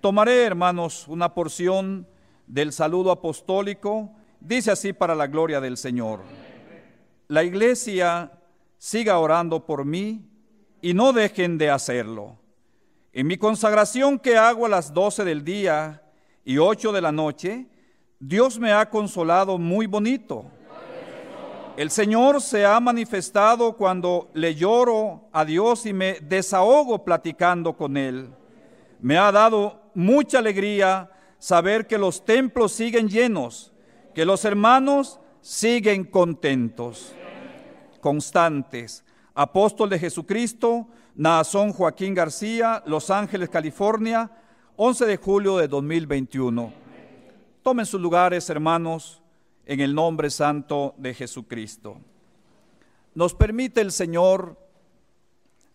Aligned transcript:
Tomaré, 0.00 0.44
hermanos, 0.44 1.08
una 1.08 1.34
porción 1.34 2.06
del 2.46 2.72
saludo 2.72 3.10
apostólico. 3.10 4.10
Dice 4.40 4.70
así 4.70 4.92
para 4.92 5.16
la 5.16 5.26
gloria 5.26 5.60
del 5.60 5.76
Señor. 5.76 6.20
La 7.26 7.42
iglesia 7.42 8.30
siga 8.78 9.18
orando 9.18 9.66
por 9.66 9.84
mí 9.84 10.24
y 10.80 10.94
no 10.94 11.12
dejen 11.12 11.58
de 11.58 11.70
hacerlo. 11.70 12.38
En 13.12 13.26
mi 13.26 13.36
consagración 13.36 14.20
que 14.20 14.36
hago 14.36 14.66
a 14.66 14.68
las 14.68 14.94
doce 14.94 15.24
del 15.24 15.44
día 15.44 16.02
y 16.44 16.58
ocho 16.58 16.92
de 16.92 17.00
la 17.00 17.10
noche, 17.10 17.66
Dios 18.20 18.60
me 18.60 18.72
ha 18.72 18.88
consolado 18.90 19.58
muy 19.58 19.86
bonito. 19.86 20.44
El 21.76 21.90
Señor 21.90 22.40
se 22.40 22.64
ha 22.64 22.78
manifestado 22.78 23.76
cuando 23.76 24.30
le 24.34 24.54
lloro 24.54 25.28
a 25.32 25.44
Dios 25.44 25.86
y 25.86 25.92
me 25.92 26.14
desahogo 26.20 27.04
platicando 27.04 27.76
con 27.76 27.96
Él. 27.96 28.30
Me 29.00 29.16
ha 29.16 29.30
dado 29.30 29.77
mucha 29.98 30.38
alegría 30.38 31.10
saber 31.40 31.88
que 31.88 31.98
los 31.98 32.24
templos 32.24 32.70
siguen 32.70 33.08
llenos, 33.08 33.72
que 34.14 34.24
los 34.24 34.44
hermanos 34.44 35.18
siguen 35.40 36.04
contentos, 36.04 37.12
constantes. 38.00 39.04
Apóstol 39.34 39.90
de 39.90 39.98
Jesucristo, 39.98 40.86
Naazón 41.16 41.72
Joaquín 41.72 42.14
García, 42.14 42.80
Los 42.86 43.10
Ángeles, 43.10 43.48
California, 43.48 44.30
11 44.76 45.04
de 45.04 45.16
julio 45.16 45.56
de 45.56 45.66
2021. 45.66 46.72
Tomen 47.64 47.84
sus 47.84 48.00
lugares, 48.00 48.48
hermanos, 48.50 49.20
en 49.66 49.80
el 49.80 49.92
nombre 49.96 50.30
santo 50.30 50.94
de 50.96 51.12
Jesucristo. 51.12 51.98
Nos 53.16 53.34
permite 53.34 53.80
el 53.80 53.90
Señor 53.90 54.56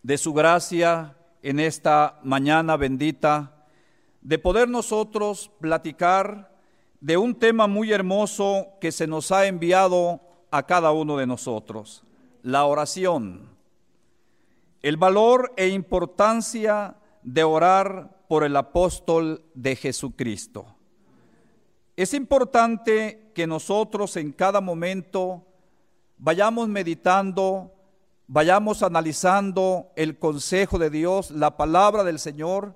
de 0.02 0.16
su 0.16 0.32
gracia 0.32 1.14
en 1.42 1.60
esta 1.60 2.20
mañana 2.22 2.78
bendita 2.78 3.50
de 4.24 4.38
poder 4.38 4.68
nosotros 4.68 5.50
platicar 5.60 6.50
de 7.00 7.18
un 7.18 7.34
tema 7.34 7.66
muy 7.66 7.92
hermoso 7.92 8.68
que 8.80 8.90
se 8.90 9.06
nos 9.06 9.30
ha 9.30 9.46
enviado 9.46 10.20
a 10.50 10.64
cada 10.64 10.92
uno 10.92 11.18
de 11.18 11.26
nosotros, 11.26 12.02
la 12.42 12.64
oración, 12.64 13.50
el 14.80 14.96
valor 14.96 15.52
e 15.56 15.68
importancia 15.68 16.96
de 17.22 17.44
orar 17.44 18.24
por 18.26 18.44
el 18.44 18.56
apóstol 18.56 19.44
de 19.54 19.76
Jesucristo. 19.76 20.66
Es 21.94 22.14
importante 22.14 23.30
que 23.34 23.46
nosotros 23.46 24.16
en 24.16 24.32
cada 24.32 24.62
momento 24.62 25.46
vayamos 26.16 26.68
meditando, 26.68 27.74
vayamos 28.26 28.82
analizando 28.82 29.92
el 29.96 30.18
consejo 30.18 30.78
de 30.78 30.88
Dios, 30.88 31.30
la 31.30 31.58
palabra 31.58 32.04
del 32.04 32.18
Señor, 32.18 32.74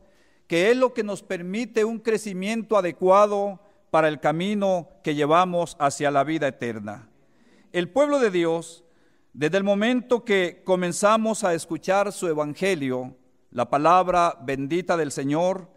que 0.49 0.71
es 0.71 0.77
lo 0.77 0.95
que 0.95 1.05
nos 1.05 1.23
permite 1.23 1.85
un 1.85 2.01
crecimiento 2.01 2.77
adecuado 2.77 3.61
para 3.91 4.09
el 4.09 4.19
camino 4.19 4.89
que 5.05 5.15
llevamos 5.15 5.77
hacia 5.79 6.11
la 6.11 6.25
vida 6.25 6.49
eterna. 6.49 7.09
El 7.71 7.91
pueblo 7.91 8.19
de 8.19 8.31
Dios, 8.31 8.83
desde 9.35 9.59
el 9.59 9.65
momento 9.65 10.25
que 10.25 10.63
comenzamos 10.65 11.45
a 11.45 11.53
escuchar 11.53 12.13
su 12.13 12.27
evangelio, 12.27 13.15
la 13.51 13.69
palabra 13.69 14.39
bendita 14.43 14.97
del 14.97 15.13
Señor, 15.13 15.69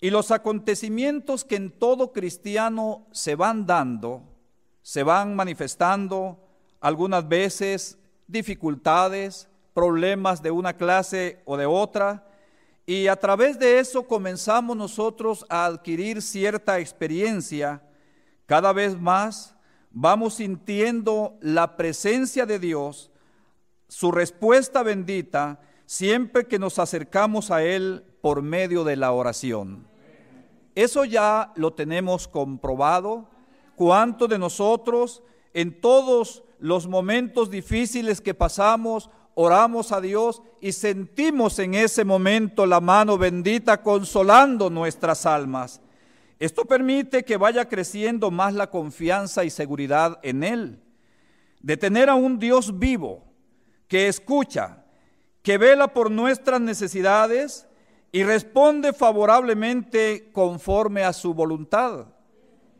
y 0.00 0.10
los 0.10 0.30
acontecimientos 0.30 1.44
que 1.44 1.56
en 1.56 1.70
todo 1.70 2.12
cristiano 2.12 3.06
se 3.10 3.36
van 3.36 3.64
dando, 3.64 4.22
se 4.82 5.02
van 5.02 5.34
manifestando, 5.34 6.46
algunas 6.80 7.26
veces 7.26 7.98
dificultades, 8.26 9.48
problemas 9.72 10.42
de 10.42 10.50
una 10.50 10.76
clase 10.76 11.40
o 11.46 11.56
de 11.56 11.64
otra, 11.64 12.26
y 12.86 13.06
a 13.06 13.16
través 13.16 13.58
de 13.58 13.78
eso 13.78 14.06
comenzamos 14.06 14.76
nosotros 14.76 15.46
a 15.48 15.64
adquirir 15.64 16.20
cierta 16.20 16.78
experiencia. 16.78 17.82
Cada 18.46 18.72
vez 18.72 19.00
más 19.00 19.56
vamos 19.90 20.34
sintiendo 20.34 21.38
la 21.40 21.76
presencia 21.76 22.44
de 22.44 22.58
Dios, 22.58 23.10
su 23.88 24.12
respuesta 24.12 24.82
bendita, 24.82 25.60
siempre 25.86 26.46
que 26.46 26.58
nos 26.58 26.78
acercamos 26.78 27.50
a 27.50 27.62
Él 27.62 28.04
por 28.20 28.42
medio 28.42 28.84
de 28.84 28.96
la 28.96 29.12
oración. 29.12 29.86
Eso 30.74 31.04
ya 31.04 31.52
lo 31.56 31.72
tenemos 31.72 32.28
comprobado. 32.28 33.30
¿Cuántos 33.76 34.28
de 34.28 34.38
nosotros 34.38 35.22
en 35.52 35.80
todos 35.80 36.42
los 36.58 36.86
momentos 36.86 37.50
difíciles 37.50 38.20
que 38.20 38.34
pasamos 38.34 39.10
oramos 39.34 39.92
a 39.92 40.00
Dios 40.00 40.42
y 40.60 40.72
sentimos 40.72 41.58
en 41.58 41.74
ese 41.74 42.04
momento 42.04 42.66
la 42.66 42.80
mano 42.80 43.18
bendita 43.18 43.82
consolando 43.82 44.70
nuestras 44.70 45.26
almas. 45.26 45.80
Esto 46.38 46.64
permite 46.64 47.24
que 47.24 47.36
vaya 47.36 47.68
creciendo 47.68 48.30
más 48.30 48.54
la 48.54 48.70
confianza 48.70 49.44
y 49.44 49.50
seguridad 49.50 50.18
en 50.22 50.42
Él, 50.42 50.82
de 51.60 51.76
tener 51.76 52.08
a 52.08 52.14
un 52.14 52.38
Dios 52.38 52.78
vivo 52.78 53.24
que 53.88 54.08
escucha, 54.08 54.84
que 55.42 55.58
vela 55.58 55.88
por 55.88 56.10
nuestras 56.10 56.60
necesidades 56.60 57.66
y 58.12 58.24
responde 58.24 58.92
favorablemente 58.92 60.30
conforme 60.32 61.04
a 61.04 61.12
su 61.12 61.34
voluntad. 61.34 62.06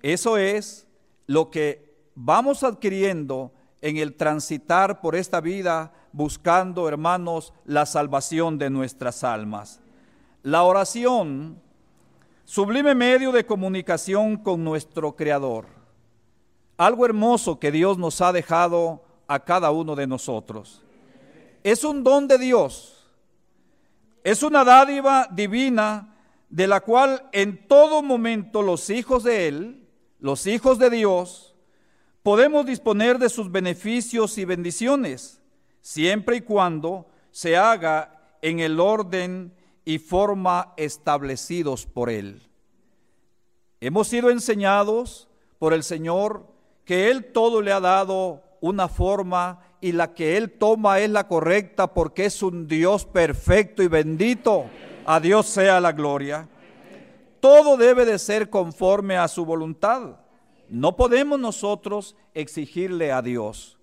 Eso 0.03 0.37
es 0.37 0.87
lo 1.27 1.51
que 1.51 1.95
vamos 2.15 2.63
adquiriendo 2.63 3.53
en 3.81 3.97
el 3.97 4.15
transitar 4.15 5.01
por 5.01 5.17
esta 5.17 5.41
vida 5.41 5.93
buscando, 6.15 6.89
hermanos, 6.89 7.53
la 7.65 7.87
salvación 7.87 8.57
de 8.57 8.71
nuestras 8.71 9.25
almas. 9.25 9.81
La 10.45 10.63
oración, 10.63 11.61
sublime 12.45 12.95
medio 12.95 13.33
de 13.33 13.45
comunicación 13.45 14.37
con 14.37 14.63
nuestro 14.63 15.17
Creador. 15.17 15.67
Algo 16.77 17.05
hermoso 17.05 17.59
que 17.59 17.73
Dios 17.73 17.99
nos 17.99 18.21
ha 18.21 18.33
dejado 18.33 19.03
a 19.27 19.41
cada 19.41 19.73
uno 19.73 19.97
de 19.97 20.07
nosotros. 20.07 20.83
Es 21.65 21.83
un 21.83 22.05
don 22.05 22.29
de 22.29 22.39
Dios. 22.39 23.11
Es 24.23 24.45
una 24.45 24.63
dádiva 24.63 25.27
divina 25.33 26.15
de 26.49 26.69
la 26.69 26.81
cual 26.81 27.29
en 27.33 27.67
todo 27.67 28.05
momento 28.05 28.63
los 28.63 28.89
hijos 28.89 29.25
de 29.25 29.49
Él, 29.49 29.89
los 30.21 30.47
hijos 30.47 30.79
de 30.79 30.91
Dios, 30.91 31.57
podemos 32.23 32.67
disponer 32.67 33.19
de 33.19 33.29
sus 33.29 33.51
beneficios 33.51 34.39
y 34.39 34.45
bendiciones 34.45 35.41
siempre 35.85 36.37
y 36.37 36.41
cuando 36.41 37.07
se 37.31 37.59
haga 37.59 38.39
en 38.41 38.59
el 38.61 38.81
orden 38.81 39.53
y 39.85 39.99
forma 39.99 40.73
establecidos 40.79 41.85
por 41.85 42.09
Él. 42.09 42.41
Hemos 43.83 44.09
sido 44.09 44.31
enseñados 44.31 45.29
por 45.59 45.75
el 45.75 45.83
Señor 45.83 46.47
que 46.87 47.11
Él 47.11 47.33
todo 47.33 47.61
le 47.61 47.71
ha 47.71 47.81
dado 47.81 48.43
una 48.63 48.89
forma 48.89 49.61
y 49.83 49.93
la 49.93 50.15
que 50.15 50.39
Él 50.39 50.53
toma 50.53 51.01
es 51.01 51.11
la 51.11 51.29
correcta 51.29 51.93
porque 51.93 52.25
es 52.25 52.43
un 52.43 52.67
Dios 52.67 53.05
perfecto 53.05 53.83
y 53.83 53.89
bendito. 53.89 54.65
A 55.05 55.21
Dios 55.21 55.45
sea 55.45 55.83
la 55.83 55.93
gloria. 55.93 56.49
Todo 57.41 57.77
debe 57.77 58.07
de 58.07 58.19
ser 58.19 58.49
conforme 58.49 59.19
a 59.19 59.29
su 59.29 59.45
voluntad. 59.45 60.17
No 60.71 60.97
podemos 60.97 61.39
nosotros 61.39 62.17
exigirle 62.33 63.13
a 63.13 63.21
Dios. 63.21 63.77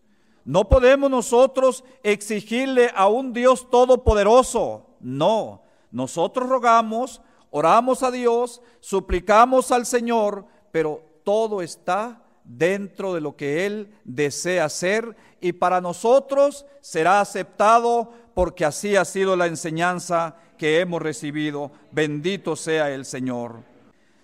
No 0.43 0.67
podemos 0.67 1.09
nosotros 1.09 1.83
exigirle 2.03 2.91
a 2.95 3.07
un 3.07 3.33
Dios 3.33 3.69
todopoderoso. 3.69 4.87
No, 4.99 5.61
nosotros 5.91 6.49
rogamos, 6.49 7.21
oramos 7.49 8.03
a 8.03 8.11
Dios, 8.11 8.61
suplicamos 8.79 9.71
al 9.71 9.85
Señor, 9.85 10.45
pero 10.71 11.03
todo 11.23 11.61
está 11.61 12.23
dentro 12.43 13.13
de 13.13 13.21
lo 13.21 13.35
que 13.35 13.65
Él 13.65 13.93
desea 14.03 14.65
hacer 14.65 15.15
y 15.39 15.53
para 15.53 15.81
nosotros 15.81 16.65
será 16.81 17.21
aceptado 17.21 18.11
porque 18.33 18.65
así 18.65 18.95
ha 18.95 19.05
sido 19.05 19.35
la 19.35 19.47
enseñanza 19.47 20.35
que 20.57 20.79
hemos 20.79 21.01
recibido. 21.01 21.71
Bendito 21.91 22.55
sea 22.55 22.91
el 22.91 23.05
Señor. 23.05 23.63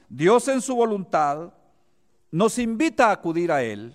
Dios 0.10 0.48
en 0.48 0.62
su 0.62 0.76
voluntad 0.76 1.54
nos 2.32 2.58
invita 2.60 3.08
a 3.08 3.14
acudir 3.14 3.52
a 3.52 3.64
Él. 3.64 3.94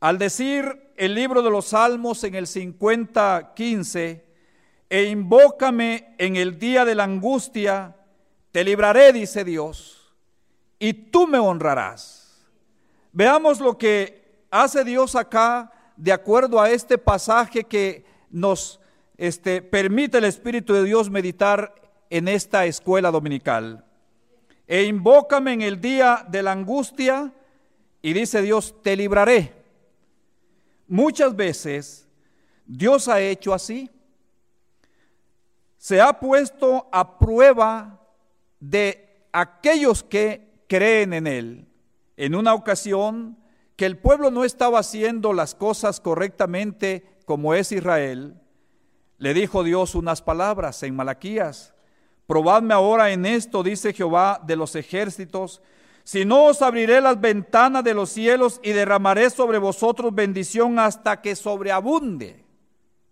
Al 0.00 0.18
decir 0.18 0.92
el 0.96 1.14
libro 1.14 1.42
de 1.42 1.50
los 1.50 1.66
Salmos 1.66 2.22
en 2.24 2.34
el 2.34 2.46
50, 2.46 3.52
15, 3.54 4.24
e 4.88 5.04
invócame 5.04 6.14
en 6.18 6.36
el 6.36 6.58
día 6.58 6.84
de 6.84 6.94
la 6.94 7.04
angustia, 7.04 7.96
te 8.52 8.62
libraré, 8.62 9.12
dice 9.12 9.44
Dios, 9.44 10.14
y 10.78 10.92
tú 10.92 11.26
me 11.26 11.38
honrarás. 11.38 12.46
Veamos 13.12 13.60
lo 13.60 13.78
que 13.78 14.44
hace 14.50 14.84
Dios 14.84 15.16
acá 15.16 15.72
de 15.96 16.12
acuerdo 16.12 16.60
a 16.60 16.70
este 16.70 16.98
pasaje 16.98 17.64
que 17.64 18.04
nos 18.30 18.80
este, 19.16 19.62
permite 19.62 20.18
el 20.18 20.24
Espíritu 20.24 20.74
de 20.74 20.84
Dios 20.84 21.10
meditar 21.10 21.74
en 22.10 22.28
esta 22.28 22.66
escuela 22.66 23.10
dominical. 23.10 23.84
E 24.66 24.84
invócame 24.84 25.54
en 25.54 25.62
el 25.62 25.80
día 25.80 26.26
de 26.28 26.42
la 26.42 26.52
angustia, 26.52 27.32
y 28.02 28.12
dice 28.12 28.42
Dios, 28.42 28.74
te 28.82 28.94
libraré. 28.94 29.65
Muchas 30.88 31.34
veces 31.34 32.06
Dios 32.66 33.08
ha 33.08 33.20
hecho 33.20 33.54
así. 33.54 33.90
Se 35.78 36.00
ha 36.00 36.18
puesto 36.18 36.88
a 36.92 37.18
prueba 37.18 38.00
de 38.60 39.28
aquellos 39.32 40.02
que 40.02 40.64
creen 40.68 41.12
en 41.12 41.26
Él. 41.26 41.68
En 42.16 42.34
una 42.34 42.54
ocasión 42.54 43.38
que 43.76 43.86
el 43.86 43.98
pueblo 43.98 44.30
no 44.30 44.44
estaba 44.44 44.78
haciendo 44.78 45.32
las 45.32 45.54
cosas 45.54 46.00
correctamente 46.00 47.18
como 47.26 47.54
es 47.54 47.72
Israel, 47.72 48.40
le 49.18 49.34
dijo 49.34 49.64
Dios 49.64 49.94
unas 49.94 50.22
palabras 50.22 50.82
en 50.82 50.96
Malaquías. 50.96 51.74
Probadme 52.26 52.74
ahora 52.74 53.10
en 53.10 53.26
esto, 53.26 53.62
dice 53.62 53.92
Jehová 53.92 54.40
de 54.44 54.56
los 54.56 54.74
ejércitos, 54.74 55.62
si 56.06 56.24
no 56.24 56.44
os 56.44 56.62
abriré 56.62 57.00
las 57.00 57.20
ventanas 57.20 57.82
de 57.82 57.92
los 57.92 58.10
cielos 58.10 58.60
y 58.62 58.70
derramaré 58.70 59.28
sobre 59.28 59.58
vosotros 59.58 60.14
bendición 60.14 60.78
hasta 60.78 61.20
que 61.20 61.34
sobreabunde. 61.34 62.44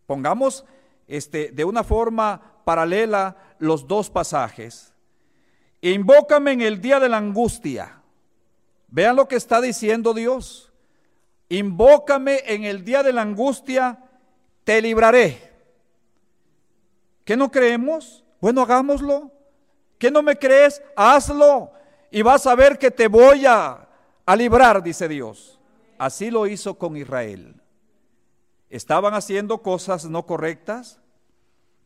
Pongamos 0.06 0.64
este, 1.08 1.50
de 1.50 1.64
una 1.64 1.82
forma 1.82 2.60
paralela 2.64 3.36
los 3.58 3.88
dos 3.88 4.10
pasajes. 4.10 4.94
Invócame 5.80 6.52
en 6.52 6.60
el 6.60 6.80
día 6.80 7.00
de 7.00 7.08
la 7.08 7.16
angustia. 7.16 8.00
Vean 8.86 9.16
lo 9.16 9.26
que 9.26 9.34
está 9.34 9.60
diciendo 9.60 10.14
Dios. 10.14 10.72
Invócame 11.48 12.44
en 12.46 12.62
el 12.62 12.84
día 12.84 13.02
de 13.02 13.12
la 13.12 13.22
angustia, 13.22 14.04
te 14.62 14.80
libraré. 14.80 15.52
¿Qué 17.24 17.36
no 17.36 17.50
creemos? 17.50 18.22
Bueno, 18.40 18.62
hagámoslo. 18.62 19.32
¿Qué 19.98 20.12
no 20.12 20.22
me 20.22 20.38
crees? 20.38 20.80
Hazlo 20.94 21.72
y 22.14 22.22
vas 22.22 22.46
a 22.46 22.54
ver 22.54 22.78
que 22.78 22.92
te 22.92 23.08
voy 23.08 23.44
a, 23.44 23.88
librar, 24.36 24.84
dice 24.84 25.08
Dios. 25.08 25.58
Así 25.98 26.30
lo 26.30 26.46
hizo 26.46 26.74
con 26.74 26.96
Israel. 26.96 27.60
Estaban 28.70 29.14
haciendo 29.14 29.62
cosas 29.62 30.04
no 30.04 30.24
correctas 30.24 31.00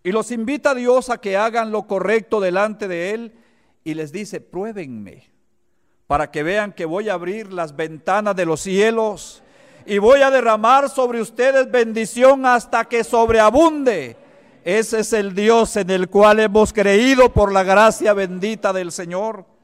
y 0.02 0.12
los 0.12 0.30
invita 0.30 0.72
a 0.72 0.74
Dios 0.74 1.08
a 1.08 1.18
que 1.18 1.38
hagan 1.38 1.72
lo 1.72 1.86
correcto 1.86 2.40
delante 2.40 2.88
de 2.88 3.12
Él 3.12 3.38
y 3.84 3.94
les 3.94 4.12
dice, 4.12 4.42
pruébenme 4.42 5.30
para 6.06 6.30
que 6.30 6.42
vean 6.42 6.74
que 6.74 6.84
voy 6.84 7.08
a 7.08 7.14
abrir 7.14 7.50
las 7.50 7.74
ventanas 7.74 8.36
de 8.36 8.44
los 8.44 8.60
cielos 8.60 9.42
y 9.86 9.96
voy 9.96 10.20
a 10.20 10.30
derramar 10.30 10.90
sobre 10.90 11.22
ustedes 11.22 11.70
bendición 11.70 12.44
hasta 12.44 12.84
que 12.84 13.02
sobreabunde. 13.02 14.18
Ese 14.62 15.00
es 15.00 15.14
el 15.14 15.34
Dios 15.34 15.74
en 15.76 15.88
el 15.88 16.10
cual 16.10 16.38
hemos 16.40 16.74
creído 16.74 17.32
por 17.32 17.50
la 17.50 17.62
gracia 17.62 18.12
bendita 18.12 18.74
del 18.74 18.92
Señor 18.92 19.56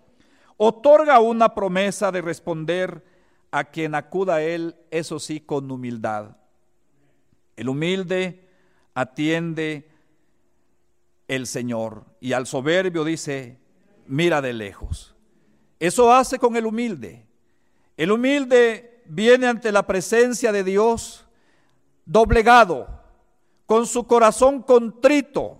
otorga 0.57 1.21
una 1.21 1.55
promesa 1.55 2.13
de 2.13 2.23
responder 2.23 3.05
a 3.51 3.65
quien 3.65 3.95
acuda 3.95 4.37
a 4.37 4.43
Él, 4.43 4.77
eso 4.91 5.19
sí, 5.19 5.41
con 5.41 5.71
humildad. 5.71 6.37
El 7.57 7.69
humilde 7.69 8.49
atiende 8.95 9.89
el 11.29 11.47
Señor 11.47 12.05
y 12.21 12.33
al 12.33 12.47
soberbio 12.47 13.05
dice, 13.05 13.59
mira 14.07 14.43
de 14.43 14.53
lejos. 14.53 15.15
Eso 15.79 16.13
hace 16.13 16.39
con 16.39 16.57
el 16.57 16.67
humilde. 16.67 17.27
El 17.97 18.11
humilde 18.11 19.03
viene 19.07 19.47
ante 19.47 19.71
la 19.71 19.87
presencia 19.87 20.51
de 20.53 20.65
Dios 20.65 21.27
doblegado, 22.05 23.03
con 23.67 23.87
su 23.87 24.07
corazón 24.07 24.63
contrito, 24.63 25.59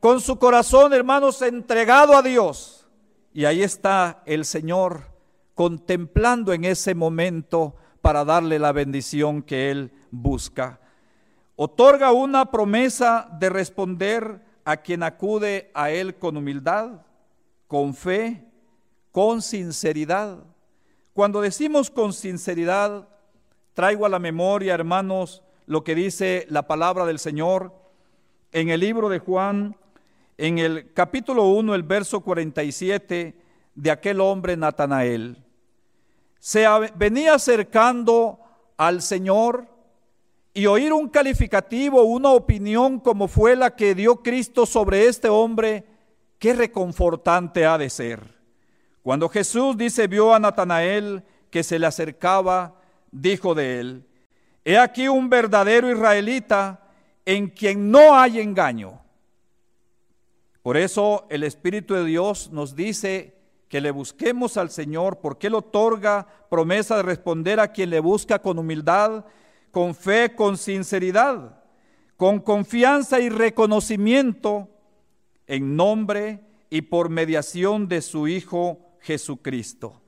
con 0.00 0.20
su 0.20 0.38
corazón, 0.38 0.92
hermanos, 0.92 1.42
entregado 1.42 2.16
a 2.16 2.22
Dios 2.22 2.81
y 3.32 3.44
ahí 3.44 3.62
está 3.62 4.22
el 4.26 4.44
Señor 4.44 5.12
contemplando 5.54 6.52
en 6.52 6.64
ese 6.64 6.94
momento 6.94 7.76
para 8.00 8.24
darle 8.24 8.58
la 8.58 8.72
bendición 8.72 9.42
que 9.42 9.70
Él 9.70 9.92
busca. 10.10 10.80
Otorga 11.56 12.12
una 12.12 12.50
promesa 12.50 13.28
de 13.38 13.48
responder 13.48 14.42
a 14.64 14.78
quien 14.78 15.02
acude 15.02 15.70
a 15.74 15.90
Él 15.90 16.16
con 16.16 16.36
humildad, 16.36 17.02
con 17.66 17.94
fe, 17.94 18.44
con 19.10 19.42
sinceridad. 19.42 20.44
Cuando 21.12 21.40
decimos 21.40 21.90
con 21.90 22.12
sinceridad, 22.12 23.08
traigo 23.74 24.06
a 24.06 24.08
la 24.08 24.18
memoria, 24.18 24.74
hermanos, 24.74 25.42
lo 25.66 25.84
que 25.84 25.94
dice 25.94 26.46
la 26.48 26.66
palabra 26.66 27.06
del 27.06 27.18
Señor 27.18 27.72
en 28.52 28.68
el 28.68 28.80
libro 28.80 29.08
de 29.08 29.18
Juan, 29.18 29.76
en 30.36 30.58
el 30.58 30.92
capítulo 30.92 31.44
1, 31.48 31.74
el 31.74 31.82
verso 31.82 32.20
47 32.20 33.34
de 33.74 33.90
aquel 33.90 34.20
hombre 34.20 34.56
Natanael. 34.56 35.42
Se 36.38 36.66
venía 36.96 37.34
acercando 37.34 38.40
al 38.76 39.02
Señor 39.02 39.68
y 40.54 40.66
oír 40.66 40.92
un 40.92 41.08
calificativo, 41.08 42.02
una 42.02 42.30
opinión 42.30 43.00
como 43.00 43.28
fue 43.28 43.56
la 43.56 43.74
que 43.74 43.94
dio 43.94 44.16
Cristo 44.16 44.66
sobre 44.66 45.06
este 45.06 45.28
hombre, 45.28 45.84
qué 46.38 46.52
reconfortante 46.54 47.64
ha 47.64 47.78
de 47.78 47.88
ser. 47.88 48.20
Cuando 49.02 49.28
Jesús 49.28 49.76
dice 49.76 50.06
vio 50.06 50.34
a 50.34 50.38
Natanael 50.38 51.22
que 51.50 51.62
se 51.62 51.78
le 51.78 51.86
acercaba, 51.86 52.80
dijo 53.10 53.54
de 53.54 53.80
él, 53.80 54.06
he 54.64 54.78
aquí 54.78 55.08
un 55.08 55.28
verdadero 55.28 55.90
israelita 55.90 56.80
en 57.24 57.48
quien 57.48 57.90
no 57.90 58.14
hay 58.14 58.40
engaño. 58.40 59.01
Por 60.62 60.76
eso 60.76 61.26
el 61.28 61.42
Espíritu 61.42 61.94
de 61.94 62.04
Dios 62.04 62.50
nos 62.52 62.76
dice 62.76 63.36
que 63.68 63.80
le 63.80 63.90
busquemos 63.90 64.56
al 64.56 64.70
Señor, 64.70 65.18
porque 65.18 65.46
Él 65.46 65.54
otorga 65.54 66.26
promesa 66.50 66.96
de 66.96 67.02
responder 67.02 67.58
a 67.58 67.72
quien 67.72 67.90
le 67.90 68.00
busca 68.00 68.38
con 68.38 68.58
humildad, 68.58 69.24
con 69.70 69.94
fe, 69.94 70.34
con 70.34 70.56
sinceridad, 70.56 71.62
con 72.16 72.38
confianza 72.38 73.18
y 73.18 73.28
reconocimiento 73.28 74.68
en 75.46 75.74
nombre 75.74 76.44
y 76.70 76.82
por 76.82 77.08
mediación 77.08 77.88
de 77.88 78.02
su 78.02 78.28
Hijo 78.28 78.78
Jesucristo. 79.00 80.00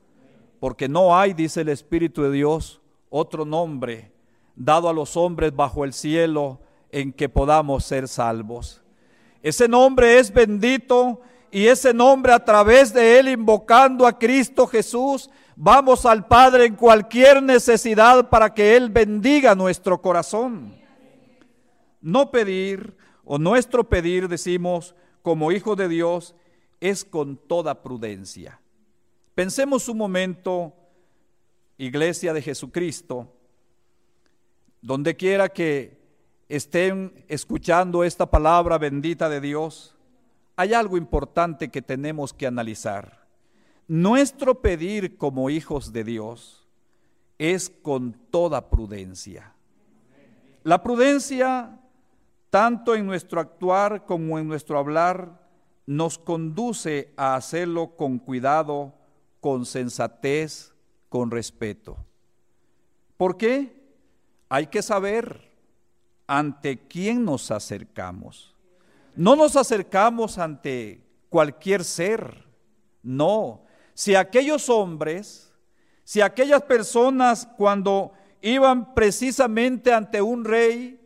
Porque 0.61 0.89
no 0.89 1.17
hay, 1.17 1.33
dice 1.35 1.62
el 1.62 1.71
Espíritu 1.71 2.23
de 2.23 2.31
Dios, 2.31 2.81
otro 3.11 3.45
nombre 3.45 4.12
dado 4.57 4.89
a 4.89 4.93
los 4.93 5.17
hombres 5.17 5.55
bajo 5.55 5.85
el 5.85 5.93
cielo 5.93 6.61
en 6.91 7.12
que 7.12 7.29
podamos 7.29 7.85
ser 7.85 8.07
salvos. 8.09 8.84
Ese 9.44 9.69
nombre 9.69 10.19
es 10.19 10.32
bendito 10.32 11.20
y 11.50 11.67
ese 11.67 11.93
nombre 11.93 12.32
a 12.32 12.43
través 12.43 12.94
de 12.94 13.19
él 13.19 13.29
invocando 13.29 14.06
a 14.06 14.19
Cristo 14.19 14.67
Jesús, 14.67 15.29
vamos 15.55 16.06
al 16.06 16.26
Padre 16.26 16.64
en 16.64 16.76
cualquier 16.76 17.43
necesidad 17.43 18.31
para 18.31 18.55
que 18.55 18.75
Él 18.75 18.88
bendiga 18.88 19.55
nuestro 19.55 20.00
corazón. 20.00 20.75
No 22.00 22.31
pedir 22.31 22.96
o 23.23 23.37
nuestro 23.37 23.87
pedir, 23.87 24.29
decimos, 24.29 24.94
como 25.20 25.52
hijo 25.52 25.76
de 25.76 25.88
Dios, 25.88 26.35
es 26.81 27.05
con 27.05 27.37
toda 27.37 27.82
prudencia. 27.82 28.62
Pensemos 29.35 29.90
un 29.90 29.99
momento, 29.99 30.73
iglesia 31.76 32.33
de 32.33 32.40
Jesucristo, 32.40 33.30
donde 34.80 35.14
quiera 35.16 35.50
que 35.50 36.02
estén 36.49 37.25
escuchando 37.29 38.05
esta 38.05 38.31
palabra 38.31 38.79
bendita 38.79 39.29
de 39.29 39.41
Dios, 39.41 39.95
hay 40.57 40.75
algo 40.75 40.97
importante 40.97 41.69
que 41.69 41.83
tenemos 41.83 42.33
que 42.33 42.47
analizar. 42.47 43.27
Nuestro 43.89 44.61
pedir 44.61 45.17
como 45.17 45.51
hijos 45.51 45.93
de 45.93 46.05
Dios 46.05 46.67
es 47.39 47.71
con 47.71 48.13
toda 48.31 48.71
prudencia. 48.71 49.53
La 50.63 50.83
prudencia, 50.83 51.79
tanto 52.51 52.95
en 52.95 53.05
nuestro 53.05 53.41
actuar 53.41 54.07
como 54.07 54.39
en 54.39 54.49
nuestro 54.49 54.79
hablar, 54.79 55.45
nos 55.87 56.17
conduce 56.17 57.13
a 57.17 57.35
hacerlo 57.35 57.97
con 57.97 58.19
cuidado, 58.19 58.95
con 59.41 59.67
sensatez, 59.67 60.73
con 61.11 61.31
respeto. 61.31 61.99
¿Por 63.19 63.37
qué? 63.37 63.85
Hay 64.49 64.69
que 64.69 64.83
saber 64.83 65.53
ante 66.26 66.78
quién 66.87 67.25
nos 67.25 67.50
acercamos. 67.50 68.54
No 69.16 69.37
nos 69.37 69.57
acercamos 69.57 70.38
ante 70.38 71.02
cualquier 71.28 71.85
ser, 71.85 72.45
no. 73.02 73.64
Si 73.95 74.14
aquellos 74.14 74.69
hombres, 74.69 75.52
si 76.02 76.21
aquellas 76.21 76.62
personas 76.62 77.49
cuando 77.57 78.12
iban 78.40 78.95
precisamente 78.95 79.93
ante 79.93 80.21
un 80.21 80.45
rey, 80.45 81.00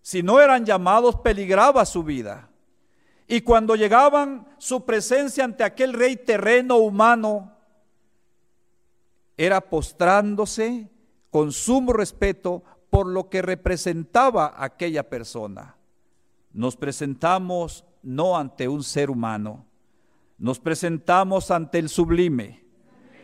si 0.00 0.22
no 0.22 0.40
eran 0.40 0.64
llamados, 0.64 1.16
peligraba 1.16 1.86
su 1.86 2.02
vida. 2.02 2.50
Y 3.28 3.42
cuando 3.42 3.76
llegaban 3.76 4.46
su 4.58 4.84
presencia 4.84 5.44
ante 5.44 5.64
aquel 5.64 5.92
rey 5.92 6.16
terreno 6.16 6.76
humano, 6.76 7.56
era 9.36 9.60
postrándose 9.60 10.90
con 11.30 11.52
sumo 11.52 11.92
respeto 11.92 12.62
por 12.92 13.06
lo 13.06 13.30
que 13.30 13.40
representaba 13.40 14.52
aquella 14.54 15.08
persona. 15.08 15.76
Nos 16.52 16.76
presentamos 16.76 17.86
no 18.02 18.36
ante 18.36 18.68
un 18.68 18.84
ser 18.84 19.08
humano, 19.08 19.64
nos 20.36 20.60
presentamos 20.60 21.50
ante 21.50 21.78
el 21.78 21.88
sublime, 21.88 22.62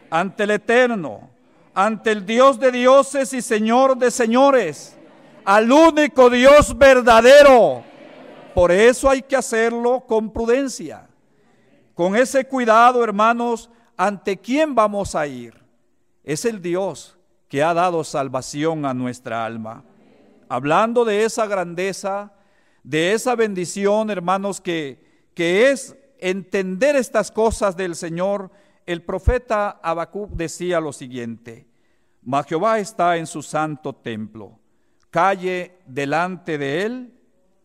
ante 0.08 0.44
el 0.44 0.52
eterno, 0.52 1.28
ante 1.74 2.12
el 2.12 2.24
Dios 2.24 2.58
de 2.58 2.72
dioses 2.72 3.34
y 3.34 3.42
Señor 3.42 3.98
de 3.98 4.10
señores, 4.10 4.96
al 5.44 5.70
único 5.70 6.30
Dios 6.30 6.78
verdadero. 6.78 7.82
Por 8.54 8.72
eso 8.72 9.10
hay 9.10 9.20
que 9.20 9.36
hacerlo 9.36 10.00
con 10.08 10.32
prudencia, 10.32 11.10
con 11.92 12.16
ese 12.16 12.46
cuidado, 12.46 13.04
hermanos, 13.04 13.68
ante 13.98 14.38
quién 14.38 14.74
vamos 14.74 15.14
a 15.14 15.26
ir. 15.26 15.62
Es 16.24 16.46
el 16.46 16.62
Dios 16.62 17.17
que 17.48 17.62
ha 17.62 17.74
dado 17.74 18.04
salvación 18.04 18.84
a 18.84 18.94
nuestra 18.94 19.44
alma. 19.44 19.84
Hablando 20.48 21.04
de 21.04 21.24
esa 21.24 21.46
grandeza, 21.46 22.32
de 22.82 23.12
esa 23.12 23.34
bendición, 23.34 24.10
hermanos, 24.10 24.60
que, 24.60 25.30
que 25.34 25.70
es 25.70 25.96
entender 26.18 26.96
estas 26.96 27.30
cosas 27.30 27.76
del 27.76 27.94
Señor, 27.94 28.50
el 28.86 29.02
profeta 29.02 29.80
Habacuc 29.82 30.30
decía 30.30 30.80
lo 30.80 30.92
siguiente: 30.92 31.66
Mas 32.22 32.46
Jehová 32.46 32.78
está 32.78 33.16
en 33.16 33.26
su 33.26 33.42
santo 33.42 33.94
templo, 33.94 34.58
calle 35.10 35.78
delante 35.86 36.58
de 36.58 36.82
él 36.82 37.14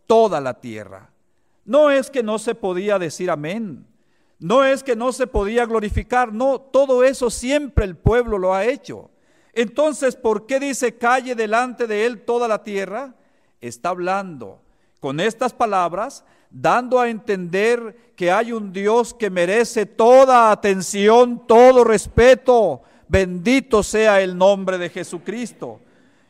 toda 0.08 0.42
la 0.42 0.60
tierra. 0.60 1.12
No 1.66 1.90
es 1.90 2.10
que 2.10 2.24
no 2.24 2.40
se 2.40 2.56
podía 2.56 3.00
decir 3.00 3.30
amén, 3.30 3.88
no 4.40 4.66
es 4.66 4.84
que 4.84 4.98
no 4.98 5.14
se 5.14 5.28
podía 5.28 5.66
glorificar, 5.66 6.34
no, 6.34 6.60
todo 6.60 7.06
eso 7.06 7.30
siempre 7.30 7.86
el 7.86 7.96
pueblo 7.96 8.38
lo 8.38 8.54
ha 8.54 8.66
hecho. 8.66 9.10
Entonces, 9.54 10.16
¿por 10.16 10.48
qué 10.48 10.60
dice 10.60 10.98
calle 10.98 11.36
delante 11.36 11.86
de 11.86 12.06
él 12.06 12.22
toda 12.22 12.48
la 12.48 12.64
tierra? 12.64 13.14
Está 13.62 13.90
hablando 13.90 14.60
con 15.00 15.20
estas 15.20 15.54
palabras, 15.54 16.26
dando 16.50 17.00
a 17.00 17.10
entender 17.10 18.14
que 18.16 18.32
hay 18.32 18.52
un 18.52 18.74
Dios 18.74 19.14
que 19.14 19.30
merece 19.30 19.86
toda 19.86 20.52
atención, 20.52 21.46
todo 21.48 21.84
respeto. 21.84 22.82
Bendito 23.08 23.84
sea 23.84 24.22
el 24.22 24.36
nombre 24.36 24.78
de 24.78 24.90
Jesucristo. 24.90 25.80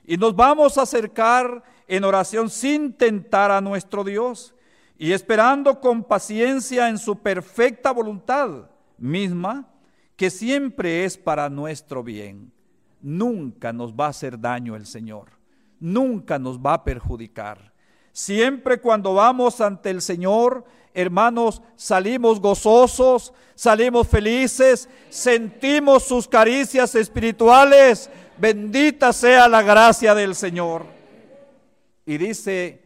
Y 0.06 0.18
nos 0.18 0.36
vamos 0.36 0.78
a 0.78 0.82
acercar 0.82 1.64
en 1.88 2.04
oración 2.04 2.50
sin 2.50 2.94
tentar 2.94 3.52
a 3.52 3.62
nuestro 3.62 4.04
Dios 4.04 4.54
y 4.98 5.14
esperando 5.14 5.80
con 5.80 6.04
paciencia 6.04 6.90
en 6.90 6.98
su 6.98 7.18
perfecta 7.18 7.92
voluntad 7.92 8.70
misma, 8.98 9.68
que 10.16 10.30
siempre 10.30 11.06
es 11.06 11.18
para 11.18 11.50
nuestro 11.50 12.04
bien 12.04 12.53
nunca 13.04 13.72
nos 13.72 13.94
va 13.94 14.08
a 14.08 14.10
hacer 14.10 14.40
daño 14.40 14.76
el 14.76 14.88
Señor, 14.88 15.28
nunca 15.80 16.40
nos 16.40 16.58
va 16.58 16.74
a 16.74 16.84
perjudicar. 16.84 17.72
Siempre 18.12 18.80
cuando 18.80 19.14
vamos 19.14 19.60
ante 19.60 19.90
el 19.90 20.02
Señor, 20.02 20.64
hermanos, 20.94 21.62
salimos 21.76 22.40
gozosos, 22.40 23.34
salimos 23.56 24.08
felices, 24.08 24.88
sentimos 25.10 26.04
sus 26.04 26.28
caricias 26.28 26.96
espirituales. 26.96 28.10
Bendita 28.38 29.12
sea 29.14 29.48
la 29.48 29.62
gracia 29.62 30.16
del 30.16 30.36
Señor. 30.36 30.86
Y 32.06 32.18
dice 32.18 32.82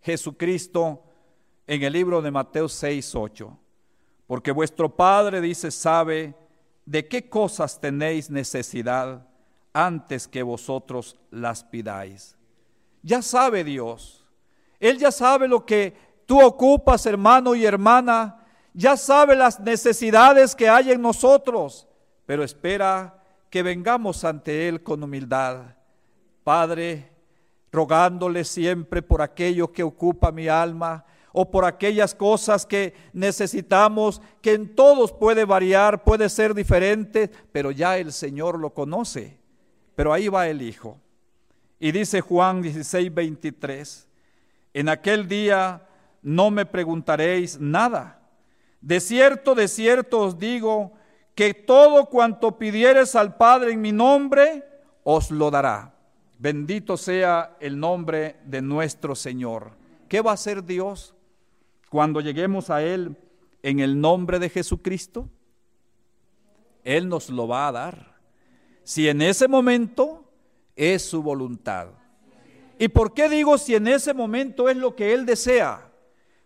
Jesucristo 0.00 1.02
en 1.66 1.82
el 1.82 1.92
libro 1.92 2.22
de 2.22 2.30
Mateo 2.30 2.68
6, 2.68 3.14
8, 3.14 3.58
porque 4.26 4.52
vuestro 4.52 4.94
Padre 4.94 5.40
dice, 5.40 5.70
sabe 5.70 6.34
de 6.86 7.06
qué 7.06 7.28
cosas 7.28 7.80
tenéis 7.80 8.30
necesidad 8.30 9.29
antes 9.72 10.26
que 10.28 10.42
vosotros 10.42 11.16
las 11.30 11.64
pidáis. 11.64 12.36
Ya 13.02 13.22
sabe 13.22 13.64
Dios. 13.64 14.26
Él 14.78 14.98
ya 14.98 15.10
sabe 15.10 15.48
lo 15.48 15.64
que 15.64 15.94
tú 16.26 16.40
ocupas, 16.42 17.06
hermano 17.06 17.54
y 17.54 17.64
hermana. 17.64 18.44
Ya 18.72 18.96
sabe 18.96 19.34
las 19.36 19.60
necesidades 19.60 20.54
que 20.54 20.68
hay 20.68 20.92
en 20.92 21.02
nosotros, 21.02 21.88
pero 22.26 22.44
espera 22.44 23.22
que 23.48 23.62
vengamos 23.62 24.24
ante 24.24 24.68
Él 24.68 24.82
con 24.82 25.02
humildad. 25.02 25.74
Padre, 26.44 27.10
rogándole 27.72 28.44
siempre 28.44 29.02
por 29.02 29.22
aquello 29.22 29.72
que 29.72 29.82
ocupa 29.82 30.30
mi 30.30 30.48
alma 30.48 31.04
o 31.32 31.50
por 31.50 31.64
aquellas 31.64 32.14
cosas 32.14 32.66
que 32.66 32.94
necesitamos, 33.12 34.20
que 34.40 34.54
en 34.54 34.74
todos 34.74 35.12
puede 35.12 35.44
variar, 35.44 36.02
puede 36.04 36.28
ser 36.28 36.54
diferente, 36.54 37.30
pero 37.52 37.70
ya 37.70 37.98
el 37.98 38.12
Señor 38.12 38.58
lo 38.58 38.70
conoce. 38.70 39.39
Pero 39.94 40.12
ahí 40.12 40.28
va 40.28 40.48
el 40.48 40.62
Hijo. 40.62 40.98
Y 41.78 41.92
dice 41.92 42.20
Juan 42.20 42.60
16, 42.60 43.12
23, 43.12 44.06
en 44.74 44.88
aquel 44.88 45.26
día 45.26 45.86
no 46.22 46.50
me 46.50 46.66
preguntaréis 46.66 47.58
nada. 47.58 48.20
De 48.80 49.00
cierto, 49.00 49.54
de 49.54 49.66
cierto 49.66 50.20
os 50.20 50.38
digo 50.38 50.92
que 51.34 51.54
todo 51.54 52.06
cuanto 52.06 52.58
pidieres 52.58 53.14
al 53.14 53.36
Padre 53.36 53.72
en 53.72 53.80
mi 53.80 53.92
nombre, 53.92 54.62
os 55.04 55.30
lo 55.30 55.50
dará. 55.50 55.94
Bendito 56.38 56.96
sea 56.96 57.56
el 57.60 57.78
nombre 57.78 58.36
de 58.44 58.60
nuestro 58.60 59.14
Señor. 59.14 59.72
¿Qué 60.08 60.20
va 60.20 60.32
a 60.32 60.34
hacer 60.34 60.64
Dios 60.64 61.14
cuando 61.88 62.20
lleguemos 62.20 62.68
a 62.68 62.82
Él 62.82 63.16
en 63.62 63.80
el 63.80 64.00
nombre 64.00 64.38
de 64.38 64.50
Jesucristo? 64.50 65.28
Él 66.84 67.08
nos 67.08 67.30
lo 67.30 67.46
va 67.46 67.68
a 67.68 67.72
dar 67.72 68.09
si 68.90 69.08
en 69.08 69.22
ese 69.22 69.46
momento 69.46 70.24
es 70.74 71.02
su 71.02 71.22
voluntad. 71.22 71.90
¿Y 72.76 72.88
por 72.88 73.14
qué 73.14 73.28
digo 73.28 73.56
si 73.56 73.76
en 73.76 73.86
ese 73.86 74.12
momento 74.14 74.68
es 74.68 74.76
lo 74.76 74.96
que 74.96 75.14
Él 75.14 75.26
desea? 75.26 75.92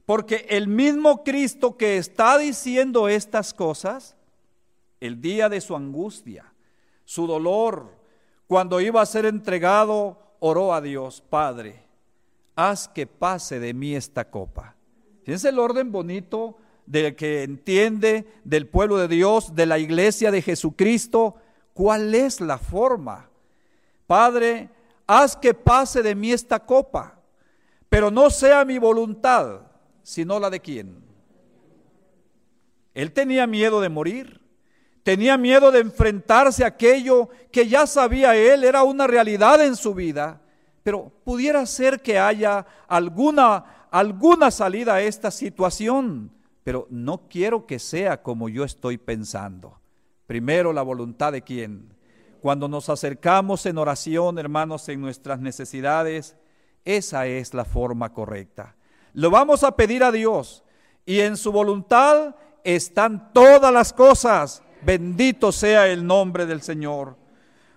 Porque 0.04 0.44
el 0.50 0.68
mismo 0.68 1.24
Cristo 1.24 1.78
que 1.78 1.96
está 1.96 2.36
diciendo 2.36 3.08
estas 3.08 3.54
cosas, 3.54 4.14
el 5.00 5.22
día 5.22 5.48
de 5.48 5.62
su 5.62 5.74
angustia, 5.74 6.52
su 7.06 7.26
dolor, 7.26 7.94
cuando 8.46 8.78
iba 8.78 9.00
a 9.00 9.06
ser 9.06 9.24
entregado, 9.24 10.20
oró 10.38 10.74
a 10.74 10.82
Dios, 10.82 11.22
Padre, 11.22 11.86
haz 12.56 12.88
que 12.88 13.06
pase 13.06 13.58
de 13.58 13.72
mí 13.72 13.94
esta 13.94 14.28
copa. 14.28 14.76
Fíjense 15.22 15.48
el 15.48 15.58
orden 15.58 15.90
bonito 15.90 16.58
del 16.84 17.16
que 17.16 17.42
entiende 17.42 18.26
del 18.44 18.66
pueblo 18.66 18.98
de 18.98 19.08
Dios, 19.08 19.54
de 19.54 19.64
la 19.64 19.78
iglesia 19.78 20.30
de 20.30 20.42
Jesucristo, 20.42 21.36
¿Cuál 21.74 22.14
es 22.14 22.40
la 22.40 22.56
forma? 22.56 23.28
Padre, 24.06 24.70
haz 25.06 25.36
que 25.36 25.52
pase 25.52 26.02
de 26.02 26.14
mí 26.14 26.32
esta 26.32 26.60
copa, 26.60 27.18
pero 27.88 28.10
no 28.10 28.30
sea 28.30 28.64
mi 28.64 28.78
voluntad, 28.78 29.62
sino 30.02 30.38
la 30.38 30.50
de 30.50 30.60
quién. 30.60 31.02
Él 32.94 33.12
tenía 33.12 33.46
miedo 33.48 33.80
de 33.80 33.88
morir, 33.88 34.40
tenía 35.02 35.36
miedo 35.36 35.72
de 35.72 35.80
enfrentarse 35.80 36.62
a 36.62 36.68
aquello 36.68 37.28
que 37.50 37.66
ya 37.66 37.88
sabía 37.88 38.36
él 38.36 38.62
era 38.62 38.84
una 38.84 39.08
realidad 39.08 39.60
en 39.64 39.74
su 39.74 39.94
vida, 39.94 40.40
pero 40.84 41.10
pudiera 41.24 41.66
ser 41.66 42.02
que 42.02 42.20
haya 42.20 42.64
alguna, 42.86 43.88
alguna 43.90 44.52
salida 44.52 44.94
a 44.94 45.02
esta 45.02 45.32
situación, 45.32 46.30
pero 46.62 46.86
no 46.88 47.26
quiero 47.28 47.66
que 47.66 47.80
sea 47.80 48.22
como 48.22 48.48
yo 48.48 48.62
estoy 48.64 48.96
pensando. 48.96 49.80
Primero 50.26 50.72
la 50.72 50.82
voluntad 50.82 51.32
de 51.32 51.42
quién. 51.42 51.94
Cuando 52.40 52.68
nos 52.68 52.88
acercamos 52.88 53.64
en 53.66 53.78
oración, 53.78 54.38
hermanos, 54.38 54.88
en 54.88 55.00
nuestras 55.00 55.40
necesidades, 55.40 56.36
esa 56.84 57.26
es 57.26 57.54
la 57.54 57.64
forma 57.64 58.12
correcta. 58.12 58.76
Lo 59.12 59.30
vamos 59.30 59.64
a 59.64 59.76
pedir 59.76 60.02
a 60.04 60.12
Dios 60.12 60.64
y 61.06 61.20
en 61.20 61.36
su 61.36 61.52
voluntad 61.52 62.34
están 62.64 63.32
todas 63.32 63.72
las 63.72 63.92
cosas. 63.92 64.62
Bendito 64.82 65.52
sea 65.52 65.88
el 65.88 66.06
nombre 66.06 66.46
del 66.46 66.62
Señor. 66.62 67.16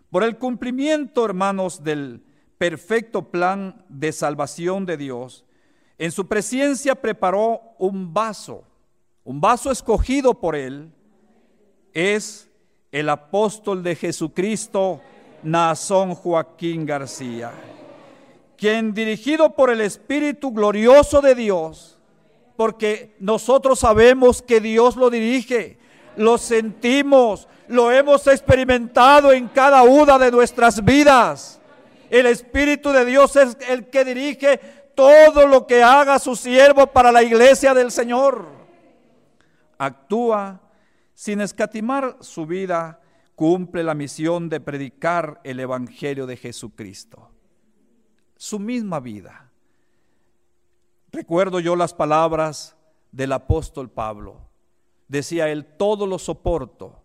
Por 0.09 0.23
el 0.23 0.37
cumplimiento, 0.37 1.25
hermanos, 1.25 1.83
del 1.83 2.23
perfecto 2.57 3.29
plan 3.29 3.85
de 3.87 4.11
salvación 4.11 4.85
de 4.85 4.97
Dios, 4.97 5.45
en 5.97 6.11
su 6.11 6.27
presencia 6.27 6.95
preparó 6.95 7.61
un 7.77 8.13
vaso, 8.13 8.63
un 9.23 9.41
vaso 9.41 9.71
escogido 9.71 10.39
por 10.39 10.55
Él, 10.55 10.93
es 11.97 12.47
el 12.91 13.09
apóstol 13.09 13.81
de 13.81 13.95
Jesucristo, 13.95 15.01
Nazón 15.41 16.13
Joaquín 16.13 16.85
García, 16.85 17.51
quien 18.55 18.93
dirigido 18.93 19.55
por 19.55 19.71
el 19.71 19.81
Espíritu 19.81 20.51
glorioso 20.51 21.21
de 21.21 21.33
Dios, 21.33 21.97
porque 22.55 23.15
nosotros 23.19 23.79
sabemos 23.79 24.43
que 24.43 24.61
Dios 24.61 24.95
lo 24.95 25.09
dirige, 25.09 25.79
lo 26.17 26.37
sentimos, 26.37 27.47
lo 27.67 27.91
hemos 27.91 28.27
experimentado 28.27 29.33
en 29.33 29.47
cada 29.47 29.81
una 29.81 30.19
de 30.19 30.29
nuestras 30.29 30.85
vidas. 30.85 31.59
El 32.11 32.27
Espíritu 32.27 32.91
de 32.91 33.05
Dios 33.05 33.35
es 33.35 33.57
el 33.69 33.89
que 33.89 34.05
dirige 34.05 34.59
todo 34.93 35.47
lo 35.47 35.65
que 35.65 35.81
haga 35.81 36.19
su 36.19 36.35
siervo 36.35 36.85
para 36.85 37.11
la 37.11 37.23
iglesia 37.23 37.73
del 37.73 37.91
Señor. 37.91 38.45
Actúa 39.79 40.61
sin 41.17 41.41
escatimar 41.41 42.17
su 42.19 42.45
vida, 42.45 43.01
cumple 43.33 43.83
la 43.83 43.95
misión 43.95 44.49
de 44.49 44.59
predicar 44.59 45.41
el 45.43 45.59
Evangelio 45.59 46.27
de 46.27 46.37
Jesucristo. 46.37 47.31
Su 48.35 48.59
misma 48.59 48.99
vida. 48.99 49.49
Recuerdo 51.11 51.59
yo 51.59 51.75
las 51.75 51.95
palabras 51.95 52.77
del 53.11 53.31
apóstol 53.31 53.89
Pablo. 53.89 54.41
Decía 55.07 55.49
él, 55.49 55.65
todo 55.65 56.05
lo 56.05 56.19
soporto 56.19 57.01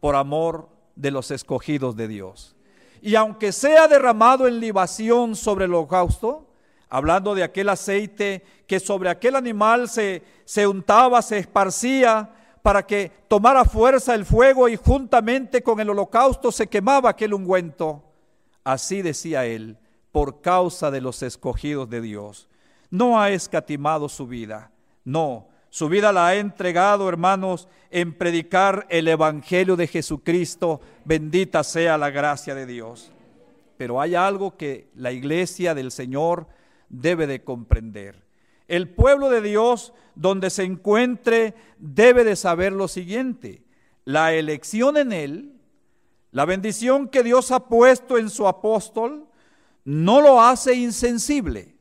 por 0.00 0.16
amor 0.16 0.68
de 0.94 1.10
los 1.10 1.30
escogidos 1.30 1.96
de 1.96 2.08
Dios. 2.08 2.54
Y 3.00 3.14
aunque 3.14 3.52
sea 3.52 3.88
derramado 3.88 4.48
en 4.48 4.60
libación 4.60 5.34
sobre 5.34 5.64
el 5.64 5.72
holocausto, 5.72 6.50
hablando 6.90 7.34
de 7.34 7.44
aquel 7.44 7.70
aceite 7.70 8.44
que 8.66 8.80
sobre 8.80 9.08
aquel 9.08 9.34
animal 9.34 9.88
se, 9.88 10.22
se 10.44 10.66
untaba, 10.66 11.22
se 11.22 11.38
esparcía, 11.38 12.34
para 12.62 12.86
que 12.86 13.10
tomara 13.28 13.64
fuerza 13.64 14.14
el 14.14 14.24
fuego 14.24 14.68
y 14.68 14.76
juntamente 14.76 15.62
con 15.62 15.80
el 15.80 15.90
holocausto 15.90 16.52
se 16.52 16.66
quemaba 16.66 17.10
aquel 17.10 17.34
ungüento. 17.34 18.04
Así 18.64 19.02
decía 19.02 19.46
él, 19.46 19.78
por 20.12 20.40
causa 20.40 20.90
de 20.90 21.00
los 21.00 21.22
escogidos 21.22 21.88
de 21.88 22.00
Dios. 22.00 22.48
No 22.90 23.20
ha 23.20 23.30
escatimado 23.30 24.08
su 24.08 24.26
vida, 24.26 24.72
no, 25.04 25.48
su 25.70 25.88
vida 25.88 26.12
la 26.12 26.26
ha 26.26 26.34
entregado, 26.34 27.08
hermanos, 27.08 27.68
en 27.90 28.12
predicar 28.12 28.86
el 28.90 29.06
Evangelio 29.06 29.76
de 29.76 29.86
Jesucristo. 29.86 30.80
Bendita 31.04 31.62
sea 31.62 31.96
la 31.96 32.10
gracia 32.10 32.56
de 32.56 32.66
Dios. 32.66 33.12
Pero 33.76 34.00
hay 34.00 34.16
algo 34.16 34.56
que 34.56 34.90
la 34.96 35.12
iglesia 35.12 35.72
del 35.74 35.92
Señor 35.92 36.48
debe 36.88 37.28
de 37.28 37.44
comprender. 37.44 38.29
El 38.70 38.88
pueblo 38.88 39.30
de 39.30 39.42
Dios, 39.42 39.92
donde 40.14 40.48
se 40.48 40.62
encuentre, 40.62 41.54
debe 41.78 42.22
de 42.22 42.36
saber 42.36 42.72
lo 42.72 42.86
siguiente. 42.86 43.64
La 44.04 44.32
elección 44.32 44.96
en 44.96 45.12
Él, 45.12 45.60
la 46.30 46.44
bendición 46.44 47.08
que 47.08 47.24
Dios 47.24 47.50
ha 47.50 47.66
puesto 47.66 48.16
en 48.16 48.30
su 48.30 48.46
apóstol, 48.46 49.26
no 49.84 50.20
lo 50.20 50.40
hace 50.40 50.74
insensible 50.74 51.74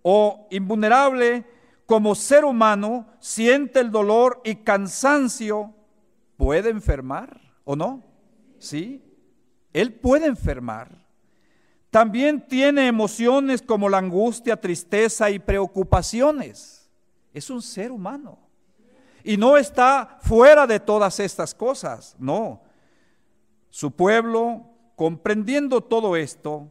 o 0.00 0.48
invulnerable 0.50 1.44
como 1.84 2.14
ser 2.14 2.46
humano, 2.46 3.06
siente 3.20 3.80
el 3.80 3.90
dolor 3.90 4.40
y 4.44 4.56
cansancio, 4.56 5.74
puede 6.38 6.70
enfermar 6.70 7.38
o 7.64 7.76
no? 7.76 8.02
Sí, 8.58 9.04
él 9.74 9.92
puede 9.92 10.24
enfermar. 10.24 11.03
También 11.94 12.40
tiene 12.40 12.88
emociones 12.88 13.62
como 13.62 13.88
la 13.88 13.98
angustia, 13.98 14.60
tristeza 14.60 15.30
y 15.30 15.38
preocupaciones. 15.38 16.90
Es 17.32 17.50
un 17.50 17.62
ser 17.62 17.92
humano. 17.92 18.36
Y 19.22 19.36
no 19.36 19.56
está 19.56 20.18
fuera 20.20 20.66
de 20.66 20.80
todas 20.80 21.20
estas 21.20 21.54
cosas, 21.54 22.16
no. 22.18 22.60
Su 23.70 23.92
pueblo, 23.92 24.64
comprendiendo 24.96 25.82
todo 25.82 26.16
esto, 26.16 26.68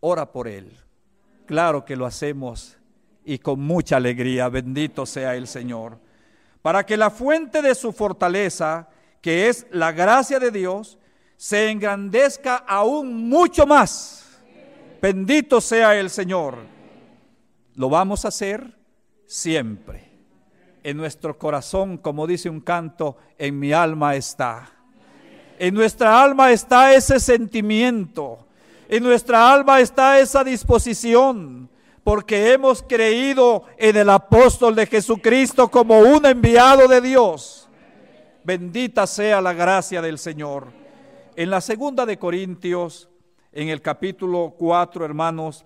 ora 0.00 0.32
por 0.32 0.48
él. 0.48 0.72
Claro 1.44 1.84
que 1.84 1.94
lo 1.94 2.06
hacemos 2.06 2.78
y 3.26 3.38
con 3.40 3.60
mucha 3.60 3.98
alegría, 3.98 4.48
bendito 4.48 5.04
sea 5.04 5.36
el 5.36 5.48
Señor, 5.48 5.98
para 6.62 6.86
que 6.86 6.96
la 6.96 7.10
fuente 7.10 7.60
de 7.60 7.74
su 7.74 7.92
fortaleza, 7.92 8.88
que 9.20 9.50
es 9.50 9.66
la 9.70 9.92
gracia 9.92 10.38
de 10.38 10.50
Dios, 10.50 10.96
se 11.36 11.68
engrandezca 11.68 12.56
aún 12.56 13.28
mucho 13.28 13.66
más. 13.66 14.22
Bendito 15.00 15.60
sea 15.60 15.98
el 15.98 16.10
Señor. 16.10 16.58
Lo 17.74 17.88
vamos 17.88 18.24
a 18.24 18.28
hacer 18.28 18.76
siempre. 19.26 20.10
En 20.82 20.96
nuestro 20.96 21.36
corazón, 21.38 21.98
como 21.98 22.26
dice 22.26 22.48
un 22.48 22.60
canto, 22.60 23.16
en 23.38 23.58
mi 23.58 23.72
alma 23.72 24.14
está. 24.14 24.70
En 25.58 25.74
nuestra 25.74 26.22
alma 26.22 26.52
está 26.52 26.94
ese 26.94 27.18
sentimiento. 27.18 28.46
En 28.88 29.02
nuestra 29.02 29.52
alma 29.52 29.80
está 29.80 30.18
esa 30.20 30.44
disposición 30.44 31.68
porque 32.06 32.52
hemos 32.52 32.84
creído 32.84 33.64
en 33.76 33.96
el 33.96 34.08
apóstol 34.10 34.76
de 34.76 34.86
Jesucristo 34.86 35.68
como 35.68 35.98
un 35.98 36.24
enviado 36.24 36.86
de 36.86 37.00
Dios. 37.00 37.68
Bendita 38.44 39.08
sea 39.08 39.40
la 39.40 39.52
gracia 39.52 40.00
del 40.00 40.16
Señor. 40.16 40.68
En 41.34 41.50
la 41.50 41.60
segunda 41.60 42.06
de 42.06 42.16
Corintios, 42.16 43.08
en 43.56 43.70
el 43.70 43.80
capítulo 43.80 44.54
4, 44.58 45.02
hermanos, 45.02 45.64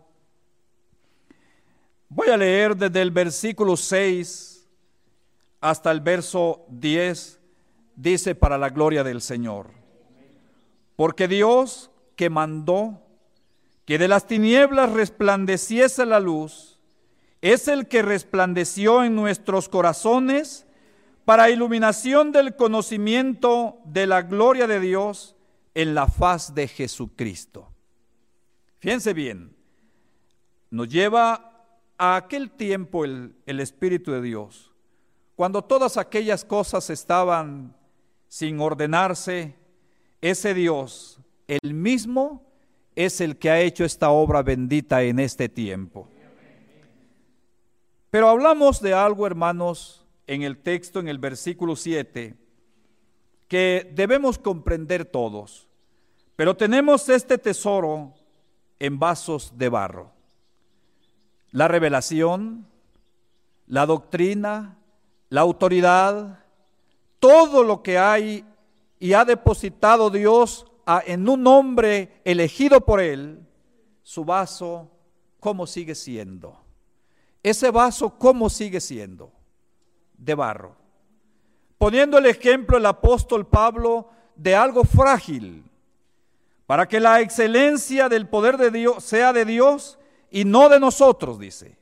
voy 2.08 2.28
a 2.28 2.36
leer 2.36 2.76
desde 2.76 3.02
el 3.02 3.10
versículo 3.10 3.76
6 3.76 4.64
hasta 5.60 5.90
el 5.90 6.00
verso 6.00 6.64
10, 6.68 7.40
dice 7.96 8.36
para 8.36 8.56
la 8.56 8.68
gloria 8.68 9.02
del 9.02 9.20
Señor. 9.20 9.72
Porque 10.94 11.26
Dios 11.26 11.90
que 12.14 12.30
mandó 12.30 13.02
que 13.86 13.98
de 13.98 14.06
las 14.06 14.28
tinieblas 14.28 14.92
resplandeciese 14.92 16.06
la 16.06 16.20
luz, 16.20 16.78
es 17.40 17.66
el 17.66 17.88
que 17.88 18.02
resplandeció 18.02 19.02
en 19.02 19.16
nuestros 19.16 19.68
corazones 19.68 20.64
para 21.24 21.50
iluminación 21.50 22.30
del 22.30 22.54
conocimiento 22.54 23.78
de 23.84 24.06
la 24.06 24.22
gloria 24.22 24.68
de 24.68 24.78
Dios 24.78 25.34
en 25.74 25.96
la 25.96 26.06
faz 26.06 26.54
de 26.54 26.68
Jesucristo. 26.68 27.69
Fíjense 28.80 29.12
bien, 29.12 29.54
nos 30.70 30.88
lleva 30.88 31.52
a 31.98 32.16
aquel 32.16 32.50
tiempo 32.50 33.04
el, 33.04 33.36
el 33.46 33.60
Espíritu 33.60 34.10
de 34.10 34.22
Dios, 34.22 34.72
cuando 35.36 35.62
todas 35.62 35.96
aquellas 35.98 36.44
cosas 36.44 36.88
estaban 36.90 37.76
sin 38.26 38.58
ordenarse, 38.58 39.54
ese 40.22 40.54
Dios, 40.54 41.20
el 41.46 41.74
mismo, 41.74 42.50
es 42.96 43.20
el 43.20 43.36
que 43.36 43.50
ha 43.50 43.60
hecho 43.60 43.84
esta 43.84 44.10
obra 44.10 44.42
bendita 44.42 45.02
en 45.02 45.18
este 45.18 45.48
tiempo. 45.48 46.08
Pero 48.10 48.28
hablamos 48.28 48.80
de 48.80 48.94
algo, 48.94 49.26
hermanos, 49.26 50.06
en 50.26 50.42
el 50.42 50.58
texto, 50.58 51.00
en 51.00 51.08
el 51.08 51.18
versículo 51.18 51.76
7, 51.76 52.34
que 53.46 53.90
debemos 53.94 54.38
comprender 54.38 55.04
todos. 55.04 55.68
Pero 56.34 56.56
tenemos 56.56 57.08
este 57.08 57.38
tesoro 57.38 58.14
en 58.80 58.98
vasos 58.98 59.56
de 59.56 59.68
barro. 59.68 60.10
La 61.52 61.68
revelación, 61.68 62.66
la 63.66 63.86
doctrina, 63.86 64.78
la 65.28 65.42
autoridad, 65.42 66.40
todo 67.20 67.62
lo 67.62 67.82
que 67.82 67.98
hay 67.98 68.44
y 68.98 69.12
ha 69.12 69.24
depositado 69.24 70.10
Dios 70.10 70.66
en 71.06 71.28
un 71.28 71.46
hombre 71.46 72.20
elegido 72.24 72.80
por 72.80 73.00
él, 73.00 73.46
su 74.02 74.24
vaso, 74.24 74.90
¿cómo 75.38 75.66
sigue 75.66 75.94
siendo? 75.94 76.58
Ese 77.42 77.70
vaso, 77.70 78.18
¿cómo 78.18 78.50
sigue 78.50 78.80
siendo? 78.80 79.32
De 80.16 80.34
barro. 80.34 80.76
Poniendo 81.78 82.18
el 82.18 82.26
ejemplo 82.26 82.76
el 82.76 82.86
apóstol 82.86 83.46
Pablo 83.46 84.08
de 84.34 84.54
algo 84.54 84.84
frágil, 84.84 85.64
para 86.70 86.86
que 86.86 87.00
la 87.00 87.20
excelencia 87.20 88.08
del 88.08 88.28
poder 88.28 88.56
de 88.56 88.70
Dios 88.70 89.02
sea 89.02 89.32
de 89.32 89.44
Dios 89.44 89.98
y 90.30 90.44
no 90.44 90.68
de 90.68 90.78
nosotros, 90.78 91.36
dice. 91.36 91.76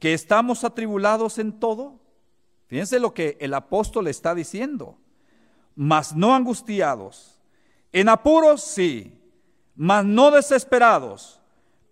Que 0.00 0.12
estamos 0.12 0.64
atribulados 0.64 1.38
en 1.38 1.52
todo. 1.52 2.00
Fíjense 2.66 2.98
lo 2.98 3.14
que 3.14 3.36
el 3.38 3.54
apóstol 3.54 4.08
está 4.08 4.34
diciendo. 4.34 4.98
Mas 5.76 6.16
no 6.16 6.34
angustiados 6.34 7.38
en 7.92 8.08
apuros, 8.08 8.62
sí, 8.62 9.16
mas 9.76 10.04
no 10.04 10.32
desesperados. 10.32 11.40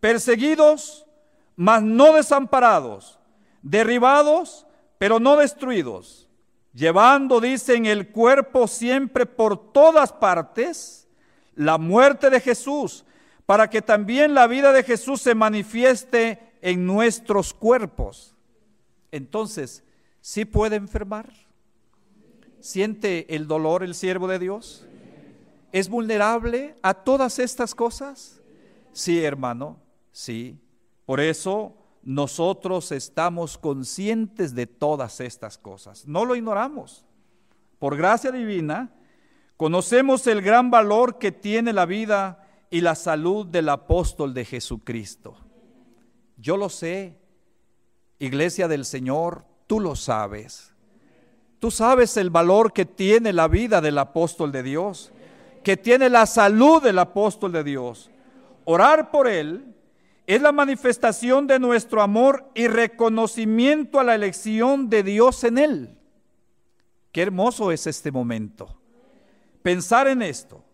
Perseguidos, 0.00 1.06
mas 1.54 1.80
no 1.80 2.12
desamparados. 2.14 3.20
Derribados, 3.62 4.66
pero 4.98 5.20
no 5.20 5.36
destruidos. 5.36 6.28
Llevando, 6.74 7.40
dicen, 7.40 7.86
el 7.86 8.10
cuerpo 8.10 8.66
siempre 8.66 9.26
por 9.26 9.70
todas 9.70 10.12
partes, 10.12 10.99
la 11.60 11.76
muerte 11.76 12.30
de 12.30 12.40
Jesús, 12.40 13.04
para 13.44 13.68
que 13.68 13.82
también 13.82 14.32
la 14.32 14.46
vida 14.46 14.72
de 14.72 14.82
Jesús 14.82 15.20
se 15.20 15.34
manifieste 15.34 16.40
en 16.62 16.86
nuestros 16.86 17.52
cuerpos. 17.52 18.34
Entonces, 19.12 19.84
¿sí 20.22 20.46
puede 20.46 20.76
enfermar? 20.76 21.30
¿Siente 22.60 23.34
el 23.36 23.46
dolor 23.46 23.82
el 23.82 23.94
siervo 23.94 24.26
de 24.26 24.38
Dios? 24.38 24.86
¿Es 25.70 25.90
vulnerable 25.90 26.76
a 26.80 26.94
todas 26.94 27.38
estas 27.38 27.74
cosas? 27.74 28.40
Sí, 28.94 29.22
hermano, 29.22 29.76
sí. 30.12 30.58
Por 31.04 31.20
eso 31.20 31.76
nosotros 32.02 32.90
estamos 32.90 33.58
conscientes 33.58 34.54
de 34.54 34.66
todas 34.66 35.20
estas 35.20 35.58
cosas. 35.58 36.08
No 36.08 36.24
lo 36.24 36.36
ignoramos. 36.36 37.04
Por 37.78 37.98
gracia 37.98 38.32
divina, 38.32 38.94
conocemos 39.60 40.26
el 40.26 40.40
gran 40.40 40.70
valor 40.70 41.18
que 41.18 41.32
tiene 41.32 41.74
la 41.74 41.84
vida 41.84 42.48
y 42.70 42.80
la 42.80 42.94
salud 42.94 43.44
del 43.44 43.68
apóstol 43.68 44.32
de 44.32 44.46
Jesucristo. 44.46 45.36
Yo 46.38 46.56
lo 46.56 46.70
sé, 46.70 47.18
iglesia 48.18 48.68
del 48.68 48.86
Señor, 48.86 49.44
tú 49.66 49.78
lo 49.78 49.96
sabes. 49.96 50.74
Tú 51.58 51.70
sabes 51.70 52.16
el 52.16 52.30
valor 52.30 52.72
que 52.72 52.86
tiene 52.86 53.34
la 53.34 53.48
vida 53.48 53.82
del 53.82 53.98
apóstol 53.98 54.50
de 54.50 54.62
Dios 54.62 55.12
que 55.62 55.76
tiene 55.76 56.08
la 56.08 56.24
salud 56.24 56.82
del 56.82 56.98
apóstol 56.98 57.52
de 57.52 57.62
Dios. 57.62 58.10
Orar 58.64 59.10
por 59.10 59.28
él 59.28 59.74
es 60.26 60.40
la 60.40 60.52
manifestación 60.52 61.46
de 61.46 61.58
nuestro 61.58 62.00
amor 62.00 62.50
y 62.54 62.66
reconocimiento 62.66 64.00
a 64.00 64.04
la 64.04 64.14
elección 64.14 64.88
de 64.88 65.02
Dios 65.02 65.44
en 65.44 65.58
él. 65.58 65.98
Qué 67.12 67.20
hermoso 67.20 67.72
es 67.72 67.86
este 67.86 68.10
momento. 68.10 68.79
Pensar 69.62 70.08
en 70.08 70.22
esto. 70.22 70.64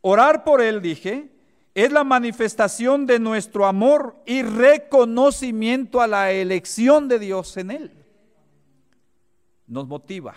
Orar 0.00 0.44
por 0.44 0.60
él, 0.60 0.80
dije, 0.80 1.30
es 1.74 1.92
la 1.92 2.04
manifestación 2.04 3.06
de 3.06 3.18
nuestro 3.18 3.66
amor 3.66 4.16
y 4.26 4.42
reconocimiento 4.42 6.00
a 6.00 6.06
la 6.06 6.32
elección 6.32 7.08
de 7.08 7.18
Dios 7.18 7.56
en 7.56 7.70
él. 7.70 7.92
Nos 9.66 9.86
motiva, 9.86 10.34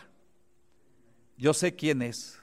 Yo 1.38 1.54
sé 1.54 1.76
quién 1.76 2.02
es. 2.02 2.38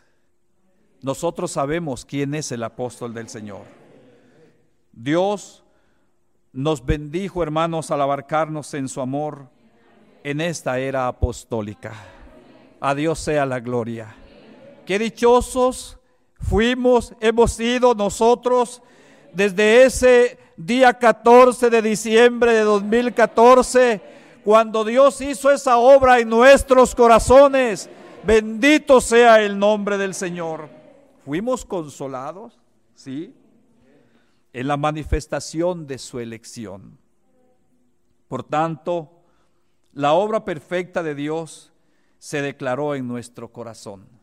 Nosotros 1.03 1.53
sabemos 1.53 2.05
quién 2.05 2.35
es 2.35 2.51
el 2.51 2.65
apóstol 2.65 3.15
del 3.15 3.29
Señor. 3.29 3.63
Dios 4.93 5.63
nos 6.53 6.85
bendijo, 6.85 7.43
hermanos, 7.43 7.93
al 7.93 8.01
abarcarnos 8.01 8.75
en 8.75 8.89
su 8.89 9.01
amor 9.01 9.49
en 10.25 10.41
esta 10.41 10.79
era 10.81 11.07
apostólica. 11.07 11.95
A 12.81 12.95
Dios 12.95 13.21
sea 13.21 13.47
la 13.47 13.61
gloria. 13.61 14.17
Qué 14.89 14.99
dichosos 14.99 15.99
fuimos, 16.41 17.13
hemos 17.21 17.53
sido 17.53 17.95
nosotros 17.95 18.81
desde 19.35 19.85
ese 19.85 20.39
día 20.57 20.95
14 20.95 21.69
de 21.69 21.83
diciembre 21.83 22.55
de 22.55 22.63
2014, 22.63 24.01
cuando 24.43 24.87
Dios 24.87 25.21
hizo 25.21 25.51
esa 25.51 25.77
obra 25.77 26.21
en 26.21 26.31
nuestros 26.31 26.95
corazones. 26.95 27.91
Bendito 28.25 29.03
sea 29.03 29.43
el 29.43 29.59
nombre 29.59 29.99
del 29.99 30.15
Señor. 30.15 30.71
Fuimos 31.23 31.67
consolados, 31.67 32.59
¿sí? 32.95 33.35
En 34.55 34.69
la 34.69 34.79
manifestación 34.79 35.87
de 35.87 35.99
su 35.99 36.19
elección. 36.19 36.97
Por 38.27 38.43
tanto, 38.43 39.11
la 39.93 40.15
obra 40.15 40.47
perfecta 40.47 41.03
de 41.03 41.15
Dios 41.15 41.75
se 42.19 42.41
declaró 42.41 42.95
en 42.95 43.07
nuestro 43.07 43.53
corazón. 43.53 44.18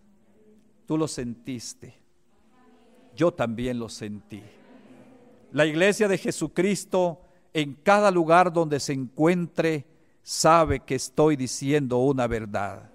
Tú 0.86 0.98
lo 0.98 1.08
sentiste. 1.08 1.98
Yo 3.15 3.34
también 3.34 3.80
lo 3.80 3.89
sentí. 3.89 4.43
La 5.52 5.65
iglesia 5.65 6.08
de 6.08 6.17
Jesucristo 6.17 7.21
en 7.54 7.74
cada 7.74 8.12
lugar 8.12 8.52
donde 8.52 8.80
se 8.80 8.93
encuentre 8.93 9.86
sabe 10.21 10.82
que 10.82 10.95
estoy 10.95 11.36
diciendo 11.36 12.00
una 12.00 12.28
verdad. 12.28 12.89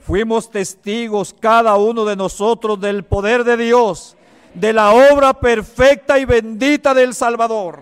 Fuimos 0.00 0.50
testigos 0.50 1.32
cada 1.38 1.76
uno 1.76 2.04
de 2.04 2.16
nosotros 2.16 2.80
del 2.80 3.04
poder 3.04 3.44
de 3.44 3.56
Dios, 3.56 4.16
de 4.54 4.72
la 4.72 4.90
obra 4.90 5.34
perfecta 5.34 6.18
y 6.18 6.24
bendita 6.24 6.92
del 6.92 7.14
Salvador. 7.14 7.80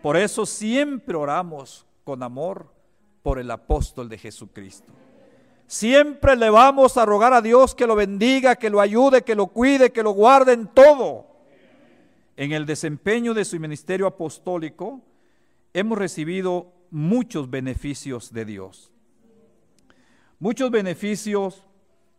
Por 0.00 0.16
eso 0.16 0.46
siempre 0.46 1.16
oramos 1.16 1.84
con 2.04 2.22
amor 2.22 2.72
por 3.22 3.40
el 3.40 3.50
apóstol 3.50 4.08
de 4.08 4.18
Jesucristo. 4.18 4.92
Siempre 5.68 6.34
le 6.34 6.48
vamos 6.48 6.96
a 6.96 7.04
rogar 7.04 7.34
a 7.34 7.42
Dios 7.42 7.74
que 7.74 7.86
lo 7.86 7.94
bendiga, 7.94 8.56
que 8.56 8.70
lo 8.70 8.80
ayude, 8.80 9.20
que 9.20 9.34
lo 9.34 9.48
cuide, 9.48 9.92
que 9.92 10.02
lo 10.02 10.12
guarde 10.12 10.54
en 10.54 10.66
todo. 10.66 11.26
En 12.38 12.52
el 12.52 12.64
desempeño 12.64 13.34
de 13.34 13.44
su 13.44 13.60
ministerio 13.60 14.06
apostólico 14.06 15.02
hemos 15.74 15.98
recibido 15.98 16.72
muchos 16.90 17.50
beneficios 17.50 18.32
de 18.32 18.46
Dios. 18.46 18.90
Muchos 20.38 20.70
beneficios, 20.70 21.62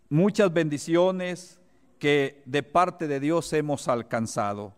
muchas 0.09 0.53
bendiciones 0.53 1.59
que 1.97 2.43
de 2.45 2.61
parte 2.61 3.07
de 3.07 3.19
Dios 3.19 3.51
hemos 3.53 3.87
alcanzado. 3.87 4.75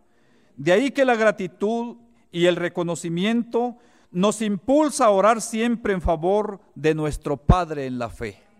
De 0.56 0.72
ahí 0.72 0.92
que 0.92 1.04
la 1.04 1.16
gratitud 1.16 1.98
y 2.32 2.46
el 2.46 2.56
reconocimiento 2.56 3.76
nos 4.12 4.42
impulsa 4.42 5.08
a 5.08 5.10
orar 5.10 5.42
siempre 5.42 5.92
en 5.92 6.02
favor 6.02 6.62
de 6.74 6.96
nuestro 6.96 7.36
Padre 7.36 7.86
en 7.86 8.00
la 8.00 8.10
fe. 8.10 8.51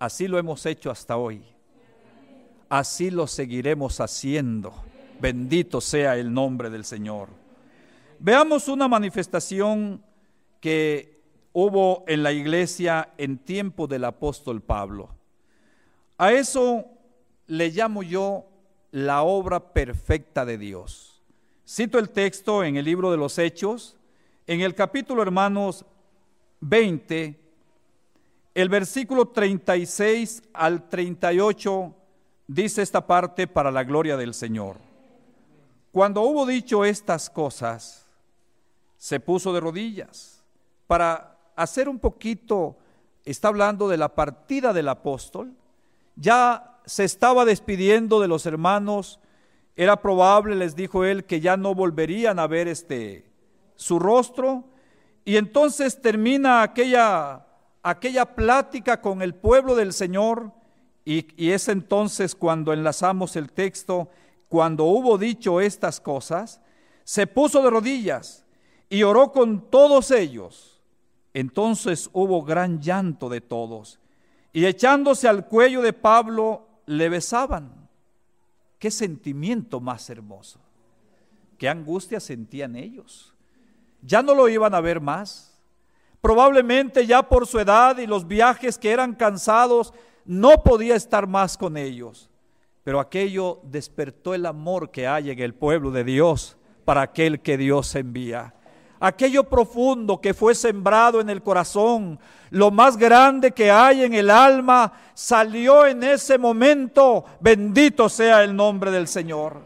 Así 0.00 0.28
lo 0.28 0.38
hemos 0.38 0.64
hecho 0.64 0.90
hasta 0.90 1.18
hoy. 1.18 1.42
Así 2.70 3.10
lo 3.10 3.26
seguiremos 3.26 4.00
haciendo. 4.00 4.72
Bendito 5.20 5.82
sea 5.82 6.16
el 6.16 6.32
nombre 6.32 6.70
del 6.70 6.86
Señor. 6.86 7.28
Veamos 8.18 8.68
una 8.68 8.88
manifestación 8.88 10.02
que 10.58 11.20
hubo 11.52 12.04
en 12.08 12.22
la 12.22 12.32
iglesia 12.32 13.12
en 13.18 13.36
tiempo 13.36 13.86
del 13.86 14.06
apóstol 14.06 14.62
Pablo. 14.62 15.10
A 16.16 16.32
eso 16.32 16.86
le 17.46 17.68
llamo 17.68 18.02
yo 18.02 18.46
la 18.92 19.22
obra 19.22 19.74
perfecta 19.74 20.46
de 20.46 20.56
Dios. 20.56 21.22
Cito 21.68 21.98
el 21.98 22.08
texto 22.08 22.64
en 22.64 22.76
el 22.76 22.86
libro 22.86 23.10
de 23.10 23.18
los 23.18 23.38
Hechos, 23.38 23.98
en 24.46 24.62
el 24.62 24.74
capítulo, 24.74 25.20
hermanos, 25.20 25.84
20, 26.60 27.39
el 28.54 28.68
versículo 28.68 29.28
36 29.28 30.42
al 30.52 30.88
38 30.88 31.94
dice 32.46 32.82
esta 32.82 33.06
parte 33.06 33.46
para 33.46 33.70
la 33.70 33.84
gloria 33.84 34.16
del 34.16 34.34
Señor. 34.34 34.78
Cuando 35.92 36.22
hubo 36.22 36.46
dicho 36.46 36.84
estas 36.84 37.30
cosas, 37.30 38.06
se 38.96 39.20
puso 39.20 39.52
de 39.52 39.60
rodillas. 39.60 40.42
Para 40.86 41.38
hacer 41.56 41.88
un 41.88 41.98
poquito, 41.98 42.76
está 43.24 43.48
hablando 43.48 43.88
de 43.88 43.96
la 43.96 44.14
partida 44.14 44.72
del 44.72 44.88
apóstol, 44.88 45.52
ya 46.16 46.78
se 46.84 47.04
estaba 47.04 47.44
despidiendo 47.44 48.20
de 48.20 48.28
los 48.28 48.46
hermanos, 48.46 49.20
era 49.76 50.02
probable, 50.02 50.56
les 50.56 50.74
dijo 50.74 51.04
él, 51.04 51.24
que 51.24 51.40
ya 51.40 51.56
no 51.56 51.74
volverían 51.74 52.38
a 52.38 52.46
ver 52.46 52.68
este 52.68 53.30
su 53.76 53.98
rostro, 53.98 54.64
y 55.24 55.36
entonces 55.36 56.02
termina 56.02 56.62
aquella 56.62 57.46
aquella 57.82 58.34
plática 58.34 59.00
con 59.00 59.22
el 59.22 59.34
pueblo 59.34 59.74
del 59.74 59.92
Señor 59.92 60.52
y, 61.04 61.50
es 61.50 61.68
entonces 61.68 62.34
cuando 62.34 62.72
enlazamos 62.72 63.36
el 63.36 63.50
texto, 63.50 64.10
cuando 64.48 64.84
hubo 64.84 65.18
dicho 65.18 65.60
estas 65.60 66.00
cosas, 66.00 66.60
se 67.04 67.26
puso 67.26 67.62
de 67.62 67.70
rodillas 67.70 68.44
y 68.88 69.02
oró 69.02 69.32
con 69.32 69.70
todos 69.70 70.10
ellos. 70.10 70.82
Entonces 71.32 72.10
hubo 72.12 72.42
gran 72.42 72.80
llanto 72.80 73.28
de 73.28 73.40
todos 73.40 74.00
y 74.52 74.66
echándose 74.66 75.28
al 75.28 75.46
cuello 75.46 75.80
de 75.80 75.92
Pablo 75.92 76.68
le 76.86 77.08
besaban. 77.08 77.88
Qué 78.78 78.90
sentimiento 78.90 79.80
más 79.80 80.10
hermoso. 80.10 80.60
Qué 81.56 81.68
angustia 81.68 82.18
sentían 82.18 82.74
ellos. 82.74 83.34
Ya 84.02 84.22
no 84.22 84.34
lo 84.34 84.48
iban 84.48 84.74
a 84.74 84.80
ver 84.80 85.00
más 85.00 85.49
Probablemente 86.20 87.06
ya 87.06 87.22
por 87.22 87.46
su 87.46 87.58
edad 87.58 87.98
y 87.98 88.06
los 88.06 88.26
viajes 88.26 88.78
que 88.78 88.90
eran 88.90 89.14
cansados, 89.14 89.94
no 90.24 90.62
podía 90.62 90.94
estar 90.96 91.26
más 91.26 91.56
con 91.56 91.76
ellos. 91.76 92.30
Pero 92.84 93.00
aquello 93.00 93.60
despertó 93.64 94.34
el 94.34 94.46
amor 94.46 94.90
que 94.90 95.06
hay 95.06 95.30
en 95.30 95.38
el 95.38 95.54
pueblo 95.54 95.90
de 95.90 96.04
Dios 96.04 96.56
para 96.84 97.02
aquel 97.02 97.40
que 97.40 97.56
Dios 97.56 97.94
envía. 97.94 98.54
Aquello 99.02 99.44
profundo 99.44 100.20
que 100.20 100.34
fue 100.34 100.54
sembrado 100.54 101.22
en 101.22 101.30
el 101.30 101.42
corazón, 101.42 102.18
lo 102.50 102.70
más 102.70 102.98
grande 102.98 103.52
que 103.52 103.70
hay 103.70 104.04
en 104.04 104.12
el 104.12 104.28
alma, 104.28 104.92
salió 105.14 105.86
en 105.86 106.02
ese 106.02 106.36
momento. 106.36 107.24
Bendito 107.40 108.10
sea 108.10 108.44
el 108.44 108.54
nombre 108.54 108.90
del 108.90 109.08
Señor. 109.08 109.62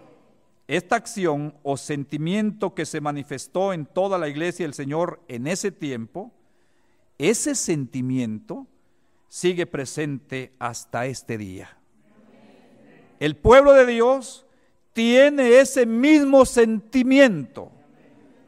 Esta 0.68 0.96
acción 0.96 1.54
o 1.64 1.76
sentimiento 1.76 2.74
que 2.74 2.86
se 2.86 3.00
manifestó 3.00 3.72
en 3.72 3.86
toda 3.86 4.18
la 4.18 4.28
iglesia 4.28 4.64
del 4.64 4.74
Señor 4.74 5.20
en 5.26 5.48
ese 5.48 5.72
tiempo, 5.72 6.32
ese 7.18 7.54
sentimiento 7.54 8.66
sigue 9.28 9.66
presente 9.66 10.52
hasta 10.58 11.06
este 11.06 11.38
día. 11.38 11.76
El 13.20 13.36
pueblo 13.36 13.72
de 13.72 13.86
Dios 13.86 14.46
tiene 14.92 15.58
ese 15.58 15.86
mismo 15.86 16.44
sentimiento 16.44 17.70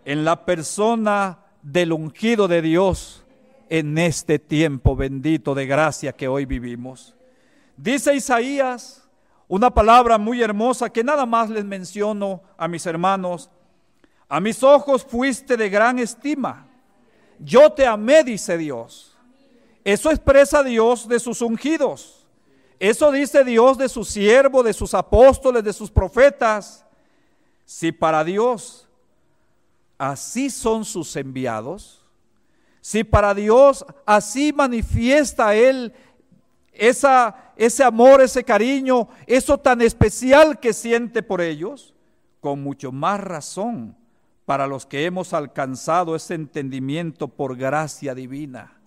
en 0.05 0.25
la 0.25 0.45
persona 0.45 1.41
del 1.63 1.93
ungido 1.93 2.47
de 2.49 2.63
Dios 2.63 3.25
en 3.69 3.99
este 3.99 4.39
tiempo 4.39 4.95
bendito 4.95 5.55
de 5.55 5.67
gracia 5.67 6.13
que 6.13 6.29
hoy 6.29 6.45
vivimos. 6.45 7.17
Dice 7.77 8.15
Isaías 8.15 9.07
una 9.49 9.71
palabra 9.73 10.19
muy 10.19 10.43
hermosa 10.43 10.91
que 10.91 11.05
nada 11.05 11.25
más 11.25 11.51
les 11.51 11.65
menciono 11.65 12.43
a 12.57 12.67
mis 12.67 12.85
hermanos. 12.87 13.51
A 14.29 14.41
mis 14.41 14.63
ojos 14.65 15.05
fuiste 15.05 15.57
de 15.57 15.69
gran 15.69 16.01
estima 16.01 16.66
yo 17.39 17.73
te 17.73 17.87
amé, 17.87 18.25
dice 18.25 18.57
Dios. 18.59 19.17
Eso 19.85 20.11
expresa 20.11 20.63
Dios 20.63 21.09
de 21.09 21.21
sus 21.21 21.43
ungidos. 21.43 22.27
Eso 22.79 23.11
dice 23.11 23.45
Dios 23.45 23.79
de 23.79 23.89
sus 23.89 24.09
siervos, 24.09 24.65
de 24.65 24.73
sus 24.73 24.95
apóstoles, 24.95 25.65
de 25.65 25.73
sus 25.73 25.91
profetas. 25.91 26.85
Si 27.65 27.93
para 27.93 28.25
Dios 28.25 28.89
así 29.99 30.51
son 30.51 30.85
sus 30.85 31.17
enviados, 31.17 32.03
si 32.81 33.03
para 33.03 33.35
Dios 33.35 33.85
así 34.05 34.53
manifiesta 34.53 35.55
Él 35.55 35.93
ese 36.73 37.83
amor, 37.83 38.21
ese 38.21 38.45
cariño, 38.45 39.09
eso 39.27 39.59
tan 39.59 39.81
especial 39.81 40.61
que 40.61 40.73
siente 40.73 41.23
por 41.23 41.41
ellos, 41.41 41.95
con 42.41 42.63
mucho 42.63 42.93
más 42.93 43.19
razón 43.21 43.97
para 44.47 44.67
los 44.67 44.87
que 44.87 45.05
hemos 45.05 45.35
alcanzado 45.35 46.17
ese 46.17 46.35
entendimiento 46.35 47.29
por 47.29 47.57
gracia 47.57 48.15
divina. 48.15 48.81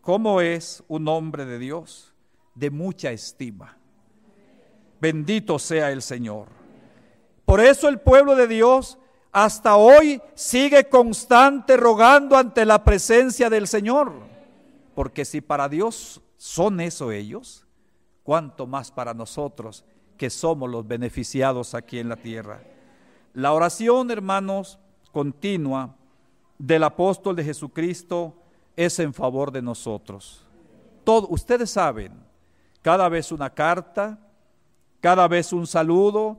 ¿Cómo 0.00 0.40
es 0.40 0.82
un 0.88 1.06
hombre 1.06 1.44
de 1.44 1.58
Dios? 1.58 2.12
De 2.54 2.70
mucha 2.70 3.12
estima. 3.12 3.78
Bendito 5.00 5.58
sea 5.58 5.92
el 5.92 6.02
Señor. 6.02 6.48
Por 7.44 7.60
eso 7.60 7.88
el 7.88 8.00
pueblo 8.00 8.34
de 8.34 8.48
Dios 8.48 8.98
hasta 9.30 9.76
hoy 9.76 10.20
sigue 10.34 10.88
constante 10.88 11.76
rogando 11.76 12.36
ante 12.36 12.64
la 12.64 12.82
presencia 12.82 13.50
del 13.50 13.68
Señor. 13.68 14.12
Porque 14.94 15.24
si 15.24 15.40
para 15.40 15.68
Dios 15.68 16.22
¿son 16.44 16.80
eso 16.80 17.10
ellos? 17.10 17.66
Cuanto 18.22 18.66
más 18.66 18.90
para 18.90 19.14
nosotros 19.14 19.84
que 20.18 20.28
somos 20.30 20.70
los 20.70 20.86
beneficiados 20.86 21.74
aquí 21.74 21.98
en 21.98 22.10
la 22.10 22.16
tierra. 22.16 22.62
La 23.32 23.52
oración, 23.52 24.10
hermanos, 24.10 24.78
continua 25.14 25.94
del 26.58 26.82
apóstol 26.82 27.36
de 27.36 27.44
Jesucristo 27.44 28.34
es 28.76 28.98
en 28.98 29.14
favor 29.14 29.52
de 29.52 29.62
nosotros. 29.62 30.44
Todo, 31.04 31.28
ustedes 31.28 31.70
saben, 31.70 32.12
cada 32.82 33.08
vez 33.08 33.30
una 33.30 33.48
carta, 33.48 34.18
cada 35.00 35.28
vez 35.28 35.52
un 35.52 35.68
saludo, 35.68 36.36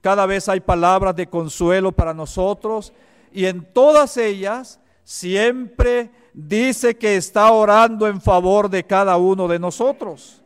cada 0.00 0.24
vez 0.24 0.48
hay 0.48 0.60
palabras 0.60 1.14
de 1.14 1.28
consuelo 1.28 1.92
para 1.92 2.14
nosotros 2.14 2.92
y 3.32 3.44
en 3.44 3.70
todas 3.72 4.16
ellas 4.16 4.80
siempre 5.04 6.10
dice 6.32 6.96
que 6.96 7.16
está 7.16 7.52
orando 7.52 8.08
en 8.08 8.20
favor 8.20 8.70
de 8.70 8.84
cada 8.86 9.18
uno 9.18 9.46
de 9.46 9.58
nosotros. 9.58 10.42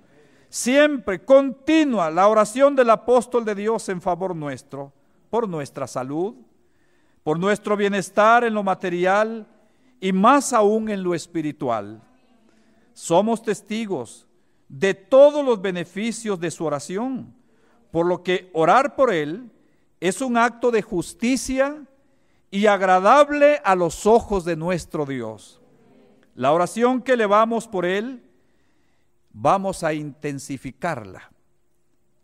Siempre, 0.49 1.25
continua, 1.25 2.11
la 2.11 2.27
oración 2.27 2.75
del 2.75 2.91
apóstol 2.91 3.45
de 3.45 3.55
Dios 3.55 3.89
en 3.89 4.01
favor 4.01 4.35
nuestro, 4.35 4.93
por 5.31 5.49
nuestra 5.49 5.87
salud, 5.87 6.35
por 7.31 7.39
nuestro 7.39 7.77
bienestar 7.77 8.43
en 8.43 8.55
lo 8.55 8.65
material 8.65 9.47
y 10.01 10.13
más 10.13 10.53
aún 10.53 10.89
en 10.89 11.05
lo 11.05 11.15
espiritual. 11.15 12.03
Somos 12.93 13.41
testigos 13.41 14.27
de 14.69 14.95
todos 14.95 15.45
los 15.45 15.63
beneficios 15.63 16.41
de 16.41 16.51
su 16.51 16.65
oración, 16.65 17.33
por 17.93 18.05
lo 18.05 18.25
que 18.25 18.51
orar 18.53 18.97
por 18.97 19.13
Él 19.13 19.49
es 20.01 20.21
un 20.21 20.37
acto 20.37 20.73
de 20.73 20.83
justicia 20.83 21.85
y 22.51 22.67
agradable 22.67 23.61
a 23.63 23.77
los 23.77 24.07
ojos 24.07 24.45
de 24.45 24.57
nuestro 24.57 25.07
Dios. 25.07 25.63
La 26.35 26.51
oración 26.51 27.01
que 27.01 27.13
elevamos 27.13 27.69
por 27.69 27.87
Él, 27.87 28.25
vamos 29.33 29.85
a 29.85 29.95
intensificarla. 29.95 31.31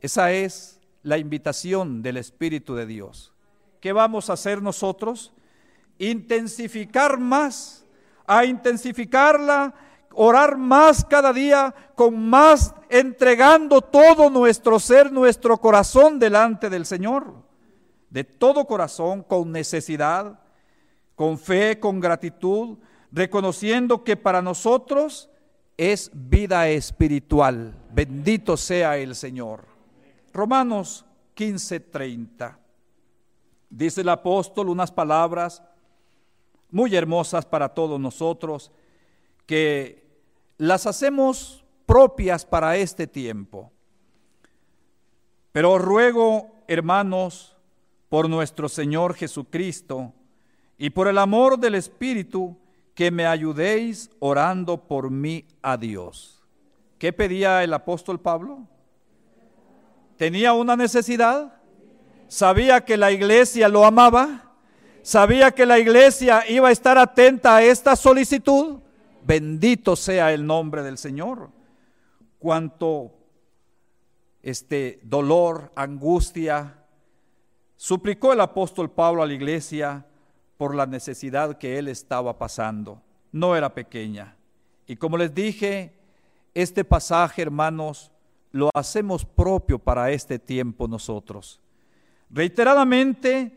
Esa 0.00 0.32
es 0.32 0.80
la 1.04 1.16
invitación 1.16 2.02
del 2.02 2.16
Espíritu 2.16 2.74
de 2.74 2.86
Dios. 2.86 3.35
¿Qué 3.86 3.92
vamos 3.92 4.28
a 4.28 4.32
hacer 4.32 4.60
nosotros? 4.60 5.32
Intensificar 6.00 7.20
más, 7.20 7.86
a 8.26 8.44
intensificarla, 8.44 9.72
orar 10.12 10.56
más 10.56 11.04
cada 11.04 11.32
día, 11.32 11.72
con 11.94 12.28
más, 12.28 12.74
entregando 12.88 13.80
todo 13.80 14.28
nuestro 14.28 14.80
ser, 14.80 15.12
nuestro 15.12 15.58
corazón 15.58 16.18
delante 16.18 16.68
del 16.68 16.84
Señor. 16.84 17.32
De 18.10 18.24
todo 18.24 18.66
corazón, 18.66 19.22
con 19.22 19.52
necesidad, 19.52 20.40
con 21.14 21.38
fe, 21.38 21.78
con 21.78 22.00
gratitud, 22.00 22.78
reconociendo 23.12 24.02
que 24.02 24.16
para 24.16 24.42
nosotros 24.42 25.30
es 25.76 26.10
vida 26.12 26.68
espiritual. 26.70 27.72
Bendito 27.92 28.56
sea 28.56 28.96
el 28.96 29.14
Señor. 29.14 29.64
Romanos 30.32 31.06
15:30. 31.36 32.65
Dice 33.68 34.00
el 34.00 34.08
apóstol 34.08 34.68
unas 34.68 34.92
palabras 34.92 35.62
muy 36.70 36.94
hermosas 36.94 37.44
para 37.44 37.68
todos 37.68 37.98
nosotros 38.00 38.70
que 39.46 40.04
las 40.58 40.86
hacemos 40.86 41.64
propias 41.86 42.44
para 42.44 42.76
este 42.76 43.06
tiempo. 43.06 43.70
Pero 45.52 45.78
ruego, 45.78 46.50
hermanos, 46.66 47.56
por 48.08 48.28
nuestro 48.28 48.68
Señor 48.68 49.14
Jesucristo 49.14 50.12
y 50.78 50.90
por 50.90 51.08
el 51.08 51.18
amor 51.18 51.58
del 51.58 51.74
Espíritu, 51.74 52.56
que 52.94 53.10
me 53.10 53.26
ayudéis 53.26 54.10
orando 54.20 54.86
por 54.86 55.10
mí 55.10 55.44
a 55.62 55.76
Dios. 55.76 56.42
¿Qué 56.98 57.12
pedía 57.12 57.62
el 57.62 57.74
apóstol 57.74 58.18
Pablo? 58.18 58.66
¿Tenía 60.16 60.54
una 60.54 60.76
necesidad? 60.76 61.55
¿Sabía 62.28 62.84
que 62.84 62.96
la 62.96 63.12
iglesia 63.12 63.68
lo 63.68 63.84
amaba? 63.84 64.52
¿Sabía 65.02 65.52
que 65.52 65.66
la 65.66 65.78
iglesia 65.78 66.44
iba 66.48 66.68
a 66.68 66.72
estar 66.72 66.98
atenta 66.98 67.56
a 67.56 67.62
esta 67.62 67.94
solicitud? 67.94 68.80
Bendito 69.24 69.94
sea 69.94 70.32
el 70.32 70.44
nombre 70.44 70.82
del 70.82 70.98
Señor. 70.98 71.50
Cuánto 72.38 73.12
este 74.42 75.00
dolor, 75.02 75.72
angustia, 75.74 76.84
suplicó 77.76 78.32
el 78.32 78.40
apóstol 78.40 78.90
Pablo 78.90 79.22
a 79.22 79.26
la 79.26 79.34
iglesia 79.34 80.06
por 80.56 80.74
la 80.74 80.86
necesidad 80.86 81.58
que 81.58 81.78
él 81.78 81.88
estaba 81.88 82.38
pasando. 82.38 83.02
No 83.32 83.56
era 83.56 83.74
pequeña. 83.74 84.36
Y 84.86 84.96
como 84.96 85.16
les 85.16 85.34
dije, 85.34 85.92
este 86.54 86.84
pasaje, 86.84 87.42
hermanos, 87.42 88.10
lo 88.52 88.70
hacemos 88.74 89.24
propio 89.24 89.78
para 89.78 90.10
este 90.10 90.38
tiempo 90.38 90.88
nosotros. 90.88 91.60
Reiteradamente, 92.30 93.56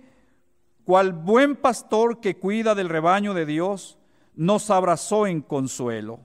cual 0.83 1.13
buen 1.13 1.55
pastor 1.55 2.19
que 2.19 2.37
cuida 2.37 2.75
del 2.75 2.89
rebaño 2.89 3.33
de 3.33 3.45
Dios, 3.45 3.97
nos 4.35 4.69
abrazó 4.69 5.27
en 5.27 5.41
consuelo. 5.41 6.19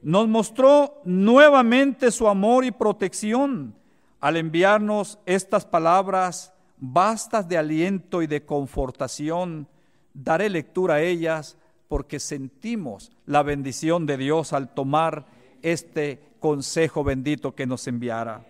Nos 0.00 0.28
mostró 0.28 1.00
nuevamente 1.04 2.10
su 2.10 2.28
amor 2.28 2.64
y 2.64 2.70
protección 2.70 3.74
al 4.20 4.36
enviarnos 4.36 5.18
estas 5.26 5.64
palabras 5.64 6.52
bastas 6.78 7.48
de 7.48 7.58
aliento 7.58 8.22
y 8.22 8.26
de 8.26 8.44
confortación 8.44 9.68
daré 10.14 10.48
lectura 10.48 10.94
a 10.94 11.02
ellas 11.02 11.56
porque 11.88 12.18
sentimos 12.18 13.12
la 13.26 13.42
bendición 13.42 14.06
de 14.06 14.16
Dios 14.16 14.52
al 14.52 14.72
tomar 14.72 15.26
este 15.62 16.20
consejo 16.40 17.04
bendito 17.04 17.54
que 17.54 17.66
nos 17.66 17.86
enviara. 17.86 18.44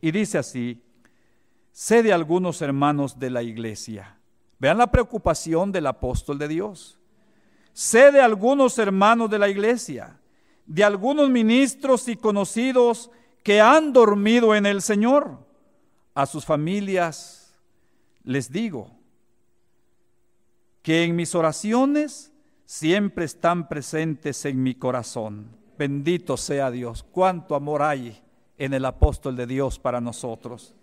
Y 0.00 0.10
dice 0.10 0.38
así, 0.38 0.82
sé 1.76 2.02
de 2.02 2.10
algunos 2.10 2.62
hermanos 2.62 3.18
de 3.18 3.28
la 3.28 3.42
iglesia. 3.42 4.18
Vean 4.58 4.78
la 4.78 4.90
preocupación 4.90 5.72
del 5.72 5.86
apóstol 5.86 6.38
de 6.38 6.48
Dios. 6.48 6.98
Sé 7.74 8.10
de 8.12 8.22
algunos 8.22 8.78
hermanos 8.78 9.28
de 9.28 9.38
la 9.38 9.50
iglesia, 9.50 10.18
de 10.64 10.82
algunos 10.82 11.28
ministros 11.28 12.08
y 12.08 12.16
conocidos 12.16 13.10
que 13.42 13.60
han 13.60 13.92
dormido 13.92 14.54
en 14.54 14.64
el 14.64 14.80
Señor. 14.80 15.46
A 16.14 16.24
sus 16.24 16.46
familias 16.46 17.54
les 18.24 18.50
digo, 18.50 18.90
que 20.80 21.04
en 21.04 21.14
mis 21.14 21.34
oraciones 21.34 22.32
siempre 22.64 23.26
están 23.26 23.68
presentes 23.68 24.46
en 24.46 24.62
mi 24.62 24.76
corazón. 24.76 25.54
Bendito 25.76 26.38
sea 26.38 26.70
Dios. 26.70 27.02
Cuánto 27.02 27.54
amor 27.54 27.82
hay 27.82 28.18
en 28.56 28.72
el 28.72 28.86
apóstol 28.86 29.36
de 29.36 29.46
Dios 29.46 29.78
para 29.78 30.00
nosotros. 30.00 30.74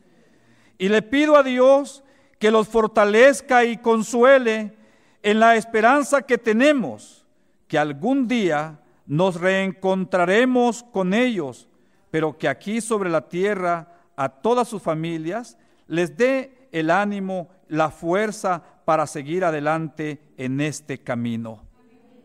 Y 0.77 0.89
le 0.89 1.01
pido 1.01 1.35
a 1.35 1.43
Dios 1.43 2.03
que 2.39 2.51
los 2.51 2.67
fortalezca 2.67 3.65
y 3.65 3.77
consuele 3.77 4.75
en 5.21 5.39
la 5.39 5.55
esperanza 5.55 6.23
que 6.23 6.37
tenemos, 6.37 7.25
que 7.67 7.77
algún 7.77 8.27
día 8.27 8.79
nos 9.05 9.39
reencontraremos 9.39 10.83
con 10.83 11.13
ellos, 11.13 11.69
pero 12.11 12.37
que 12.37 12.47
aquí 12.47 12.81
sobre 12.81 13.09
la 13.09 13.27
tierra 13.29 13.87
a 14.15 14.29
todas 14.29 14.67
sus 14.67 14.81
familias 14.81 15.57
les 15.87 16.15
dé 16.17 16.67
el 16.71 16.89
ánimo, 16.89 17.49
la 17.67 17.89
fuerza 17.89 18.63
para 18.85 19.07
seguir 19.07 19.45
adelante 19.45 20.21
en 20.37 20.59
este 20.61 20.99
camino. 21.01 21.63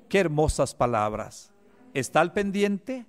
Qué 0.08 0.18
hermosas 0.18 0.74
palabras. 0.74 1.52
¿Está 1.94 2.20
al 2.20 2.32
pendiente? 2.32 3.06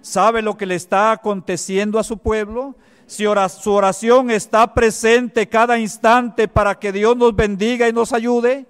¿Sabe 0.00 0.42
lo 0.42 0.56
que 0.56 0.66
le 0.66 0.74
está 0.74 1.12
aconteciendo 1.12 1.98
a 1.98 2.04
su 2.04 2.18
pueblo? 2.18 2.76
Si 3.08 3.24
su 3.24 3.72
oración 3.72 4.30
está 4.30 4.74
presente 4.74 5.48
cada 5.48 5.78
instante 5.78 6.46
para 6.46 6.78
que 6.78 6.92
Dios 6.92 7.16
nos 7.16 7.34
bendiga 7.34 7.88
y 7.88 7.92
nos 7.92 8.12
ayude. 8.12 8.66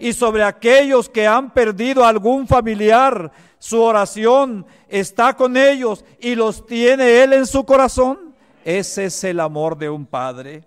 Y 0.00 0.12
sobre 0.12 0.42
aquellos 0.42 1.08
que 1.08 1.24
han 1.24 1.54
perdido 1.54 2.04
algún 2.04 2.48
familiar, 2.48 3.30
su 3.60 3.80
oración 3.80 4.66
está 4.88 5.36
con 5.36 5.56
ellos 5.56 6.04
y 6.20 6.34
los 6.34 6.66
tiene 6.66 7.22
Él 7.22 7.32
en 7.32 7.46
su 7.46 7.64
corazón. 7.64 8.34
Ese 8.64 9.04
es 9.04 9.22
el 9.22 9.38
amor 9.38 9.78
de 9.78 9.88
un 9.88 10.04
padre. 10.04 10.64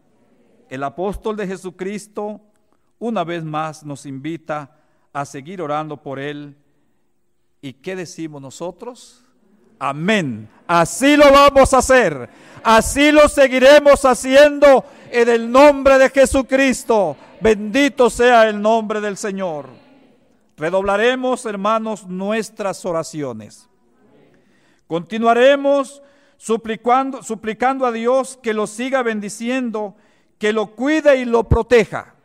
El 0.69 0.81
apóstol 0.81 1.35
de 1.35 1.45
Jesucristo 1.45 2.39
una 2.99 3.25
vez 3.25 3.43
más 3.43 3.83
nos 3.83 4.05
invita 4.05 4.77
a 5.11 5.25
seguir 5.25 5.61
orando 5.61 5.97
por 5.97 6.19
Él. 6.19 6.55
¿Y 7.61 7.73
qué 7.73 7.97
decimos 7.97 8.41
nosotros? 8.41 9.25
Amén. 9.79 10.49
Así 10.67 11.15
lo 11.15 11.31
vamos 11.31 11.73
a 11.73 11.77
hacer. 11.77 12.29
Así 12.63 13.11
lo 13.11 13.27
seguiremos 13.29 14.03
haciendo 14.03 14.85
en 15.09 15.29
el 15.29 15.49
nombre 15.49 15.97
de 15.97 16.09
Jesucristo. 16.09 17.15
Bendito 17.41 18.09
sea 18.09 18.49
el 18.49 18.61
nombre 18.61 18.99
del 18.99 19.15
Señor. 19.15 19.67
Redoblaremos, 20.57 21.45
hermanos, 21.45 22.05
nuestras 22.05 22.85
oraciones. 22.85 23.69
Continuaremos 24.87 26.03
suplicando, 26.37 27.85
a 27.85 27.91
Dios 27.91 28.37
que 28.41 28.53
lo 28.53 28.67
siga 28.67 29.03
bendiciendo, 29.03 29.95
que 30.37 30.51
lo 30.51 30.67
cuide 30.75 31.17
y 31.17 31.25
lo 31.25 31.45
proteja. 31.45 32.15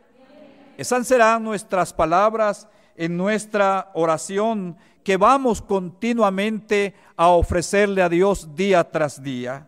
Esas 0.77 1.07
serán 1.07 1.43
nuestras 1.43 1.93
palabras 1.93 2.67
en 2.97 3.15
nuestra 3.15 3.91
oración 3.93 4.77
que 5.03 5.17
vamos 5.17 5.61
continuamente 5.61 6.95
a 7.17 7.29
ofrecerle 7.29 8.01
a 8.01 8.09
Dios 8.09 8.55
día 8.55 8.83
tras 8.83 9.21
día. 9.21 9.67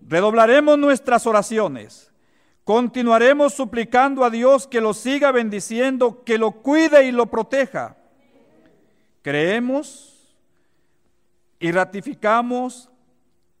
Redoblaremos 0.00 0.78
nuestras 0.78 1.26
oraciones. 1.26 2.12
Continuaremos 2.64 3.54
suplicando 3.54 4.24
a 4.24 4.30
Dios 4.30 4.66
que 4.66 4.80
lo 4.80 4.92
siga 4.92 5.30
bendiciendo, 5.30 6.24
que 6.24 6.38
lo 6.38 6.50
cuide 6.50 7.06
y 7.06 7.12
lo 7.12 7.26
proteja. 7.26 7.96
Creemos 9.22 10.36
y 11.58 11.70
ratificamos 11.72 12.90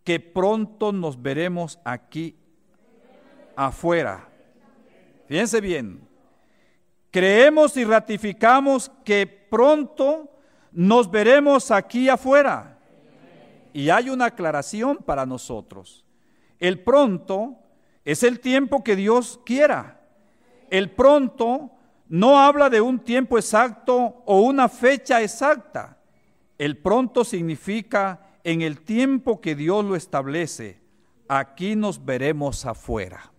que 0.04 0.20
pronto 0.20 0.92
nos 0.92 1.20
veremos 1.20 1.78
aquí 1.84 2.36
afuera. 3.56 4.28
Fíjense 5.26 5.60
bien, 5.60 6.00
creemos 7.10 7.76
y 7.76 7.84
ratificamos 7.84 8.90
que 9.04 9.26
pronto 9.26 10.30
nos 10.70 11.10
veremos 11.10 11.70
aquí 11.70 12.08
afuera. 12.08 12.75
Y 13.76 13.90
hay 13.90 14.08
una 14.08 14.24
aclaración 14.24 14.96
para 15.04 15.26
nosotros. 15.26 16.06
El 16.58 16.80
pronto 16.80 17.58
es 18.06 18.22
el 18.22 18.40
tiempo 18.40 18.82
que 18.82 18.96
Dios 18.96 19.38
quiera. 19.44 20.00
El 20.70 20.92
pronto 20.92 21.72
no 22.08 22.38
habla 22.38 22.70
de 22.70 22.80
un 22.80 22.98
tiempo 22.98 23.36
exacto 23.36 24.22
o 24.24 24.40
una 24.40 24.70
fecha 24.70 25.20
exacta. 25.20 25.98
El 26.56 26.78
pronto 26.78 27.22
significa 27.22 28.38
en 28.44 28.62
el 28.62 28.80
tiempo 28.80 29.42
que 29.42 29.54
Dios 29.54 29.84
lo 29.84 29.94
establece. 29.94 30.80
Aquí 31.28 31.76
nos 31.76 32.02
veremos 32.02 32.64
afuera. 32.64 33.30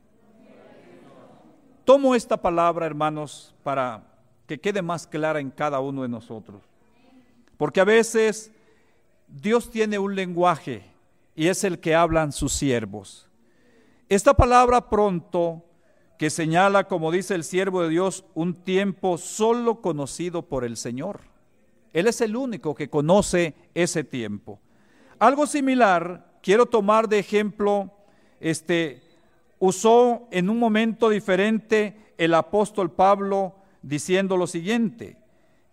Tomo 1.83 2.13
esta 2.13 2.37
palabra, 2.37 2.85
hermanos, 2.85 3.55
para 3.63 4.03
que 4.45 4.59
quede 4.59 4.83
más 4.83 5.07
clara 5.07 5.39
en 5.39 5.49
cada 5.49 5.79
uno 5.79 6.03
de 6.03 6.09
nosotros. 6.09 6.61
Porque 7.57 7.81
a 7.81 7.85
veces 7.85 8.51
Dios 9.27 9.69
tiene 9.69 9.99
un 9.99 10.15
lenguaje 10.15 10.83
y 11.35 11.47
es 11.47 11.63
el 11.63 11.79
que 11.79 11.95
hablan 11.95 12.31
sus 12.31 12.53
siervos. 12.53 13.29
Esta 14.09 14.33
palabra 14.33 14.89
pronto, 14.89 15.63
que 16.17 16.29
señala, 16.29 16.87
como 16.87 17.11
dice 17.11 17.35
el 17.35 17.43
siervo 17.43 17.83
de 17.83 17.89
Dios, 17.89 18.25
un 18.33 18.55
tiempo 18.55 19.17
solo 19.17 19.81
conocido 19.81 20.43
por 20.43 20.63
el 20.63 20.77
Señor. 20.77 21.21
Él 21.93 22.07
es 22.07 22.21
el 22.21 22.35
único 22.35 22.73
que 22.73 22.89
conoce 22.89 23.53
ese 23.75 24.03
tiempo. 24.03 24.59
Algo 25.19 25.45
similar, 25.45 26.39
quiero 26.41 26.65
tomar 26.65 27.07
de 27.07 27.19
ejemplo 27.19 27.91
este 28.39 29.01
usó 29.59 30.27
en 30.31 30.49
un 30.49 30.59
momento 30.59 31.09
diferente 31.09 32.13
el 32.17 32.33
apóstol 32.33 32.91
Pablo 32.91 33.55
diciendo 33.81 34.37
lo 34.37 34.47
siguiente, 34.47 35.17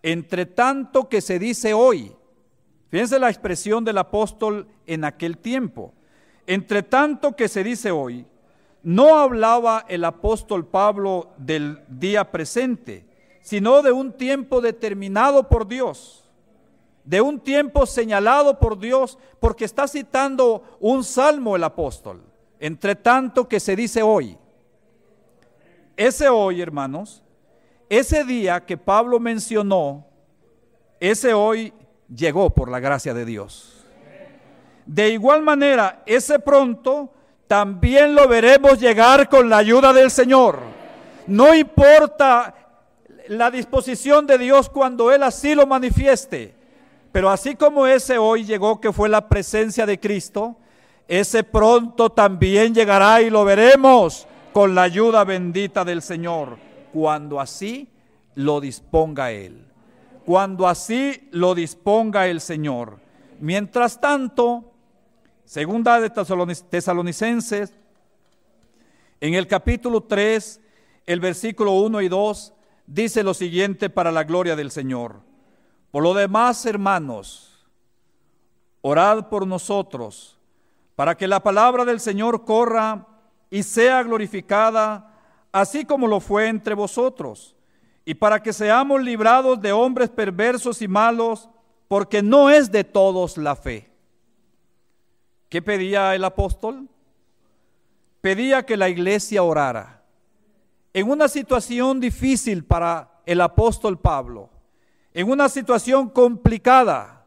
entre 0.02 0.46
tanto 0.46 1.08
que 1.08 1.20
se 1.20 1.38
dice 1.38 1.74
hoy, 1.74 2.12
fíjense 2.94 3.18
la 3.18 3.28
expresión 3.28 3.84
del 3.84 3.98
apóstol 3.98 4.68
en 4.86 5.02
aquel 5.02 5.36
tiempo, 5.36 5.92
entre 6.46 6.84
tanto 6.84 7.34
que 7.34 7.48
se 7.48 7.64
dice 7.64 7.90
hoy, 7.90 8.24
no 8.84 9.18
hablaba 9.18 9.84
el 9.88 10.04
apóstol 10.04 10.64
Pablo 10.64 11.32
del 11.36 11.80
día 11.88 12.30
presente, 12.30 13.04
sino 13.40 13.82
de 13.82 13.90
un 13.90 14.12
tiempo 14.12 14.60
determinado 14.60 15.48
por 15.48 15.66
Dios, 15.66 16.30
de 17.02 17.20
un 17.20 17.40
tiempo 17.40 17.84
señalado 17.84 18.60
por 18.60 18.78
Dios, 18.78 19.18
porque 19.40 19.64
está 19.64 19.88
citando 19.88 20.62
un 20.78 21.02
salmo 21.02 21.56
el 21.56 21.64
apóstol 21.64 22.22
entre 22.60 22.94
tanto 22.94 23.48
que 23.48 23.58
se 23.58 23.74
dice 23.74 24.04
hoy. 24.04 24.38
Ese 25.96 26.28
hoy, 26.28 26.60
hermanos, 26.60 27.24
ese 27.88 28.22
día 28.22 28.64
que 28.64 28.76
Pablo 28.76 29.18
mencionó, 29.18 30.06
ese 31.00 31.34
hoy 31.34 31.72
llegó 32.08 32.50
por 32.50 32.70
la 32.70 32.80
gracia 32.80 33.14
de 33.14 33.24
Dios. 33.24 33.84
De 34.86 35.10
igual 35.10 35.42
manera, 35.42 36.02
ese 36.06 36.38
pronto 36.38 37.10
también 37.46 38.14
lo 38.14 38.28
veremos 38.28 38.80
llegar 38.80 39.28
con 39.28 39.48
la 39.48 39.58
ayuda 39.58 39.92
del 39.92 40.10
Señor. 40.10 40.60
No 41.26 41.54
importa 41.54 42.54
la 43.28 43.50
disposición 43.50 44.26
de 44.26 44.38
Dios 44.38 44.68
cuando 44.68 45.10
Él 45.12 45.22
así 45.22 45.54
lo 45.54 45.66
manifieste, 45.66 46.54
pero 47.12 47.30
así 47.30 47.54
como 47.54 47.86
ese 47.86 48.18
hoy 48.18 48.44
llegó 48.44 48.80
que 48.80 48.92
fue 48.92 49.08
la 49.08 49.28
presencia 49.28 49.86
de 49.86 49.98
Cristo, 49.98 50.56
ese 51.08 51.44
pronto 51.44 52.10
también 52.10 52.74
llegará 52.74 53.22
y 53.22 53.30
lo 53.30 53.44
veremos 53.44 54.26
con 54.52 54.74
la 54.74 54.82
ayuda 54.82 55.24
bendita 55.24 55.84
del 55.84 56.02
Señor, 56.02 56.58
cuando 56.92 57.40
así 57.40 57.88
lo 58.34 58.60
disponga 58.60 59.30
Él. 59.30 59.64
Cuando 60.24 60.66
así 60.66 61.28
lo 61.32 61.54
disponga 61.54 62.26
el 62.28 62.40
Señor. 62.40 62.98
Mientras 63.40 64.00
tanto, 64.00 64.72
segunda 65.44 66.00
de 66.00 66.10
Tesalonicenses, 66.10 67.74
en 69.20 69.34
el 69.34 69.46
capítulo 69.46 70.02
3, 70.02 70.60
el 71.06 71.20
versículo 71.20 71.72
1 71.72 72.02
y 72.02 72.08
2, 72.08 72.52
dice 72.86 73.22
lo 73.22 73.34
siguiente 73.34 73.90
para 73.90 74.10
la 74.12 74.24
gloria 74.24 74.56
del 74.56 74.70
Señor. 74.70 75.20
Por 75.90 76.02
lo 76.02 76.14
demás, 76.14 76.64
hermanos, 76.66 77.66
orad 78.80 79.28
por 79.28 79.46
nosotros 79.46 80.34
para 80.96 81.16
que 81.16 81.26
la 81.26 81.40
palabra 81.40 81.84
del 81.84 82.00
Señor 82.00 82.44
corra 82.44 83.06
y 83.50 83.62
sea 83.62 84.02
glorificada, 84.02 85.12
así 85.52 85.84
como 85.84 86.06
lo 86.06 86.20
fue 86.20 86.48
entre 86.48 86.74
vosotros, 86.74 87.56
y 88.04 88.14
para 88.14 88.42
que 88.42 88.52
seamos 88.52 89.02
librados 89.02 89.60
de 89.60 89.72
hombres 89.72 90.10
perversos 90.10 90.82
y 90.82 90.88
malos, 90.88 91.48
porque 91.88 92.22
no 92.22 92.50
es 92.50 92.70
de 92.70 92.84
todos 92.84 93.38
la 93.38 93.56
fe. 93.56 93.90
¿Qué 95.48 95.62
pedía 95.62 96.14
el 96.14 96.24
apóstol? 96.24 96.88
Pedía 98.20 98.64
que 98.66 98.76
la 98.76 98.88
iglesia 98.88 99.42
orara. 99.42 100.02
En 100.92 101.10
una 101.10 101.28
situación 101.28 102.00
difícil 102.00 102.64
para 102.64 103.20
el 103.26 103.40
apóstol 103.40 103.98
Pablo, 103.98 104.50
en 105.12 105.30
una 105.30 105.48
situación 105.48 106.08
complicada, 106.08 107.24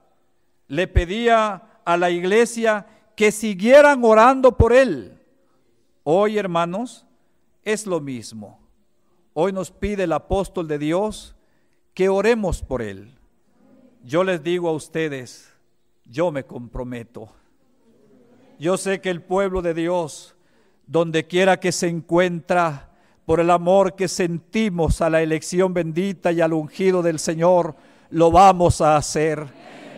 le 0.68 0.88
pedía 0.88 1.64
a 1.86 1.98
la 1.98 2.10
iglesia 2.10 2.86
que 3.16 3.32
siguieran 3.32 4.04
orando 4.04 4.58
por 4.58 4.74
él. 4.74 5.20
Hoy, 6.04 6.38
hermanos, 6.38 7.06
es 7.64 7.88
lo 7.88 8.00
mismo. 8.00 8.67
Hoy 9.40 9.54
nos 9.54 9.70
pide 9.70 10.06
el 10.06 10.14
apóstol 10.14 10.68
de 10.68 10.80
Dios 10.80 11.36
que 11.94 12.10
oremos 12.10 12.64
por 12.64 12.82
él. 12.82 13.20
Yo 14.04 14.24
les 14.24 14.42
digo 14.42 14.68
a 14.68 14.72
ustedes, 14.72 15.54
yo 16.06 16.32
me 16.32 16.44
comprometo. 16.44 17.30
Yo 18.58 18.78
sé 18.78 19.00
que 19.00 19.12
el 19.12 19.22
pueblo 19.22 19.62
de 19.62 19.76
Dios, 19.76 20.36
donde 20.88 21.28
quiera 21.28 21.60
que 21.60 21.72
se 21.72 21.88
encuentra, 21.88 22.90
por 23.28 23.40
el 23.40 23.52
amor 23.52 23.94
que 23.94 24.08
sentimos 24.08 25.02
a 25.02 25.10
la 25.12 25.22
elección 25.22 25.72
bendita 25.72 26.32
y 26.32 26.42
al 26.42 26.54
ungido 26.54 27.04
del 27.04 27.20
Señor, 27.20 27.76
lo 28.10 28.32
vamos 28.32 28.82
a 28.82 28.98
hacer. 28.98 29.46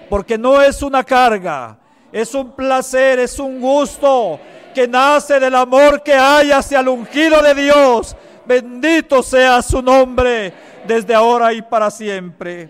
Porque 0.10 0.38
no 0.38 0.62
es 0.62 0.84
una 0.84 1.06
carga, 1.06 1.80
es 2.12 2.36
un 2.36 2.52
placer, 2.58 3.20
es 3.20 3.40
un 3.40 3.62
gusto 3.62 4.38
que 4.76 4.86
nace 4.86 5.40
del 5.40 5.56
amor 5.56 6.04
que 6.04 6.14
hay 6.14 6.52
hacia 6.52 6.82
el 6.82 6.90
ungido 6.90 7.42
de 7.42 7.56
Dios. 7.56 8.18
Bendito 8.50 9.22
sea 9.22 9.62
su 9.62 9.80
nombre 9.80 10.52
desde 10.88 11.14
ahora 11.14 11.54
y 11.54 11.62
para 11.62 11.92
siempre. 11.92 12.68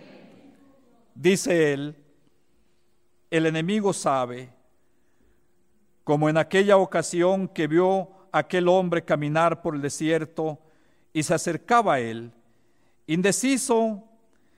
Dice 1.15 1.71
él, 1.71 1.95
el 3.31 3.45
enemigo 3.45 3.93
sabe, 3.93 4.49
como 6.03 6.27
en 6.27 6.35
aquella 6.35 6.75
ocasión 6.75 7.47
que 7.47 7.67
vio 7.67 8.09
aquel 8.33 8.67
hombre 8.67 9.05
caminar 9.05 9.61
por 9.61 9.73
el 9.73 9.81
desierto 9.81 10.59
y 11.13 11.23
se 11.23 11.33
acercaba 11.33 11.93
a 11.93 11.99
él, 12.01 12.33
indeciso 13.07 14.03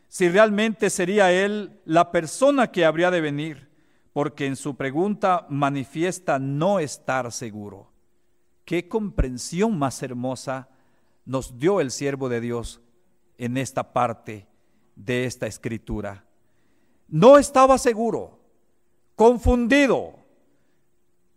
si 0.08 0.28
realmente 0.28 0.90
sería 0.90 1.32
él 1.32 1.80
la 1.86 2.12
persona 2.12 2.72
que 2.72 2.84
habría 2.84 3.12
de 3.12 3.22
venir 3.22 3.70
porque 4.12 4.48
en 4.48 4.56
su 4.56 4.76
pregunta 4.76 5.46
manifiesta 5.50 6.40
no 6.40 6.80
estar 6.80 7.32
seguro. 7.32 7.92
Qué 8.66 8.88
comprensión 8.88 9.78
más 9.78 10.02
hermosa 10.02 10.68
nos 11.32 11.58
dio 11.58 11.80
el 11.80 11.92
siervo 11.92 12.28
de 12.28 12.42
Dios 12.42 12.82
en 13.38 13.56
esta 13.56 13.94
parte 13.94 14.50
de 14.98 15.24
esta 15.24 15.48
escritura. 15.48 16.26
No 17.08 17.38
estaba 17.38 17.78
seguro, 17.78 18.38
confundido, 19.16 20.16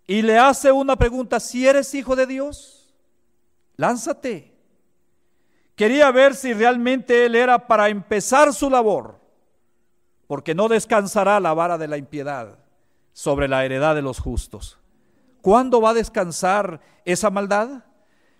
y 0.05 0.23
le 0.23 0.37
hace 0.37 0.73
una 0.73 0.97
pregunta, 0.97 1.39
si 1.39 1.69
eres 1.69 1.95
hijo 1.95 2.17
de 2.17 2.27
Dios, 2.27 2.93
lánzate. 3.77 4.53
Quería 5.77 6.11
ver 6.11 6.35
si 6.35 6.53
realmente 6.53 7.25
él 7.25 7.37
era 7.37 7.69
para 7.69 7.89
empezar 7.89 8.53
su 8.53 8.69
labor, 8.69 9.21
porque 10.27 10.57
no 10.57 10.67
descansará 10.67 11.39
la 11.39 11.55
vara 11.55 11.79
de 11.79 11.87
la 11.87 11.99
impiedad 11.99 12.59
sobre 13.13 13.47
la 13.47 13.65
heredad 13.65 13.95
de 13.95 14.03
los 14.03 14.19
justos. 14.19 14.77
¿Cuándo 15.41 15.81
va 15.81 15.91
a 15.91 15.95
descansar 15.95 16.81
esa 17.05 17.31
maldad? 17.31 17.85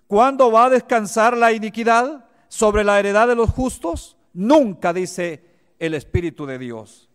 ¿Cuándo 0.07 0.51
va 0.51 0.67
a 0.67 0.71
descansar 0.71 1.37
la 1.37 1.53
iniquidad 1.53 2.27
sobre 2.49 2.85
la 2.85 2.99
heredad 2.99 3.29
de 3.29 3.35
los 3.35 3.51
justos? 3.51 4.17
Nunca, 4.33 4.93
dice 4.93 5.45
el 5.79 5.95
Espíritu 5.95 6.47
de 6.47 6.59
Dios. 6.59 7.09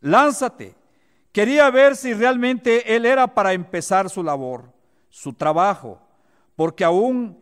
lánzate. 0.00 0.74
Quería 1.32 1.70
ver 1.70 1.96
si 1.96 2.12
realmente 2.12 2.94
él 2.94 3.06
era 3.06 3.26
para 3.26 3.54
empezar 3.54 4.10
su 4.10 4.22
labor, 4.22 4.70
su 5.08 5.32
trabajo, 5.32 5.98
porque 6.56 6.84
aún 6.84 7.38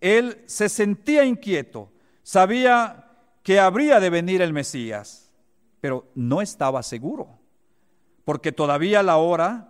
él 0.00 0.42
se 0.46 0.70
sentía 0.70 1.24
inquieto, 1.24 1.90
sabía 2.22 3.10
que 3.42 3.60
habría 3.60 4.00
de 4.00 4.08
venir 4.08 4.40
el 4.40 4.54
Mesías, 4.54 5.30
pero 5.80 6.06
no 6.14 6.40
estaba 6.40 6.82
seguro, 6.82 7.38
porque 8.24 8.50
todavía 8.50 9.02
la 9.02 9.18
hora 9.18 9.68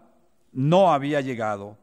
no 0.53 0.93
había 0.93 1.21
llegado. 1.21 1.77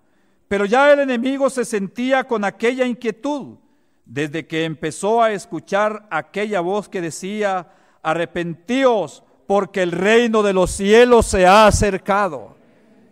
Pero 0.51 0.65
ya 0.65 0.91
el 0.91 0.99
enemigo 0.99 1.49
se 1.49 1.63
sentía 1.63 2.25
con 2.25 2.43
aquella 2.43 2.85
inquietud 2.85 3.55
desde 4.03 4.45
que 4.45 4.65
empezó 4.65 5.23
a 5.23 5.31
escuchar 5.31 6.05
aquella 6.11 6.59
voz 6.59 6.89
que 6.89 6.99
decía, 6.99 7.69
arrepentíos 8.01 9.23
porque 9.47 9.81
el 9.81 9.93
reino 9.93 10.43
de 10.43 10.51
los 10.51 10.71
cielos 10.71 11.27
se 11.27 11.47
ha 11.47 11.67
acercado. 11.67 12.57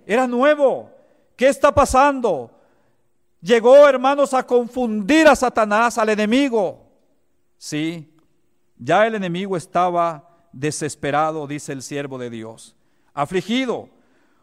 Era 0.06 0.28
nuevo. 0.28 0.92
¿Qué 1.38 1.48
está 1.48 1.74
pasando? 1.74 2.52
Llegó, 3.40 3.88
hermanos, 3.88 4.34
a 4.34 4.46
confundir 4.46 5.26
a 5.30 5.36
Satanás, 5.38 5.98
al 5.98 6.10
enemigo. 6.10 6.92
Sí, 7.58 8.14
ya 8.78 9.08
el 9.08 9.16
enemigo 9.16 9.56
estaba 9.56 10.28
desesperado, 10.52 11.48
dice 11.48 11.72
el 11.72 11.84
siervo 11.84 12.18
de 12.18 12.32
Dios, 12.32 12.76
afligido, 13.14 13.88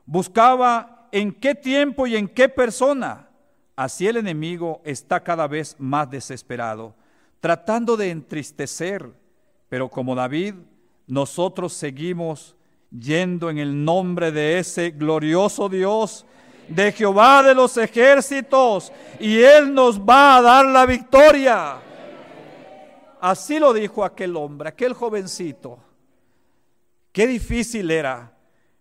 buscaba 0.06 0.95
en 1.12 1.32
qué 1.32 1.54
tiempo 1.54 2.06
y 2.06 2.16
en 2.16 2.28
qué 2.28 2.48
persona. 2.48 3.28
Así 3.74 4.06
el 4.06 4.16
enemigo 4.16 4.80
está 4.84 5.22
cada 5.22 5.46
vez 5.46 5.76
más 5.78 6.10
desesperado, 6.10 6.94
tratando 7.40 7.96
de 7.96 8.10
entristecer, 8.10 9.12
pero 9.68 9.88
como 9.88 10.14
David, 10.14 10.54
nosotros 11.06 11.72
seguimos 11.72 12.56
yendo 12.90 13.50
en 13.50 13.58
el 13.58 13.84
nombre 13.84 14.32
de 14.32 14.58
ese 14.58 14.90
glorioso 14.90 15.68
Dios 15.68 16.24
de 16.68 16.92
Jehová 16.92 17.42
de 17.42 17.54
los 17.54 17.76
ejércitos 17.76 18.92
y 19.20 19.38
Él 19.38 19.72
nos 19.72 20.00
va 20.00 20.38
a 20.38 20.42
dar 20.42 20.66
la 20.66 20.86
victoria. 20.86 21.76
Así 23.20 23.58
lo 23.58 23.72
dijo 23.72 24.04
aquel 24.04 24.36
hombre, 24.36 24.68
aquel 24.68 24.92
jovencito. 24.92 25.78
Qué 27.12 27.26
difícil 27.26 27.90
era. 27.90 28.32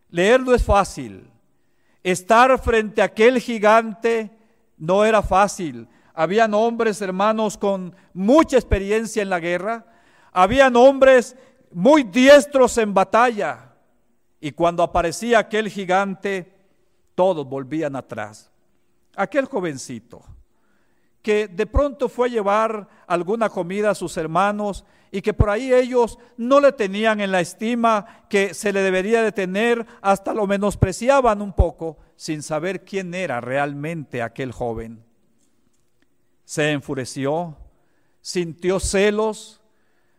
Leerlo 0.10 0.54
es 0.54 0.64
fácil. 0.64 1.30
Estar 2.06 2.60
frente 2.60 3.02
a 3.02 3.06
aquel 3.06 3.40
gigante 3.40 4.30
no 4.78 5.04
era 5.04 5.24
fácil. 5.24 5.88
Habían 6.14 6.54
hombres, 6.54 7.02
hermanos, 7.02 7.58
con 7.58 7.96
mucha 8.14 8.58
experiencia 8.58 9.24
en 9.24 9.30
la 9.32 9.40
guerra. 9.40 9.88
Habían 10.32 10.76
hombres 10.76 11.36
muy 11.72 12.04
diestros 12.04 12.78
en 12.78 12.94
batalla. 12.94 13.74
Y 14.40 14.52
cuando 14.52 14.84
aparecía 14.84 15.40
aquel 15.40 15.68
gigante, 15.68 16.54
todos 17.16 17.44
volvían 17.50 17.96
atrás. 17.96 18.52
Aquel 19.16 19.46
jovencito 19.46 20.24
que 21.26 21.48
de 21.48 21.66
pronto 21.66 22.08
fue 22.08 22.28
a 22.28 22.30
llevar 22.30 22.88
alguna 23.08 23.50
comida 23.50 23.90
a 23.90 23.96
sus 23.96 24.16
hermanos 24.16 24.86
y 25.10 25.24
que 25.24 25.34
por 25.34 25.50
ahí 25.50 25.74
ellos 25.74 26.20
no 26.38 26.60
le 26.60 26.72
tenían 26.72 27.20
en 27.20 27.32
la 27.32 27.42
estima 27.42 28.28
que 28.30 28.54
se 28.54 28.72
le 28.72 28.82
debería 28.82 29.24
de 29.24 29.32
tener, 29.32 29.88
hasta 30.04 30.36
lo 30.36 30.46
menospreciaban 30.46 31.42
un 31.42 31.52
poco, 31.54 31.98
sin 32.16 32.44
saber 32.44 32.86
quién 32.86 33.16
era 33.16 33.42
realmente 33.42 34.22
aquel 34.22 34.52
joven. 34.52 35.04
Se 36.44 36.72
enfureció, 36.72 37.58
sintió 38.22 38.80
celos, 38.80 39.62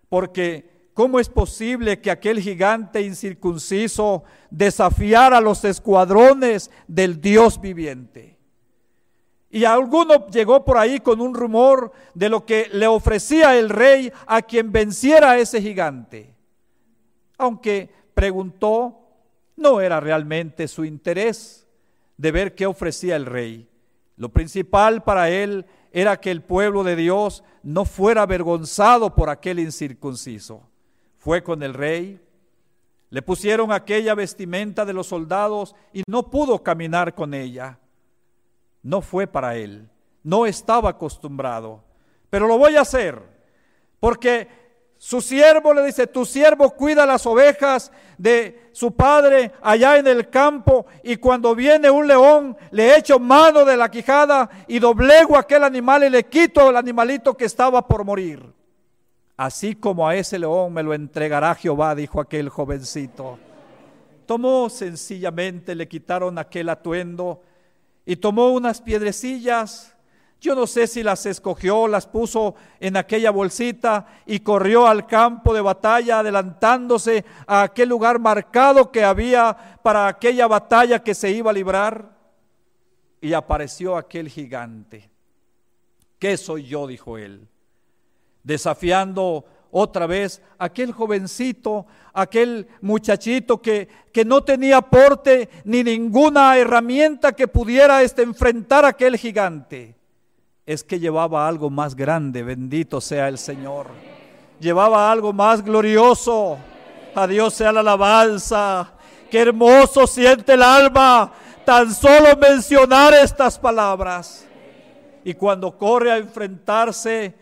porque 0.09 0.75
¿Cómo 0.93 1.21
es 1.21 1.29
posible 1.29 2.01
que 2.01 2.11
aquel 2.11 2.41
gigante 2.41 3.03
incircunciso 3.03 4.25
desafiara 4.51 5.43
los 5.43 5.63
escuadrones 5.63 6.71
del 6.89 7.21
Dios 7.21 7.61
viviente? 7.61 8.36
Y 9.51 9.65
alguno 9.65 10.27
llegó 10.29 10.65
por 10.65 10.77
ahí 10.77 11.01
con 11.01 11.21
un 11.21 11.35
rumor 11.35 11.93
de 12.15 12.29
lo 12.29 12.45
que 12.45 12.69
le 12.73 12.87
ofrecía 12.87 13.57
el 13.59 13.71
rey 13.71 14.13
a 14.27 14.43
quien 14.43 14.73
venciera 14.73 15.33
a 15.33 15.39
ese 15.39 15.63
gigante. 15.63 16.35
Aunque 17.39 17.91
preguntó, 18.15 18.99
no 19.57 19.81
era 19.81 20.01
realmente 20.01 20.69
su 20.69 20.85
interés 20.85 21.67
de 22.17 22.33
ver 22.33 22.55
qué 22.55 22.67
ofrecía 22.67 23.17
el 23.17 23.27
rey. 23.27 23.69
Lo 24.17 24.31
principal 24.31 25.03
para 25.03 25.31
él 25.31 25.67
era 25.93 26.21
que 26.21 26.31
el 26.31 26.43
pueblo 26.43 26.85
de 26.85 26.97
Dios 26.97 27.45
no 27.63 27.85
fuera 27.85 28.23
avergonzado 28.23 29.15
por 29.15 29.31
aquel 29.31 29.61
incircunciso 29.61 30.63
fue 31.27 31.43
con 31.43 31.61
el 31.65 31.75
rey, 31.75 32.21
le 33.11 33.21
pusieron 33.21 33.73
aquella 33.73 34.15
vestimenta 34.15 34.85
de 34.85 34.93
los 34.93 35.09
soldados 35.09 35.75
y 35.93 36.05
no 36.07 36.31
pudo 36.31 36.63
caminar 36.63 37.17
con 37.17 37.35
ella. 37.35 37.81
No 38.87 39.01
fue 39.01 39.27
para 39.27 39.57
él, 39.57 39.89
no 40.23 40.47
estaba 40.47 40.91
acostumbrado, 40.91 41.83
pero 42.31 42.47
lo 42.47 42.57
voy 42.57 42.77
a 42.77 42.83
hacer, 42.83 43.21
porque 43.99 44.47
su 44.97 45.21
siervo 45.21 45.75
le 45.75 45.85
dice, 45.85 46.07
tu 46.07 46.25
siervo 46.25 46.71
cuida 46.71 47.05
las 47.05 47.27
ovejas 47.27 47.91
de 48.17 48.71
su 48.71 48.93
padre 48.93 49.51
allá 49.61 49.97
en 49.97 50.07
el 50.07 50.31
campo 50.31 50.87
y 51.03 51.17
cuando 51.17 51.57
viene 51.57 51.91
un 51.91 52.07
león 52.07 52.57
le 52.71 52.97
echo 52.97 53.19
mano 53.19 53.65
de 53.65 53.77
la 53.77 53.91
quijada 53.91 54.49
y 54.69 54.79
doblego 54.79 55.37
aquel 55.37 55.65
animal 55.65 56.05
y 56.05 56.11
le 56.11 56.27
quito 56.27 56.71
el 56.71 56.77
animalito 56.77 57.37
que 57.37 57.47
estaba 57.47 57.89
por 57.89 58.05
morir. 58.05 58.41
Así 59.37 59.75
como 59.75 60.07
a 60.07 60.15
ese 60.15 60.39
león 60.39 60.73
me 60.73 60.85
lo 60.85 60.95
entregará 60.95 61.57
Jehová, 61.57 61.97
dijo 61.97 62.21
aquel 62.21 62.51
jovencito. 62.51 63.37
Tomó 64.27 64.71
sencillamente, 64.71 65.75
le 65.75 65.89
quitaron 65.89 66.39
aquel 66.39 66.69
atuendo 66.69 67.43
y 68.07 68.17
tomó 68.17 68.53
unas 68.53 68.81
piedrecillas. 68.81 69.95
Yo 70.41 70.55
no 70.55 70.67
sé 70.67 70.87
si 70.87 71.03
las 71.03 71.27
escogió, 71.27 71.89
las 71.89 72.07
puso 72.07 72.55
en 72.81 72.97
aquella 72.97 73.31
bolsita 73.31 74.07
y 74.25 74.41
corrió 74.41 74.87
al 74.87 75.07
campo 75.07 75.53
de 75.53 75.61
batalla 75.61 76.21
adelantándose 76.21 77.25
a 77.47 77.63
aquel 77.63 77.89
lugar 77.89 78.19
marcado 78.19 78.91
que 78.91 79.05
había 79.05 79.79
para 79.83 80.07
aquella 80.07 80.47
batalla 80.47 81.03
que 81.03 81.15
se 81.15 81.31
iba 81.31 81.51
a 81.51 81.55
librar. 81.55 82.17
Y 83.21 83.33
apareció 83.33 83.97
aquel 83.97 84.29
gigante. 84.29 85.11
¿Qué 86.19 86.37
soy 86.37 86.65
yo? 86.65 86.87
dijo 86.87 87.19
él 87.19 87.49
desafiando 88.47 89.45
otra 89.79 90.07
vez 90.07 90.41
aquel 90.59 90.91
jovencito, 90.91 91.85
aquel 92.15 92.67
muchachito 92.81 93.61
que, 93.61 93.89
que 94.11 94.25
no 94.25 94.43
tenía 94.43 94.81
porte 94.81 95.51
ni 95.65 95.85
ninguna 95.85 96.57
herramienta 96.57 97.33
que 97.33 97.47
pudiera 97.47 98.03
este, 98.03 98.23
enfrentar 98.23 98.87
a 98.87 98.89
aquel 98.89 99.19
gigante. 99.19 99.95
Es 100.65 100.83
que 100.83 100.99
llevaba 100.99 101.47
algo 101.47 101.69
más 101.69 101.95
grande, 101.95 102.43
bendito 102.43 103.03
sea 103.03 103.29
el 103.29 103.37
Señor. 103.37 103.89
Llevaba 104.61 105.13
algo 105.13 105.35
más 105.35 105.63
glorioso. 105.63 106.57
A 107.15 107.27
Dios 107.27 107.53
sea 107.53 107.71
la 107.71 107.81
alabanza. 107.81 108.95
Qué 109.31 109.41
hermoso 109.41 110.07
siente 110.07 110.55
el 110.55 110.63
alma 110.63 111.35
tan 111.67 111.95
solo 111.95 112.35
mencionar 112.41 113.13
estas 113.13 113.59
palabras. 113.59 114.47
Y 115.23 115.35
cuando 115.35 115.77
corre 115.77 116.13
a 116.13 116.17
enfrentarse 116.17 117.35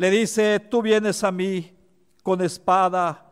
le 0.00 0.10
dice, 0.10 0.60
tú 0.60 0.80
vienes 0.80 1.22
a 1.24 1.30
mí 1.30 1.79
con 2.22 2.40
espada, 2.42 3.24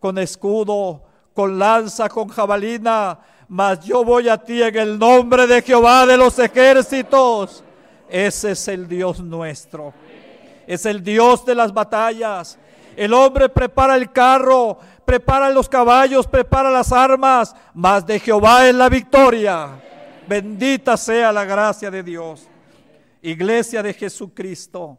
con 0.00 0.18
escudo, 0.18 1.02
con 1.32 1.58
lanza, 1.58 2.08
con 2.08 2.28
jabalina, 2.28 3.18
mas 3.48 3.80
yo 3.80 4.04
voy 4.04 4.28
a 4.28 4.38
ti 4.38 4.62
en 4.62 4.76
el 4.76 4.98
nombre 4.98 5.46
de 5.46 5.62
Jehová 5.62 6.06
de 6.06 6.16
los 6.16 6.38
ejércitos. 6.38 7.62
Ese 8.08 8.52
es 8.52 8.68
el 8.68 8.88
Dios 8.88 9.20
nuestro. 9.20 9.92
Es 10.66 10.86
el 10.86 11.02
Dios 11.02 11.44
de 11.44 11.54
las 11.54 11.72
batallas. 11.72 12.58
El 12.96 13.12
hombre 13.12 13.48
prepara 13.48 13.96
el 13.96 14.12
carro, 14.12 14.78
prepara 15.04 15.50
los 15.50 15.68
caballos, 15.68 16.26
prepara 16.26 16.70
las 16.70 16.92
armas, 16.92 17.54
mas 17.74 18.06
de 18.06 18.20
Jehová 18.20 18.68
es 18.68 18.74
la 18.74 18.88
victoria. 18.88 19.70
Bendita 20.28 20.96
sea 20.96 21.32
la 21.32 21.44
gracia 21.44 21.90
de 21.90 22.02
Dios. 22.02 22.46
Iglesia 23.20 23.82
de 23.82 23.94
Jesucristo 23.94 24.98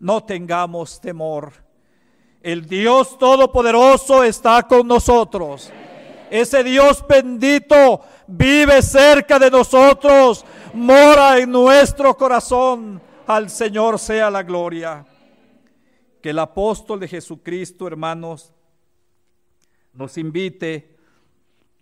no 0.00 0.24
tengamos 0.24 1.00
temor. 1.00 1.63
El 2.44 2.66
Dios 2.66 3.18
Todopoderoso 3.18 4.22
está 4.22 4.64
con 4.64 4.86
nosotros. 4.86 5.72
Ese 6.30 6.62
Dios 6.62 7.02
bendito 7.08 8.02
vive 8.26 8.82
cerca 8.82 9.38
de 9.38 9.50
nosotros, 9.50 10.44
mora 10.74 11.38
en 11.38 11.50
nuestro 11.50 12.14
corazón. 12.14 13.00
Al 13.26 13.48
Señor 13.48 13.98
sea 13.98 14.30
la 14.30 14.42
gloria. 14.42 15.06
Que 16.20 16.30
el 16.30 16.38
apóstol 16.38 17.00
de 17.00 17.08
Jesucristo, 17.08 17.86
hermanos, 17.86 18.52
nos 19.94 20.18
invite 20.18 20.98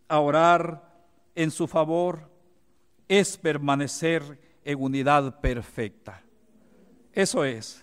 a 0.06 0.20
orar 0.20 0.94
en 1.34 1.50
su 1.50 1.66
favor, 1.66 2.30
es 3.08 3.36
permanecer 3.36 4.38
en 4.64 4.80
unidad 4.80 5.40
perfecta. 5.40 6.22
Eso 7.12 7.44
es 7.44 7.81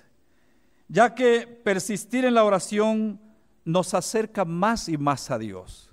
ya 0.89 1.13
que 1.15 1.47
persistir 1.63 2.25
en 2.25 2.33
la 2.33 2.43
oración 2.43 3.21
nos 3.63 3.93
acerca 3.93 4.43
más 4.43 4.89
y 4.89 4.97
más 4.97 5.31
a 5.31 5.37
Dios. 5.37 5.85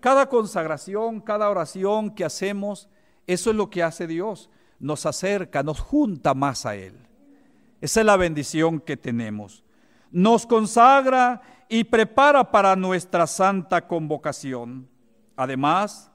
cada 0.00 0.28
consagración, 0.28 1.22
cada 1.22 1.48
oración 1.48 2.10
que 2.10 2.26
hacemos, 2.26 2.90
eso 3.26 3.48
es 3.48 3.56
lo 3.56 3.70
que 3.70 3.82
hace 3.82 4.06
Dios. 4.06 4.50
Nos 4.78 5.06
acerca, 5.06 5.62
nos 5.62 5.80
junta 5.80 6.34
más 6.34 6.66
a 6.66 6.74
Él. 6.74 6.94
Esa 7.80 8.00
es 8.00 8.06
la 8.06 8.18
bendición 8.18 8.80
que 8.80 8.98
tenemos. 8.98 9.64
Nos 10.10 10.44
consagra 10.44 11.40
y 11.70 11.84
prepara 11.84 12.50
para 12.50 12.76
nuestra 12.76 13.26
santa 13.26 13.86
convocación. 13.86 14.86
Además, 15.36 16.10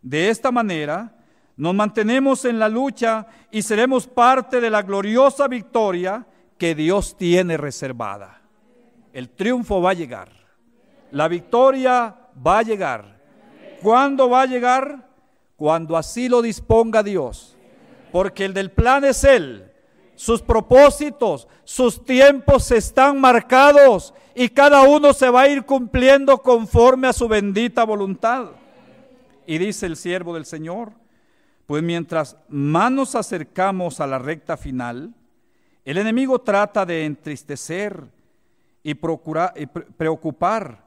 de 0.00 0.30
esta 0.30 0.50
manera, 0.50 1.14
nos 1.54 1.74
mantenemos 1.74 2.46
en 2.46 2.58
la 2.58 2.70
lucha 2.70 3.26
y 3.50 3.60
seremos 3.60 4.06
parte 4.06 4.58
de 4.58 4.70
la 4.70 4.80
gloriosa 4.80 5.48
victoria 5.48 6.26
que 6.58 6.74
Dios 6.74 7.16
tiene 7.16 7.56
reservada. 7.56 8.42
El 9.12 9.28
triunfo 9.30 9.80
va 9.80 9.90
a 9.90 9.94
llegar. 9.94 10.30
La 11.10 11.28
victoria 11.28 12.16
va 12.44 12.58
a 12.58 12.62
llegar. 12.62 13.20
¿Cuándo 13.82 14.28
va 14.28 14.42
a 14.42 14.46
llegar? 14.46 15.08
Cuando 15.56 15.96
así 15.96 16.28
lo 16.28 16.42
disponga 16.42 17.02
Dios. 17.02 17.56
Porque 18.10 18.44
el 18.44 18.54
del 18.54 18.70
plan 18.70 19.04
es 19.04 19.24
Él. 19.24 19.70
Sus 20.16 20.42
propósitos, 20.42 21.48
sus 21.64 22.04
tiempos 22.04 22.70
están 22.70 23.20
marcados 23.20 24.14
y 24.34 24.48
cada 24.48 24.82
uno 24.82 25.12
se 25.12 25.28
va 25.30 25.42
a 25.42 25.48
ir 25.48 25.64
cumpliendo 25.64 26.38
conforme 26.38 27.08
a 27.08 27.12
su 27.12 27.28
bendita 27.28 27.84
voluntad. 27.84 28.46
Y 29.46 29.58
dice 29.58 29.86
el 29.86 29.96
siervo 29.96 30.34
del 30.34 30.46
Señor, 30.46 30.92
pues 31.66 31.82
mientras 31.82 32.36
más 32.48 32.90
nos 32.90 33.14
acercamos 33.14 34.00
a 34.00 34.06
la 34.06 34.18
recta 34.18 34.56
final, 34.56 35.14
el 35.84 35.98
enemigo 35.98 36.38
trata 36.40 36.86
de 36.86 37.04
entristecer 37.04 38.04
y, 38.82 38.94
procurar, 38.94 39.52
y 39.56 39.66
preocupar. 39.66 40.84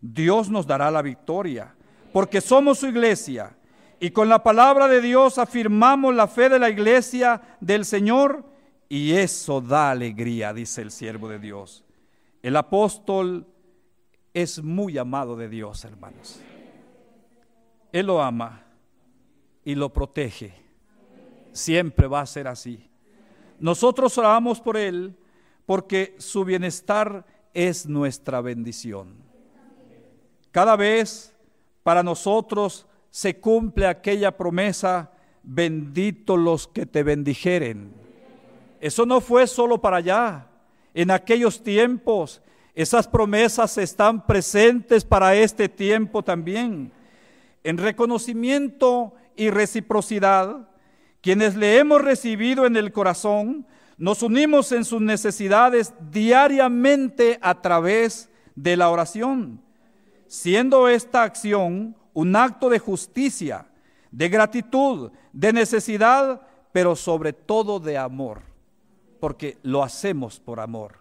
Dios 0.00 0.48
nos 0.48 0.66
dará 0.66 0.90
la 0.90 1.02
victoria, 1.02 1.74
porque 2.12 2.40
somos 2.40 2.78
su 2.78 2.86
iglesia 2.86 3.54
y 4.00 4.10
con 4.10 4.30
la 4.30 4.42
palabra 4.42 4.88
de 4.88 5.02
Dios 5.02 5.36
afirmamos 5.36 6.14
la 6.14 6.26
fe 6.26 6.48
de 6.48 6.58
la 6.58 6.70
iglesia 6.70 7.42
del 7.60 7.84
Señor 7.84 8.44
y 8.88 9.12
eso 9.12 9.60
da 9.60 9.90
alegría, 9.90 10.54
dice 10.54 10.80
el 10.80 10.90
siervo 10.90 11.28
de 11.28 11.38
Dios. 11.38 11.84
El 12.42 12.56
apóstol 12.56 13.46
es 14.32 14.62
muy 14.62 14.96
amado 14.96 15.36
de 15.36 15.50
Dios, 15.50 15.84
hermanos. 15.84 16.40
Él 17.92 18.06
lo 18.06 18.22
ama 18.22 18.64
y 19.64 19.74
lo 19.74 19.92
protege. 19.92 20.54
Siempre 21.52 22.06
va 22.06 22.22
a 22.22 22.26
ser 22.26 22.48
así. 22.48 22.89
Nosotros 23.60 24.16
oramos 24.18 24.60
por 24.60 24.76
Él 24.76 25.14
porque 25.66 26.16
su 26.18 26.44
bienestar 26.44 27.24
es 27.54 27.86
nuestra 27.86 28.40
bendición. 28.40 29.14
Cada 30.50 30.76
vez 30.76 31.32
para 31.82 32.02
nosotros 32.02 32.86
se 33.10 33.38
cumple 33.38 33.86
aquella 33.86 34.36
promesa, 34.36 35.12
bendito 35.42 36.36
los 36.36 36.66
que 36.66 36.86
te 36.86 37.02
bendijeren. 37.02 37.92
Eso 38.80 39.04
no 39.04 39.20
fue 39.20 39.46
solo 39.46 39.80
para 39.80 39.98
allá. 39.98 40.46
En 40.94 41.10
aquellos 41.10 41.62
tiempos, 41.62 42.40
esas 42.74 43.06
promesas 43.06 43.76
están 43.78 44.26
presentes 44.26 45.04
para 45.04 45.34
este 45.34 45.68
tiempo 45.68 46.22
también. 46.22 46.92
En 47.62 47.76
reconocimiento 47.76 49.12
y 49.36 49.50
reciprocidad, 49.50 50.69
quienes 51.20 51.56
le 51.56 51.78
hemos 51.78 52.00
recibido 52.02 52.66
en 52.66 52.76
el 52.76 52.92
corazón, 52.92 53.66
nos 53.98 54.22
unimos 54.22 54.72
en 54.72 54.84
sus 54.84 55.00
necesidades 55.00 55.92
diariamente 56.10 57.38
a 57.42 57.60
través 57.60 58.30
de 58.54 58.76
la 58.76 58.88
oración, 58.88 59.60
siendo 60.26 60.88
esta 60.88 61.22
acción 61.22 61.96
un 62.14 62.36
acto 62.36 62.70
de 62.70 62.78
justicia, 62.78 63.66
de 64.10 64.28
gratitud, 64.28 65.12
de 65.32 65.52
necesidad, 65.52 66.40
pero 66.72 66.96
sobre 66.96 67.32
todo 67.32 67.78
de 67.78 67.98
amor, 67.98 68.42
porque 69.20 69.58
lo 69.62 69.82
hacemos 69.82 70.40
por 70.40 70.60
amor. 70.60 70.98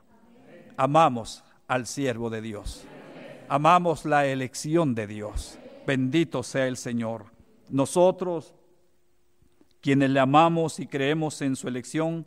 Amamos 0.76 1.43
al 1.67 1.88
siervo 1.88 2.30
de 2.30 2.41
Dios, 2.41 2.84
amamos 3.47 4.05
la 4.05 4.26
elección 4.26 4.93
de 4.93 5.07
Dios. 5.07 5.57
Bendito 5.88 6.43
sea 6.43 6.67
el 6.67 6.78
Señor. 6.78 7.26
Nosotros, 7.70 8.53
quienes 9.82 10.09
le 10.09 10.19
amamos 10.19 10.80
y 10.80 10.88
creemos 10.88 11.41
en 11.41 11.55
su 11.55 11.67
elección, 11.67 12.25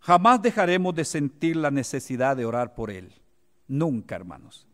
jamás 0.00 0.40
dejaremos 0.42 0.94
de 0.94 1.04
sentir 1.04 1.56
la 1.56 1.70
necesidad 1.70 2.36
de 2.36 2.46
orar 2.46 2.74
por 2.74 2.90
Él. 2.90 3.12
Nunca, 3.66 4.16
hermanos. 4.16 4.66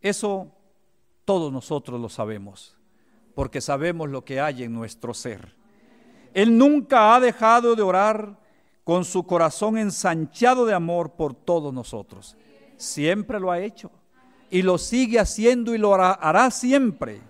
Eso 0.00 0.52
todos 1.24 1.52
nosotros 1.52 2.00
lo 2.00 2.08
sabemos, 2.08 2.76
porque 3.34 3.60
sabemos 3.60 4.10
lo 4.10 4.24
que 4.24 4.40
hay 4.40 4.64
en 4.64 4.72
nuestro 4.72 5.14
ser. 5.14 5.54
Él 6.34 6.56
nunca 6.56 7.14
ha 7.14 7.20
dejado 7.20 7.74
de 7.74 7.82
orar 7.82 8.38
con 8.84 9.04
su 9.04 9.24
corazón 9.24 9.78
ensanchado 9.78 10.66
de 10.66 10.74
amor 10.74 11.12
por 11.12 11.34
todos 11.34 11.72
nosotros. 11.72 12.36
Siempre 12.76 13.38
lo 13.38 13.50
ha 13.50 13.60
hecho 13.60 13.90
y 14.50 14.62
lo 14.62 14.78
sigue 14.78 15.18
haciendo 15.18 15.74
y 15.74 15.78
lo 15.78 15.94
hará, 15.94 16.12
hará 16.12 16.50
siempre. 16.50 17.20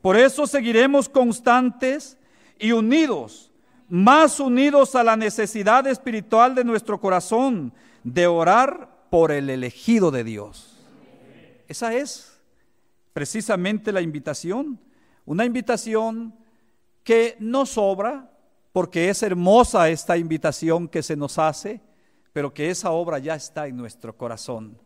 Por 0.00 0.16
eso 0.16 0.46
seguiremos 0.46 1.08
constantes 1.08 2.17
y 2.58 2.72
unidos, 2.72 3.50
más 3.88 4.40
unidos 4.40 4.94
a 4.94 5.04
la 5.04 5.16
necesidad 5.16 5.86
espiritual 5.86 6.54
de 6.54 6.64
nuestro 6.64 7.00
corazón 7.00 7.72
de 8.04 8.26
orar 8.26 9.06
por 9.10 9.32
el 9.32 9.50
elegido 9.50 10.10
de 10.10 10.24
Dios. 10.24 10.76
Esa 11.66 11.94
es 11.94 12.38
precisamente 13.12 13.92
la 13.92 14.00
invitación, 14.00 14.78
una 15.24 15.44
invitación 15.44 16.34
que 17.02 17.36
no 17.40 17.66
sobra, 17.66 18.30
porque 18.72 19.08
es 19.08 19.22
hermosa 19.22 19.88
esta 19.88 20.16
invitación 20.16 20.88
que 20.88 21.02
se 21.02 21.16
nos 21.16 21.38
hace, 21.38 21.80
pero 22.32 22.52
que 22.52 22.70
esa 22.70 22.90
obra 22.90 23.18
ya 23.18 23.34
está 23.34 23.66
en 23.66 23.76
nuestro 23.76 24.16
corazón. 24.16 24.78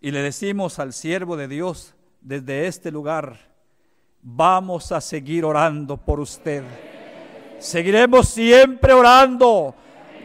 Y 0.00 0.10
le 0.10 0.20
decimos 0.20 0.78
al 0.78 0.92
siervo 0.92 1.36
de 1.36 1.48
Dios 1.48 1.94
desde 2.20 2.66
este 2.66 2.90
lugar, 2.90 3.38
vamos 4.22 4.92
a 4.92 5.00
seguir 5.00 5.44
orando 5.44 5.96
por 5.96 6.20
usted. 6.20 6.64
Seguiremos 7.60 8.30
siempre 8.30 8.94
orando 8.94 9.74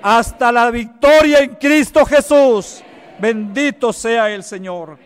hasta 0.01 0.53
la 0.53 0.71
victoria 0.71 1.39
en 1.39 1.55
Cristo 1.55 2.05
Jesús. 2.05 2.81
Bendito 3.19 3.91
sea 3.91 4.33
el 4.33 4.41
Señor. 4.41 4.97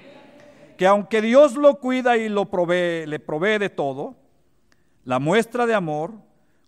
Que 0.77 0.85
aunque 0.85 1.21
Dios 1.23 1.55
lo 1.55 1.79
cuida 1.79 2.17
y 2.17 2.29
lo 2.29 2.45
provee, 2.45 3.07
le 3.07 3.19
provee 3.19 3.57
de 3.57 3.69
todo, 3.69 4.15
la 5.05 5.17
muestra 5.17 5.65
de 5.65 5.73
amor, 5.73 6.13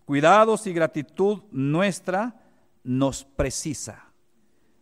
cuidados 0.04 0.66
y 0.66 0.72
gratitud 0.72 1.42
nuestra 1.52 2.34
nos 2.82 3.24
precisa, 3.24 4.04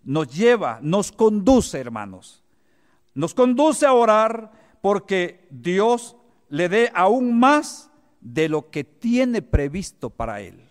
nos 0.02 0.34
lleva, 0.34 0.78
nos 0.80 1.12
conduce, 1.12 1.78
hermanos. 1.78 2.42
Nos 3.14 3.34
conduce 3.34 3.84
a 3.84 3.92
orar 3.92 4.50
porque 4.80 5.46
Dios 5.50 6.16
le 6.48 6.70
dé 6.70 6.90
aún 6.94 7.38
más 7.38 7.90
de 8.22 8.48
lo 8.48 8.70
que 8.70 8.82
tiene 8.82 9.42
previsto 9.42 10.08
para 10.08 10.40
él. 10.40 10.69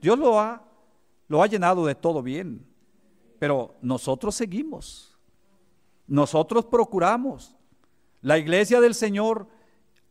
Dios 0.00 0.18
lo 0.18 0.38
ha, 0.38 0.62
lo 1.28 1.42
ha 1.42 1.46
llenado 1.46 1.86
de 1.86 1.94
todo 1.94 2.22
bien, 2.22 2.66
pero 3.38 3.76
nosotros 3.82 4.34
seguimos, 4.34 5.18
nosotros 6.06 6.64
procuramos. 6.66 7.54
La 8.20 8.38
iglesia 8.38 8.80
del 8.80 8.94
Señor, 8.94 9.46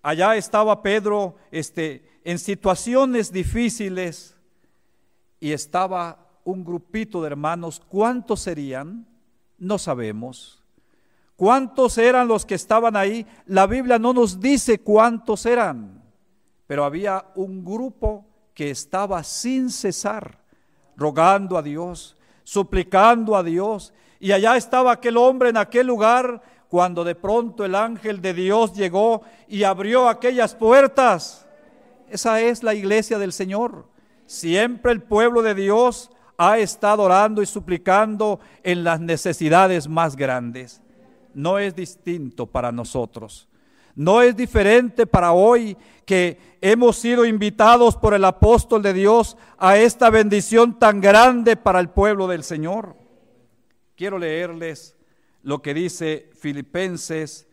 allá 0.01 0.35
estaba 0.35 0.81
Pedro 0.81 1.35
este, 1.51 2.07
en 2.23 2.39
situaciones 2.39 3.31
difíciles 3.31 4.37
y 5.39 5.51
estaba 5.51 6.27
un 6.43 6.63
grupito 6.63 7.21
de 7.21 7.27
hermanos. 7.27 7.81
¿Cuántos 7.87 8.39
serían? 8.41 9.05
No 9.57 9.77
sabemos. 9.77 10.63
¿Cuántos 11.35 11.97
eran 11.97 12.27
los 12.27 12.45
que 12.45 12.55
estaban 12.55 12.95
ahí? 12.95 13.27
La 13.45 13.67
Biblia 13.67 13.99
no 13.99 14.13
nos 14.13 14.39
dice 14.39 14.79
cuántos 14.79 15.45
eran, 15.45 16.03
pero 16.65 16.83
había 16.83 17.25
un 17.35 17.63
grupo 17.63 18.26
que 18.57 18.71
estaba 18.71 19.23
sin 19.23 19.69
cesar 19.69 20.39
rogando 20.95 21.59
a 21.59 21.61
Dios, 21.61 22.17
suplicando 22.43 23.35
a 23.35 23.43
Dios. 23.43 23.93
Y 24.19 24.31
allá 24.31 24.57
estaba 24.57 24.91
aquel 24.91 25.15
hombre 25.15 25.49
en 25.49 25.57
aquel 25.57 25.85
lugar 25.85 26.41
cuando 26.67 27.03
de 27.03 27.13
pronto 27.13 27.63
el 27.63 27.75
ángel 27.75 28.19
de 28.19 28.33
Dios 28.33 28.73
llegó 28.73 29.21
y 29.47 29.61
abrió 29.61 30.09
aquellas 30.09 30.55
puertas. 30.55 31.45
Esa 32.09 32.41
es 32.41 32.63
la 32.63 32.73
iglesia 32.73 33.19
del 33.19 33.31
Señor. 33.31 33.85
Siempre 34.25 34.91
el 34.91 35.03
pueblo 35.03 35.43
de 35.43 35.53
Dios 35.53 36.09
ha 36.35 36.57
estado 36.57 37.03
orando 37.03 37.43
y 37.43 37.45
suplicando 37.45 38.39
en 38.63 38.83
las 38.83 38.99
necesidades 38.99 39.87
más 39.87 40.15
grandes 40.15 40.81
no 41.35 41.59
es 41.59 41.75
distinto 41.75 42.47
para 42.47 42.71
nosotros. 42.71 43.47
No 43.97 44.21
es 44.21 44.37
diferente 44.37 45.07
para 45.07 45.31
hoy 45.31 45.75
que 46.05 46.37
hemos 46.61 46.97
sido 46.97 47.25
invitados 47.25 47.95
por 47.95 48.13
el 48.13 48.25
apóstol 48.25 48.83
de 48.83 48.93
Dios 48.93 49.37
a 49.57 49.79
esta 49.79 50.11
bendición 50.11 50.77
tan 50.77 51.01
grande 51.01 51.55
para 51.55 51.79
el 51.79 51.89
pueblo 51.89 52.27
del 52.27 52.43
Señor. 52.43 52.95
Quiero 53.95 54.19
leerles 54.19 54.95
lo 55.41 55.63
que 55.63 55.73
dice 55.73 56.29
Filipenses 56.39 57.47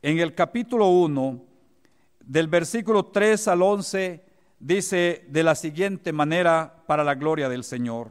en 0.00 0.20
el 0.20 0.36
capítulo 0.36 0.86
1, 0.86 1.44
del 2.20 2.46
versículo 2.46 3.06
3 3.06 3.48
al 3.48 3.62
11 3.62 4.24
dice 4.60 5.24
de 5.28 5.42
la 5.42 5.56
siguiente 5.56 6.12
manera 6.12 6.84
para 6.86 7.02
la 7.02 7.16
gloria 7.16 7.48
del 7.48 7.64
Señor. 7.64 8.10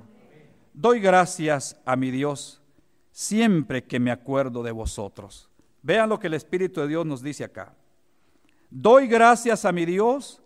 Doy 0.73 0.99
gracias 0.99 1.79
a 1.85 1.95
mi 1.95 2.11
Dios 2.11 2.61
siempre 3.13 3.85
que 3.85 4.01
me 4.01 4.11
acuerdo 4.11 4.61
de 4.61 4.73
vosotros. 4.73 5.49
Vean 5.81 6.09
lo 6.09 6.19
que 6.19 6.27
el 6.27 6.33
Espíritu 6.33 6.81
de 6.81 6.87
Dios 6.87 7.05
nos 7.05 7.21
dice 7.21 7.43
acá. 7.43 7.73
Doy 8.69 9.07
gracias 9.07 9.63
a 9.65 9.71
mi 9.71 9.85
Dios 9.85 10.41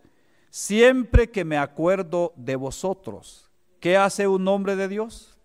siempre 0.49 1.31
que 1.31 1.43
me 1.43 1.57
acuerdo 1.57 2.33
de 2.35 2.55
vosotros. 2.55 3.49
¿Qué 3.79 3.97
hace 3.97 4.27
un 4.27 4.47
hombre 4.47 4.75
de 4.75 4.87
Dios? 4.87 5.37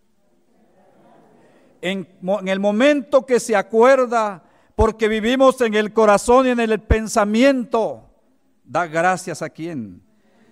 En, 1.81 2.09
el 2.47 2.61
momento 2.61 3.25
que 3.25 3.41
se 3.41 3.57
acuerda, 3.57 4.43
porque 4.75 5.09
vivimos 5.09 5.61
en 5.61 5.75
el 5.75 5.93
corazón 5.93 6.47
y 6.47 6.51
en 6.51 6.61
el 6.61 6.81
pensamiento, 6.81 8.11
da 8.65 8.87
gracias 8.87 9.41
a 9.41 9.49
quién. 9.49 10.03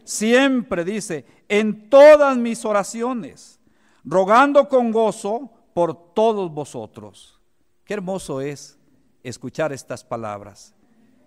Siempre 0.04 0.84
dice, 0.84 1.26
en 1.48 1.90
todas 1.90 2.36
mis 2.36 2.64
oraciones, 2.64 3.60
rogando 4.04 4.68
con 4.68 4.92
gozo 4.92 5.50
por 5.74 6.14
todos 6.14 6.50
vosotros. 6.52 7.40
Qué 7.84 7.94
hermoso 7.94 8.40
es 8.40 8.78
escuchar 9.24 9.72
estas 9.72 10.04
palabras 10.04 10.74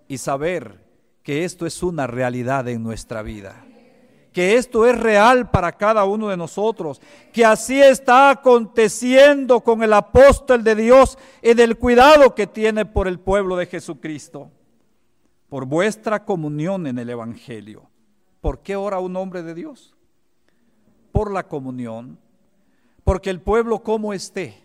y 0.08 0.18
saber 0.18 0.86
que 1.24 1.44
esto 1.44 1.66
es 1.66 1.84
una 1.84 2.08
realidad 2.08 2.68
en 2.70 2.82
nuestra 2.82 3.22
vida. 3.22 3.66
Que 4.32 4.56
esto 4.56 4.86
es 4.86 4.98
real 4.98 5.50
para 5.50 5.74
cada 5.74 6.06
uno 6.06 6.30
de 6.30 6.38
nosotros. 6.38 7.02
Que 7.34 7.44
así 7.44 7.82
está 7.82 8.30
aconteciendo 8.30 9.62
con 9.62 9.84
el 9.84 9.92
apóstol 9.92 10.64
de 10.64 10.76
Dios 10.76 11.18
en 11.42 11.60
el 11.60 11.78
cuidado 11.78 12.34
que 12.34 12.48
tiene 12.48 12.86
por 12.86 13.08
el 13.10 13.20
pueblo 13.20 13.58
de 13.58 13.66
Jesucristo 13.66 14.52
por 15.50 15.66
vuestra 15.66 16.26
comunión 16.26 16.88
en 16.88 17.00
el 17.00 17.10
Evangelio. 17.10 17.90
¿Por 18.42 18.60
qué 18.60 18.76
ora 18.76 19.00
un 19.00 19.16
hombre 19.16 19.44
de 19.44 19.54
Dios? 19.54 19.96
Por 21.12 21.32
la 21.32 21.48
comunión, 21.48 22.20
porque 23.04 23.30
el 23.30 23.42
pueblo 23.42 23.82
como 23.82 24.14
esté, 24.14 24.64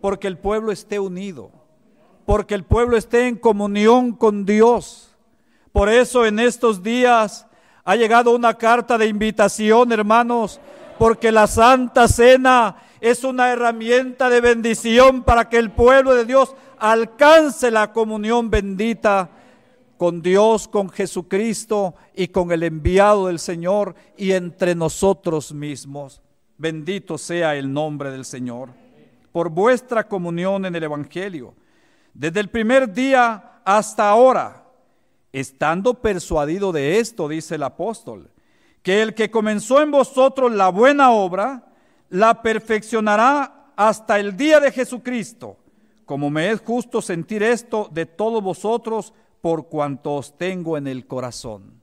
porque 0.00 0.26
el 0.26 0.38
pueblo 0.38 0.72
esté 0.72 0.98
unido, 0.98 1.52
porque 2.26 2.54
el 2.54 2.64
pueblo 2.64 2.96
esté 2.96 3.28
en 3.28 3.36
comunión 3.36 4.12
con 4.12 4.44
Dios. 4.44 5.16
Por 5.72 5.88
eso 5.88 6.24
en 6.24 6.38
estos 6.38 6.82
días 6.82 7.46
ha 7.84 7.96
llegado 7.96 8.34
una 8.34 8.54
carta 8.54 8.96
de 8.96 9.06
invitación, 9.06 9.92
hermanos, 9.92 10.60
porque 10.98 11.32
la 11.32 11.46
Santa 11.46 12.08
Cena 12.08 12.76
es 13.00 13.24
una 13.24 13.50
herramienta 13.50 14.30
de 14.30 14.40
bendición 14.40 15.22
para 15.22 15.48
que 15.48 15.58
el 15.58 15.70
pueblo 15.70 16.14
de 16.14 16.24
Dios 16.24 16.54
alcance 16.78 17.70
la 17.70 17.92
comunión 17.92 18.50
bendita 18.50 19.30
con 19.96 20.22
Dios, 20.22 20.68
con 20.68 20.88
Jesucristo 20.88 21.94
y 22.14 22.28
con 22.28 22.50
el 22.52 22.62
enviado 22.62 23.26
del 23.26 23.38
Señor 23.38 23.94
y 24.16 24.32
entre 24.32 24.74
nosotros 24.74 25.52
mismos. 25.52 26.22
Bendito 26.56 27.18
sea 27.18 27.56
el 27.56 27.72
nombre 27.72 28.10
del 28.10 28.24
Señor. 28.24 28.70
Por 29.32 29.50
vuestra 29.50 30.06
comunión 30.06 30.64
en 30.64 30.74
el 30.76 30.84
Evangelio, 30.84 31.54
desde 32.14 32.40
el 32.40 32.48
primer 32.48 32.92
día 32.92 33.60
hasta 33.64 34.08
ahora, 34.08 34.64
estando 35.32 35.94
persuadido 36.00 36.70
de 36.70 37.00
esto, 37.00 37.28
dice 37.28 37.56
el 37.56 37.64
apóstol, 37.64 38.30
que 38.82 39.02
el 39.02 39.14
que 39.14 39.30
comenzó 39.30 39.82
en 39.82 39.90
vosotros 39.90 40.52
la 40.52 40.68
buena 40.68 41.10
obra, 41.10 41.72
la 42.08 42.40
perfeccionará 42.40 43.72
hasta 43.76 44.20
el 44.20 44.36
día 44.36 44.60
de 44.60 44.70
Jesucristo. 44.70 45.56
Como 46.04 46.30
me 46.30 46.50
es 46.50 46.60
justo 46.60 47.02
sentir 47.02 47.42
esto 47.42 47.88
de 47.92 48.06
todos 48.06 48.42
vosotros, 48.42 49.12
por 49.40 49.68
cuanto 49.68 50.14
os 50.14 50.38
tengo 50.38 50.76
en 50.78 50.86
el 50.86 51.06
corazón. 51.06 51.82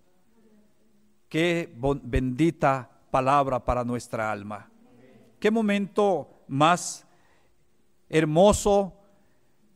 Qué 1.27 1.73
bendita 2.03 2.89
palabra 3.09 3.63
para 3.63 3.84
nuestra 3.84 4.32
alma. 4.32 4.69
Qué 5.39 5.51
momento 5.51 6.29
más 6.47 7.05
hermoso 8.09 8.93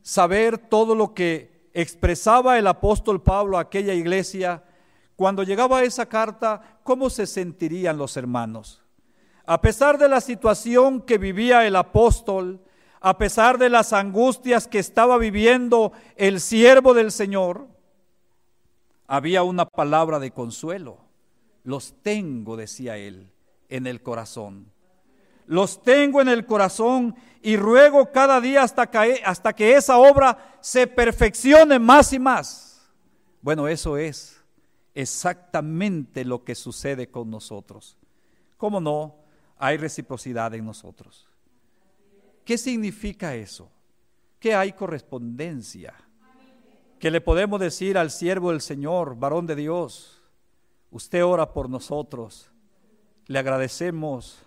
saber 0.06 0.56
todo 0.56 0.94
lo 0.94 1.14
que 1.14 1.68
expresaba 1.74 2.60
el 2.60 2.68
apóstol 2.68 3.20
Pablo 3.20 3.58
a 3.58 3.62
aquella 3.62 3.92
iglesia. 3.92 4.62
Cuando 5.16 5.42
llegaba 5.42 5.82
esa 5.82 6.06
carta, 6.06 6.78
¿cómo 6.84 7.10
se 7.10 7.26
sentirían 7.26 7.98
los 7.98 8.16
hermanos? 8.16 8.84
A 9.46 9.60
pesar 9.60 9.98
de 9.98 10.08
la 10.08 10.20
situación 10.20 11.00
que 11.00 11.18
vivía 11.18 11.66
el 11.66 11.74
apóstol, 11.74 12.62
a 13.00 13.18
pesar 13.18 13.58
de 13.58 13.68
las 13.68 13.92
angustias 13.92 14.68
que 14.68 14.78
estaba 14.78 15.18
viviendo 15.18 15.90
el 16.14 16.38
siervo 16.38 16.94
del 16.94 17.10
Señor, 17.10 17.66
había 19.08 19.42
una 19.42 19.66
palabra 19.66 20.20
de 20.20 20.30
consuelo. 20.30 20.98
Los 21.64 22.00
tengo, 22.02 22.56
decía 22.56 22.96
él, 22.96 23.32
en 23.68 23.88
el 23.88 24.04
corazón. 24.04 24.70
Los 25.46 25.82
tengo 25.82 26.20
en 26.20 26.28
el 26.28 26.44
corazón 26.44 27.14
y 27.42 27.56
ruego 27.56 28.10
cada 28.10 28.40
día 28.40 28.62
hasta 28.62 28.90
que, 28.90 29.22
hasta 29.24 29.52
que 29.52 29.74
esa 29.74 29.98
obra 29.98 30.58
se 30.60 30.86
perfeccione 30.86 31.78
más 31.78 32.12
y 32.12 32.18
más. 32.18 32.90
Bueno, 33.40 33.68
eso 33.68 33.96
es 33.96 34.42
exactamente 34.94 36.24
lo 36.24 36.42
que 36.42 36.54
sucede 36.54 37.08
con 37.08 37.30
nosotros. 37.30 37.96
¿Cómo 38.56 38.80
no? 38.80 39.16
Hay 39.58 39.76
reciprocidad 39.76 40.54
en 40.54 40.64
nosotros. 40.64 41.28
¿Qué 42.44 42.58
significa 42.58 43.34
eso? 43.34 43.70
Que 44.40 44.54
hay 44.54 44.72
correspondencia 44.72 45.94
que 46.98 47.10
le 47.10 47.20
podemos 47.20 47.60
decir 47.60 47.98
al 47.98 48.10
siervo 48.10 48.50
del 48.50 48.60
Señor, 48.60 49.16
varón 49.16 49.46
de 49.46 49.54
Dios, 49.54 50.22
usted 50.90 51.24
ora 51.24 51.52
por 51.52 51.68
nosotros, 51.68 52.50
le 53.26 53.38
agradecemos 53.38 54.42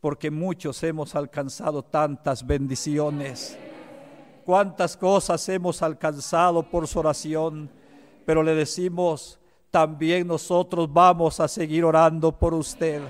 porque 0.00 0.30
muchos 0.30 0.82
hemos 0.82 1.14
alcanzado 1.14 1.82
tantas 1.82 2.46
bendiciones, 2.46 3.58
cuántas 4.44 4.96
cosas 4.96 5.46
hemos 5.48 5.82
alcanzado 5.82 6.62
por 6.62 6.88
su 6.88 6.98
oración, 6.98 7.70
pero 8.24 8.42
le 8.42 8.54
decimos, 8.54 9.38
también 9.70 10.26
nosotros 10.26 10.92
vamos 10.92 11.38
a 11.38 11.48
seguir 11.48 11.84
orando 11.84 12.32
por 12.32 12.54
usted, 12.54 13.02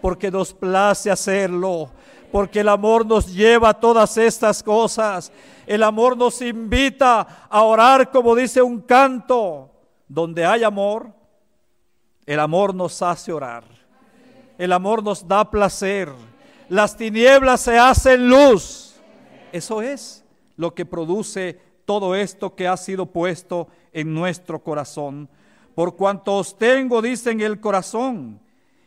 porque 0.00 0.30
nos 0.30 0.52
place 0.52 1.10
hacerlo, 1.10 1.90
porque 2.30 2.60
el 2.60 2.68
amor 2.68 3.04
nos 3.04 3.32
lleva 3.32 3.68
a 3.68 3.74
todas 3.78 4.16
estas 4.16 4.62
cosas. 4.62 5.30
El 5.66 5.82
amor 5.82 6.16
nos 6.16 6.40
invita 6.40 7.46
a 7.48 7.62
orar 7.62 8.10
como 8.10 8.34
dice 8.34 8.62
un 8.62 8.80
canto, 8.80 9.70
donde 10.08 10.44
hay 10.44 10.64
amor, 10.64 11.12
el 12.24 12.40
amor 12.40 12.74
nos 12.74 13.02
hace 13.02 13.32
orar. 13.32 13.71
El 14.62 14.70
amor 14.70 15.02
nos 15.02 15.26
da 15.26 15.50
placer. 15.50 16.08
Las 16.68 16.96
tinieblas 16.96 17.62
se 17.62 17.76
hacen 17.76 18.28
luz. 18.28 18.94
Eso 19.50 19.82
es 19.82 20.24
lo 20.56 20.72
que 20.72 20.86
produce 20.86 21.58
todo 21.84 22.14
esto 22.14 22.54
que 22.54 22.68
ha 22.68 22.76
sido 22.76 23.06
puesto 23.06 23.66
en 23.92 24.14
nuestro 24.14 24.62
corazón. 24.62 25.28
Por 25.74 25.96
cuanto 25.96 26.36
os 26.36 26.56
tengo, 26.56 27.02
dice 27.02 27.32
en 27.32 27.40
el 27.40 27.58
corazón, 27.58 28.38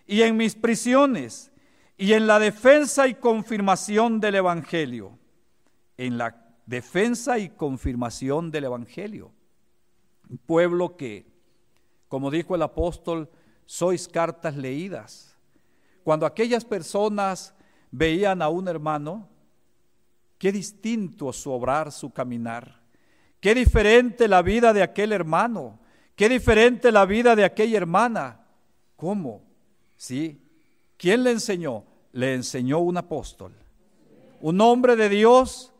y 0.08 0.22
en 0.22 0.38
mis 0.38 0.56
prisiones, 0.56 1.52
y 1.98 2.14
en 2.14 2.26
la 2.26 2.40
defensa 2.40 3.10
y 3.10 3.16
confirmación 3.16 4.22
del 4.22 4.36
Evangelio. 4.36 5.20
En 5.98 6.18
la 6.18 6.42
defensa 6.66 7.38
y 7.38 7.50
confirmación 7.50 8.50
del 8.50 8.64
Evangelio. 8.64 9.34
Un 10.30 10.38
pueblo 10.38 10.96
que, 10.96 11.26
como 12.08 12.32
dijo 12.32 12.56
el 12.56 12.62
apóstol, 12.62 13.30
sois 13.66 14.08
cartas 14.08 14.56
leídas. 14.56 15.35
Cuando 16.06 16.28
aquellas 16.28 16.64
personas 16.64 17.56
veían 17.90 18.44
a 18.44 18.50
un 18.50 18.68
hermano, 18.68 19.28
qué 20.38 20.52
distinto 20.52 21.34
su 21.34 21.52
obrar, 21.52 21.92
su 21.92 22.14
caminar. 22.14 22.80
Qué 23.40 23.56
diferente 23.56 24.28
la 24.28 24.44
vida 24.44 24.72
de 24.72 24.84
aquel 24.84 25.12
hermano. 25.12 25.80
Qué 26.16 26.30
diferente 26.30 26.92
la 26.92 27.08
vida 27.08 27.36
de 27.36 27.44
aquella 27.44 27.78
hermana. 27.78 28.46
¿Cómo? 28.96 29.42
Sí, 29.98 30.46
¿Quién 30.96 31.24
le 31.24 31.32
enseñó? 31.32 31.84
Le 32.12 32.36
enseñó 32.36 32.82
un 32.82 32.98
apóstol. 32.98 33.52
Un 34.42 34.62
hombre 34.62 34.96
de 34.96 35.10
Dios 35.10 35.74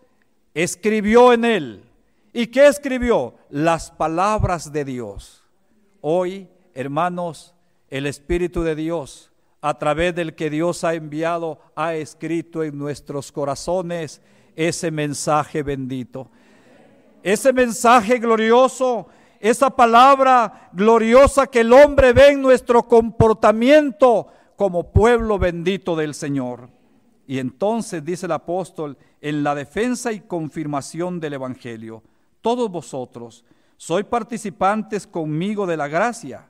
escribió 0.56 1.34
en 1.34 1.46
él. 1.46 1.84
¿Y 2.34 2.48
qué 2.48 2.66
escribió? 2.66 3.36
Las 3.52 3.92
palabras 3.92 4.74
de 4.74 4.86
Dios. 4.86 5.44
Hoy, 6.02 6.50
hermanos, 6.74 7.54
el 7.90 8.08
Espíritu 8.08 8.64
de 8.64 8.74
Dios, 8.74 9.32
a 9.66 9.74
través 9.80 10.14
del 10.14 10.36
que 10.36 10.52
Dios 10.52 10.84
ha 10.84 10.94
enviado, 10.94 11.58
ha 11.76 11.96
escrito 11.96 12.62
en 12.62 12.78
nuestros 12.78 13.32
corazones 13.32 14.22
ese 14.56 14.92
mensaje 14.92 15.64
bendito. 15.64 16.30
Ese 17.24 17.52
mensaje 17.52 18.20
glorioso, 18.20 19.08
esa 19.40 19.72
palabra 19.72 20.70
gloriosa 20.72 21.48
que 21.48 21.62
el 21.62 21.74
hombre 21.74 22.14
ve 22.14 22.28
en 22.28 22.44
nuestro 22.44 22.84
comportamiento, 22.84 24.28
como 24.56 24.92
pueblo 24.92 25.40
bendito 25.40 25.96
del 25.96 26.14
Señor. 26.14 26.70
Y 27.26 27.40
entonces 27.40 28.06
dice 28.06 28.28
el 28.28 28.34
apóstol, 28.34 29.00
en 29.20 29.44
la 29.44 29.56
defensa 29.56 30.12
y 30.12 30.20
confirmación 30.20 31.20
del 31.20 31.34
Evangelio, 31.34 32.04
todos 32.42 32.70
vosotros 32.70 33.44
soy 33.78 34.04
participantes 34.04 35.08
conmigo 35.08 35.66
de 35.66 35.76
la 35.76 35.88
gracia, 35.88 36.50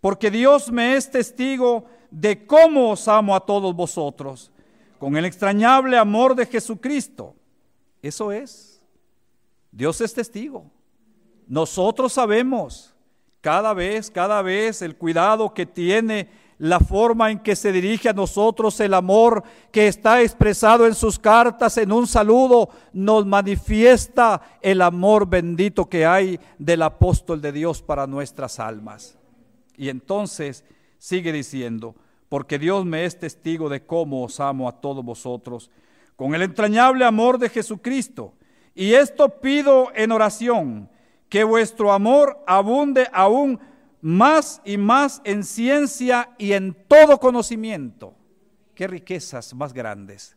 porque 0.00 0.30
Dios 0.30 0.70
me 0.70 0.94
es 0.94 1.10
testigo 1.10 1.86
de 2.14 2.46
cómo 2.46 2.92
os 2.92 3.08
amo 3.08 3.34
a 3.34 3.40
todos 3.40 3.74
vosotros, 3.74 4.52
con 5.00 5.16
el 5.16 5.24
extrañable 5.24 5.98
amor 5.98 6.36
de 6.36 6.46
Jesucristo. 6.46 7.34
Eso 8.00 8.30
es. 8.30 8.80
Dios 9.72 10.00
es 10.00 10.14
testigo. 10.14 10.70
Nosotros 11.48 12.12
sabemos 12.12 12.94
cada 13.40 13.74
vez, 13.74 14.12
cada 14.12 14.42
vez 14.42 14.80
el 14.80 14.96
cuidado 14.96 15.52
que 15.52 15.66
tiene 15.66 16.28
la 16.58 16.78
forma 16.78 17.32
en 17.32 17.40
que 17.40 17.56
se 17.56 17.72
dirige 17.72 18.08
a 18.08 18.12
nosotros 18.12 18.78
el 18.78 18.94
amor 18.94 19.42
que 19.72 19.88
está 19.88 20.22
expresado 20.22 20.86
en 20.86 20.94
sus 20.94 21.18
cartas 21.18 21.76
en 21.78 21.90
un 21.90 22.06
saludo, 22.06 22.70
nos 22.92 23.26
manifiesta 23.26 24.40
el 24.62 24.82
amor 24.82 25.28
bendito 25.28 25.88
que 25.88 26.06
hay 26.06 26.38
del 26.60 26.82
apóstol 26.82 27.42
de 27.42 27.50
Dios 27.50 27.82
para 27.82 28.06
nuestras 28.06 28.60
almas. 28.60 29.18
Y 29.76 29.88
entonces 29.88 30.64
sigue 30.96 31.32
diciendo, 31.32 31.96
porque 32.34 32.58
Dios 32.58 32.84
me 32.84 33.04
es 33.04 33.16
testigo 33.16 33.68
de 33.68 33.86
cómo 33.86 34.24
os 34.24 34.40
amo 34.40 34.68
a 34.68 34.80
todos 34.80 35.04
vosotros, 35.04 35.70
con 36.16 36.34
el 36.34 36.42
entrañable 36.42 37.04
amor 37.04 37.38
de 37.38 37.48
Jesucristo. 37.48 38.34
Y 38.74 38.94
esto 38.94 39.40
pido 39.40 39.92
en 39.94 40.10
oración, 40.10 40.90
que 41.28 41.44
vuestro 41.44 41.92
amor 41.92 42.42
abunde 42.44 43.06
aún 43.12 43.60
más 44.00 44.60
y 44.64 44.78
más 44.78 45.22
en 45.22 45.44
ciencia 45.44 46.30
y 46.36 46.54
en 46.54 46.76
todo 46.88 47.20
conocimiento. 47.20 48.16
Qué 48.74 48.88
riquezas 48.88 49.54
más 49.54 49.72
grandes, 49.72 50.36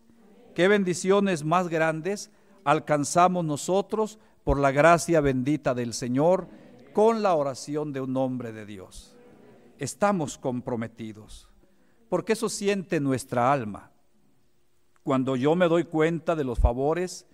qué 0.54 0.68
bendiciones 0.68 1.44
más 1.44 1.68
grandes 1.68 2.30
alcanzamos 2.64 3.44
nosotros 3.44 4.20
por 4.44 4.60
la 4.60 4.70
gracia 4.70 5.20
bendita 5.20 5.74
del 5.74 5.96
Señor 5.96 6.48
con 6.94 7.24
la 7.24 7.34
oración 7.34 7.92
de 7.92 8.02
un 8.02 8.16
hombre 8.18 8.52
de 8.52 8.68
Dios. 8.68 9.16
Estamos 9.80 10.38
comprometidos, 10.38 11.50
porque 12.10 12.34
eso 12.34 12.50
siente 12.50 13.00
nuestra 13.00 13.52
alma. 13.52 13.92
Cuando 15.04 15.36
yo 15.36 15.56
me 15.56 15.68
doy 15.68 15.86
cuenta 15.86 16.36
de 16.36 16.44
los 16.44 16.60
favores, 16.60 17.26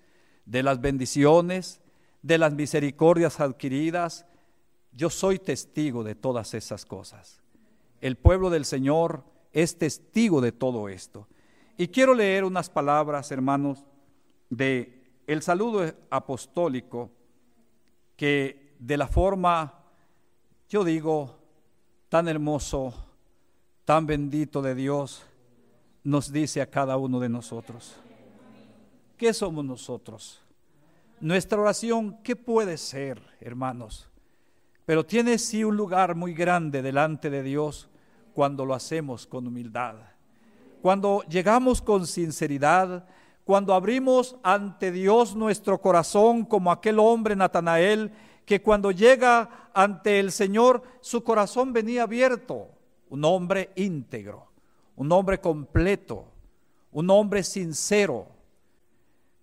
de 0.45 0.63
las 0.63 0.81
bendiciones, 0.81 1.81
de 2.21 2.37
las 2.37 2.53
misericordias 2.53 3.39
adquiridas, 3.39 4.25
yo 4.91 5.09
soy 5.09 5.39
testigo 5.39 6.03
de 6.03 6.15
todas 6.15 6.53
esas 6.53 6.85
cosas. 6.85 7.41
El 8.01 8.15
pueblo 8.17 8.49
del 8.49 8.65
Señor 8.65 9.23
es 9.51 9.77
testigo 9.77 10.41
de 10.41 10.51
todo 10.51 10.89
esto. 10.89 11.27
Y 11.77 11.87
quiero 11.87 12.13
leer 12.13 12.43
unas 12.43 12.69
palabras, 12.69 13.31
hermanos, 13.31 13.85
de 14.49 15.03
el 15.25 15.41
saludo 15.41 15.91
apostólico 16.09 17.11
que 18.15 18.75
de 18.79 18.97
la 18.97 19.07
forma, 19.07 19.79
yo 20.69 20.83
digo, 20.83 21.39
tan 22.09 22.27
hermoso, 22.27 22.93
tan 23.85 24.05
bendito 24.05 24.61
de 24.61 24.75
Dios, 24.75 25.25
nos 26.03 26.31
dice 26.31 26.61
a 26.61 26.69
cada 26.69 26.97
uno 26.97 27.19
de 27.19 27.29
nosotros. 27.29 27.95
¿Qué 29.17 29.33
somos 29.33 29.63
nosotros? 29.63 30.41
Nuestra 31.19 31.59
oración, 31.59 32.17
¿qué 32.23 32.35
puede 32.35 32.77
ser, 32.77 33.21
hermanos? 33.39 34.09
Pero 34.85 35.05
tiene 35.05 35.37
sí 35.37 35.63
un 35.63 35.77
lugar 35.77 36.15
muy 36.15 36.33
grande 36.33 36.81
delante 36.81 37.29
de 37.29 37.43
Dios 37.43 37.87
cuando 38.33 38.65
lo 38.65 38.73
hacemos 38.73 39.25
con 39.25 39.47
humildad. 39.47 39.95
Cuando 40.81 41.23
llegamos 41.29 41.81
con 41.81 42.05
sinceridad, 42.05 43.05
cuando 43.45 43.73
abrimos 43.73 44.35
ante 44.43 44.91
Dios 44.91 45.35
nuestro 45.35 45.79
corazón 45.79 46.43
como 46.43 46.71
aquel 46.71 46.99
hombre 46.99 47.35
Natanael 47.35 48.11
que 48.45 48.61
cuando 48.61 48.91
llega 48.91 49.69
ante 49.73 50.19
el 50.19 50.31
Señor 50.31 50.83
su 50.99 51.23
corazón 51.23 51.71
venía 51.71 52.03
abierto, 52.03 52.72
un 53.13 53.23
hombre 53.25 53.69
íntegro, 53.75 54.47
un 54.95 55.11
hombre 55.11 55.39
completo, 55.39 56.25
un 56.91 57.09
hombre 57.09 57.43
sincero. 57.43 58.27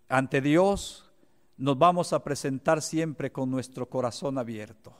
Ante 0.08 0.40
Dios 0.40 1.10
nos 1.56 1.78
vamos 1.78 2.12
a 2.12 2.22
presentar 2.22 2.82
siempre 2.82 3.30
con 3.30 3.50
nuestro 3.50 3.88
corazón 3.88 4.38
abierto 4.38 4.92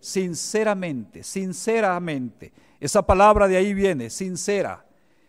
sinceramente, 0.00 1.22
sinceramente. 1.22 2.52
Esa 2.80 3.02
palabra 3.02 3.46
de 3.46 3.58
ahí 3.58 3.74
viene, 3.74 4.10
sincera, 4.10 4.84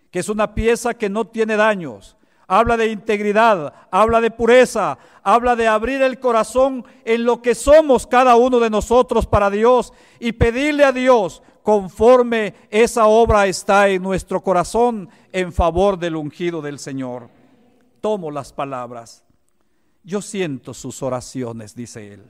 que 0.10 0.20
es 0.20 0.30
una 0.30 0.56
pieza 0.56 0.94
que 0.94 1.10
no 1.10 1.28
tiene 1.28 1.58
daños. 1.58 2.18
Habla 2.48 2.76
de 2.76 2.88
integridad, 2.88 3.74
habla 3.92 4.20
de 4.20 4.32
pureza, 4.32 4.98
habla 5.24 5.56
de 5.56 5.68
abrir 5.68 6.02
el 6.02 6.20
corazón 6.20 6.84
en 7.06 7.24
lo 7.24 7.42
que 7.42 7.56
somos 7.56 8.08
cada 8.08 8.36
uno 8.36 8.60
de 8.60 8.70
nosotros 8.70 9.26
para 9.26 9.50
Dios 9.50 9.94
y 10.20 10.34
pedirle 10.34 10.84
a 10.84 10.92
Dios 10.92 11.44
conforme 11.64 12.56
esa 12.70 13.06
obra 13.06 13.48
está 13.48 13.88
en 13.90 14.02
nuestro 14.02 14.42
corazón 14.42 15.10
en 15.32 15.52
favor 15.54 15.98
del 15.98 16.16
ungido 16.16 16.62
del 16.62 16.80
Señor. 16.80 17.30
Tomo 18.02 18.32
las 18.32 18.52
palabras. 18.52 19.24
Yo 20.04 20.22
siento 20.22 20.74
sus 20.74 21.04
oraciones, 21.04 21.76
dice 21.76 22.14
él. 22.14 22.24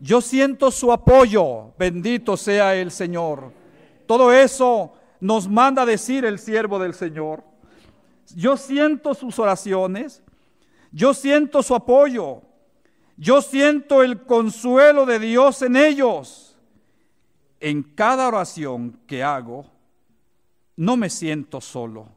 Yo 0.00 0.20
siento 0.20 0.70
su 0.70 0.92
apoyo, 0.92 1.72
bendito 1.78 2.36
sea 2.36 2.74
el 2.74 2.90
Señor. 2.90 3.52
Todo 4.06 4.32
eso 4.32 4.92
nos 5.20 5.48
manda 5.48 5.86
decir 5.86 6.24
el 6.24 6.38
siervo 6.38 6.78
del 6.78 6.94
Señor. 6.94 7.42
Yo 8.34 8.56
siento 8.56 9.14
sus 9.14 9.38
oraciones, 9.38 10.22
yo 10.92 11.14
siento 11.14 11.62
su 11.62 11.74
apoyo, 11.74 12.42
yo 13.16 13.40
siento 13.42 14.02
el 14.02 14.22
consuelo 14.22 15.06
de 15.06 15.18
Dios 15.18 15.62
en 15.62 15.76
ellos. 15.76 16.43
En 17.66 17.82
cada 17.82 18.28
oración 18.28 19.00
que 19.06 19.22
hago, 19.22 19.64
no 20.76 20.98
me 20.98 21.08
siento 21.08 21.62
solo. 21.62 22.10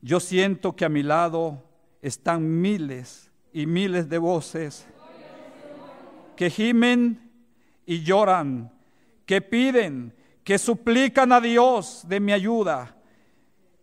Yo 0.00 0.20
siento 0.20 0.74
que 0.74 0.86
a 0.86 0.88
mi 0.88 1.02
lado 1.02 1.62
están 2.00 2.58
miles 2.58 3.30
y 3.52 3.66
miles 3.66 4.08
de 4.08 4.16
voces 4.16 4.86
que 6.34 6.48
gimen 6.48 7.30
y 7.84 8.02
lloran, 8.02 8.72
que 9.26 9.42
piden, 9.42 10.14
que 10.42 10.56
suplican 10.56 11.30
a 11.30 11.42
Dios 11.42 12.06
de 12.08 12.18
mi 12.18 12.32
ayuda. 12.32 12.96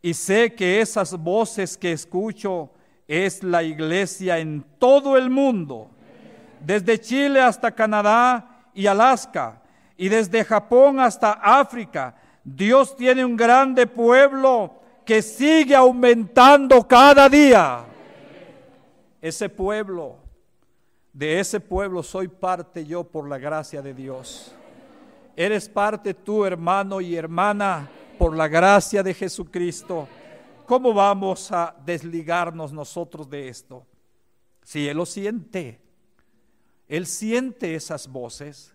Y 0.01 0.15
sé 0.15 0.55
que 0.55 0.81
esas 0.81 1.15
voces 1.15 1.77
que 1.77 1.91
escucho 1.91 2.71
es 3.07 3.43
la 3.43 3.61
iglesia 3.61 4.39
en 4.39 4.65
todo 4.79 5.15
el 5.15 5.29
mundo, 5.29 5.91
desde 6.59 6.99
Chile 6.99 7.39
hasta 7.39 7.69
Canadá 7.69 8.71
y 8.73 8.87
Alaska, 8.87 9.61
y 9.97 10.09
desde 10.09 10.43
Japón 10.43 10.99
hasta 10.99 11.31
África. 11.31 12.15
Dios 12.43 12.95
tiene 12.95 13.25
un 13.25 13.35
grande 13.35 13.87
pueblo 13.87 14.73
que 15.05 15.21
sigue 15.21 15.75
aumentando 15.75 16.87
cada 16.87 17.27
día. 17.29 17.85
Ese 19.21 19.49
pueblo 19.49 20.17
de 21.15 21.39
ese 21.39 21.61
pueblo 21.61 22.03
soy 22.03 22.27
parte 22.27 22.85
yo 22.85 23.05
por 23.05 23.29
la 23.29 23.37
gracia 23.37 23.81
de 23.81 23.93
Dios. 23.93 24.53
Eres 25.33 25.69
parte 25.69 26.13
tú, 26.13 26.43
hermano 26.43 26.99
y 26.99 27.15
hermana, 27.15 27.89
por 28.19 28.35
la 28.35 28.49
gracia 28.49 29.01
de 29.01 29.13
Jesucristo. 29.13 30.09
¿Cómo 30.65 30.93
vamos 30.93 31.53
a 31.53 31.73
desligarnos 31.85 32.73
nosotros 32.73 33.29
de 33.29 33.47
esto? 33.47 33.85
Si 34.61 34.89
Él 34.89 34.97
lo 34.97 35.05
siente, 35.05 35.79
Él 36.89 37.05
siente 37.05 37.75
esas 37.75 38.09
voces. 38.09 38.74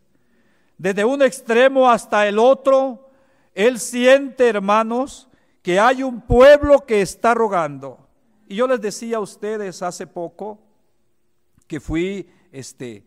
Desde 0.80 1.04
un 1.04 1.20
extremo 1.20 1.90
hasta 1.90 2.26
el 2.26 2.38
otro, 2.38 3.10
Él 3.54 3.78
siente, 3.78 4.48
hermanos, 4.48 5.28
que 5.60 5.78
hay 5.78 6.02
un 6.02 6.22
pueblo 6.22 6.86
que 6.86 7.02
está 7.02 7.34
rogando. 7.34 8.08
Y 8.48 8.56
yo 8.56 8.66
les 8.66 8.80
decía 8.80 9.18
a 9.18 9.20
ustedes 9.20 9.82
hace 9.82 10.06
poco, 10.06 10.58
que 11.66 11.80
fui 11.80 12.30
este, 12.50 13.04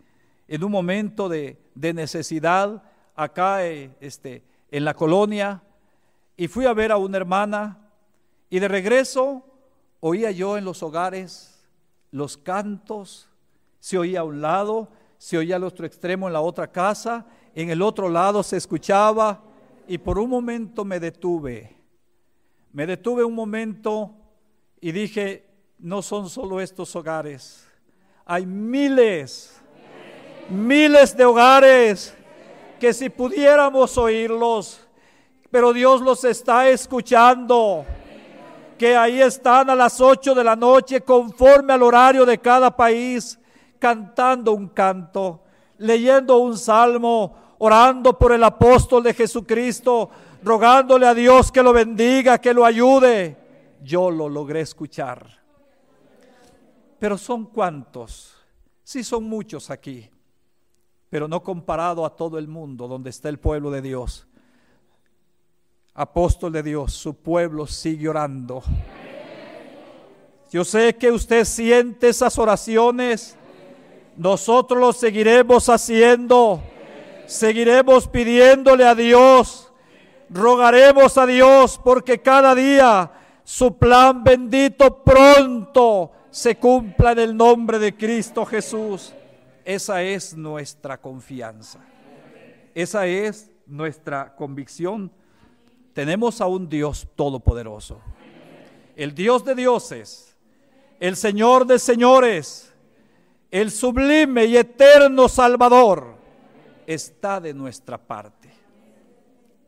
en 0.47 0.63
un 0.63 0.71
momento 0.71 1.27
de, 1.27 1.57
necesidad 1.73 2.83
acá 3.15 3.65
eh, 3.65 3.89
este, 4.01 4.43
en 4.69 4.85
la 4.85 4.93
colonia 4.93 5.63
y 6.37 6.49
fui 6.49 6.67
a 6.67 6.73
ver 6.73 6.91
a 6.91 6.97
una 6.97 7.17
hermana 7.17 7.89
y 8.51 8.59
de 8.59 8.67
regreso 8.67 9.47
oía 9.99 10.29
yo 10.29 10.59
en 10.59 10.65
los 10.65 10.83
hogares 10.83 11.65
los 12.11 12.37
cantos, 12.37 13.29
se 13.79 13.97
oía 13.97 14.19
a 14.19 14.25
un 14.25 14.41
lado, 14.41 14.89
se 15.17 15.39
oía 15.39 15.55
al 15.55 15.63
otro 15.63 15.87
extremo 15.87 16.27
en 16.27 16.33
la 16.33 16.41
otra 16.41 16.71
casa, 16.71 17.25
en 17.55 17.69
el 17.69 17.81
otro 17.81 18.09
lado 18.09 18.43
se 18.43 18.57
escuchaba 18.57 19.41
y 19.87 19.97
por 19.97 20.17
un 20.17 20.29
momento 20.29 20.83
me 20.85 20.99
detuve. 20.99 21.75
Me 22.71 22.87
detuve 22.87 23.23
un 23.23 23.35
momento 23.35 24.15
y 24.81 24.91
dije, 24.91 25.47
no 25.77 26.01
son 26.01 26.29
solo 26.29 26.59
estos 26.59 26.95
hogares, 26.95 27.67
hay 28.25 28.45
miles, 28.45 29.61
miles 30.49 31.15
de 31.15 31.25
hogares 31.25 32.15
que 32.79 32.93
si 32.93 33.09
pudiéramos 33.09 33.97
oírlos, 33.97 34.87
pero 35.51 35.71
Dios 35.71 36.01
los 36.01 36.23
está 36.23 36.67
escuchando, 36.69 37.85
que 38.77 38.95
ahí 38.95 39.21
están 39.21 39.69
a 39.69 39.75
las 39.75 40.01
8 40.01 40.33
de 40.33 40.43
la 40.43 40.55
noche 40.55 41.01
conforme 41.01 41.73
al 41.73 41.83
horario 41.83 42.25
de 42.25 42.37
cada 42.39 42.75
país, 42.75 43.39
cantando 43.77 44.53
un 44.53 44.67
canto. 44.69 45.41
leyendo 45.77 46.37
un 46.37 46.57
salmo, 46.57 47.35
orando 47.65 48.19
por 48.19 48.33
el 48.33 48.43
apóstol 48.43 49.03
de 49.03 49.13
Jesucristo, 49.13 50.09
rogándole 50.43 51.07
a 51.07 51.13
Dios 51.13 51.49
que 51.49 51.63
lo 51.63 51.71
bendiga, 51.71 52.37
que 52.37 52.53
lo 52.53 52.65
ayude. 52.65 53.37
Yo 53.81 54.11
lo 54.11 54.27
logré 54.27 54.59
escuchar. 54.59 55.25
Pero 56.99 57.17
son 57.17 57.45
cuantos, 57.45 58.35
sí 58.83 59.01
son 59.01 59.23
muchos 59.23 59.69
aquí, 59.69 60.09
pero 61.09 61.29
no 61.29 61.41
comparado 61.41 62.05
a 62.05 62.13
todo 62.13 62.37
el 62.37 62.49
mundo 62.49 62.85
donde 62.89 63.11
está 63.11 63.29
el 63.29 63.39
pueblo 63.39 63.71
de 63.71 63.81
Dios. 63.81 64.27
Apóstol 65.93 66.51
de 66.51 66.63
Dios, 66.63 66.91
su 66.91 67.13
pueblo 67.15 67.65
sigue 67.65 68.09
orando. 68.09 68.61
Yo 70.51 70.65
sé 70.65 70.97
que 70.97 71.11
usted 71.11 71.45
siente 71.45 72.09
esas 72.09 72.37
oraciones. 72.37 73.37
Nosotros 74.17 74.81
lo 74.81 74.91
seguiremos 74.91 75.69
haciendo. 75.69 76.61
Seguiremos 77.25 78.07
pidiéndole 78.07 78.85
a 78.85 78.95
Dios. 78.95 79.71
Rogaremos 80.29 81.17
a 81.17 81.25
Dios 81.25 81.79
porque 81.83 82.21
cada 82.21 82.55
día 82.55 83.11
su 83.43 83.77
plan 83.77 84.23
bendito 84.23 85.03
pronto 85.03 86.11
se 86.29 86.55
cumpla 86.57 87.11
en 87.11 87.19
el 87.19 87.37
nombre 87.37 87.77
de 87.79 87.95
Cristo 87.95 88.45
Jesús. 88.45 89.13
Esa 89.63 90.01
es 90.01 90.35
nuestra 90.35 90.99
confianza. 90.99 91.79
Esa 92.73 93.05
es 93.05 93.51
nuestra 93.67 94.35
convicción. 94.35 95.11
Tenemos 95.93 96.41
a 96.41 96.47
un 96.47 96.67
Dios 96.67 97.07
todopoderoso. 97.15 97.99
El 98.95 99.13
Dios 99.13 99.45
de 99.45 99.55
dioses, 99.55 100.35
el 100.99 101.15
Señor 101.15 101.65
de 101.65 101.79
señores, 101.79 102.73
el 103.51 103.69
sublime 103.71 104.45
y 104.45 104.57
eterno 104.57 105.29
Salvador, 105.29 106.15
está 106.87 107.39
de 107.39 107.53
nuestra 107.53 107.97
parte. 107.97 108.49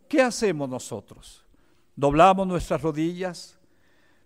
¿Qué 0.08 0.22
hacemos 0.22 0.70
nosotros? 0.70 1.44
Doblamos 1.96 2.48
nuestras 2.48 2.82
rodillas, 2.82 3.58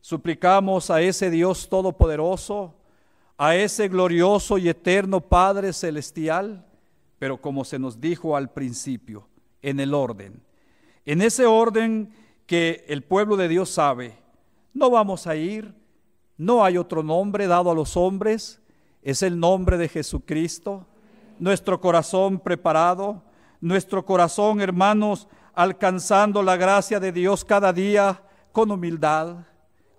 suplicamos 0.01 0.89
a 0.89 1.01
ese 1.01 1.29
Dios 1.29 1.69
todopoderoso, 1.69 2.73
a 3.37 3.55
ese 3.55 3.87
glorioso 3.87 4.57
y 4.57 4.67
eterno 4.67 5.21
Padre 5.21 5.71
celestial, 5.71 6.65
pero 7.19 7.39
como 7.39 7.63
se 7.63 7.79
nos 7.79 8.01
dijo 8.01 8.35
al 8.35 8.51
principio, 8.51 9.27
en 9.61 9.79
el 9.79 9.93
orden. 9.93 10.41
En 11.05 11.21
ese 11.21 11.45
orden 11.45 12.13
que 12.45 12.85
el 12.87 13.03
pueblo 13.03 13.37
de 13.37 13.47
Dios 13.47 13.69
sabe, 13.69 14.17
no 14.73 14.89
vamos 14.89 15.27
a 15.27 15.35
ir, 15.35 15.73
no 16.37 16.63
hay 16.63 16.77
otro 16.77 17.03
nombre 17.03 17.47
dado 17.47 17.71
a 17.71 17.75
los 17.75 17.95
hombres, 17.97 18.61
es 19.01 19.23
el 19.23 19.39
nombre 19.39 19.77
de 19.77 19.89
Jesucristo, 19.89 20.85
nuestro 21.39 21.79
corazón 21.81 22.39
preparado, 22.39 23.23
nuestro 23.61 24.05
corazón, 24.05 24.61
hermanos, 24.61 25.27
alcanzando 25.53 26.43
la 26.43 26.57
gracia 26.57 26.99
de 26.99 27.11
Dios 27.11 27.43
cada 27.43 27.73
día 27.73 28.21
con 28.51 28.71
humildad, 28.71 29.37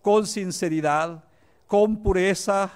con 0.03 0.27
sinceridad, 0.27 1.25
con 1.67 2.03
pureza, 2.03 2.71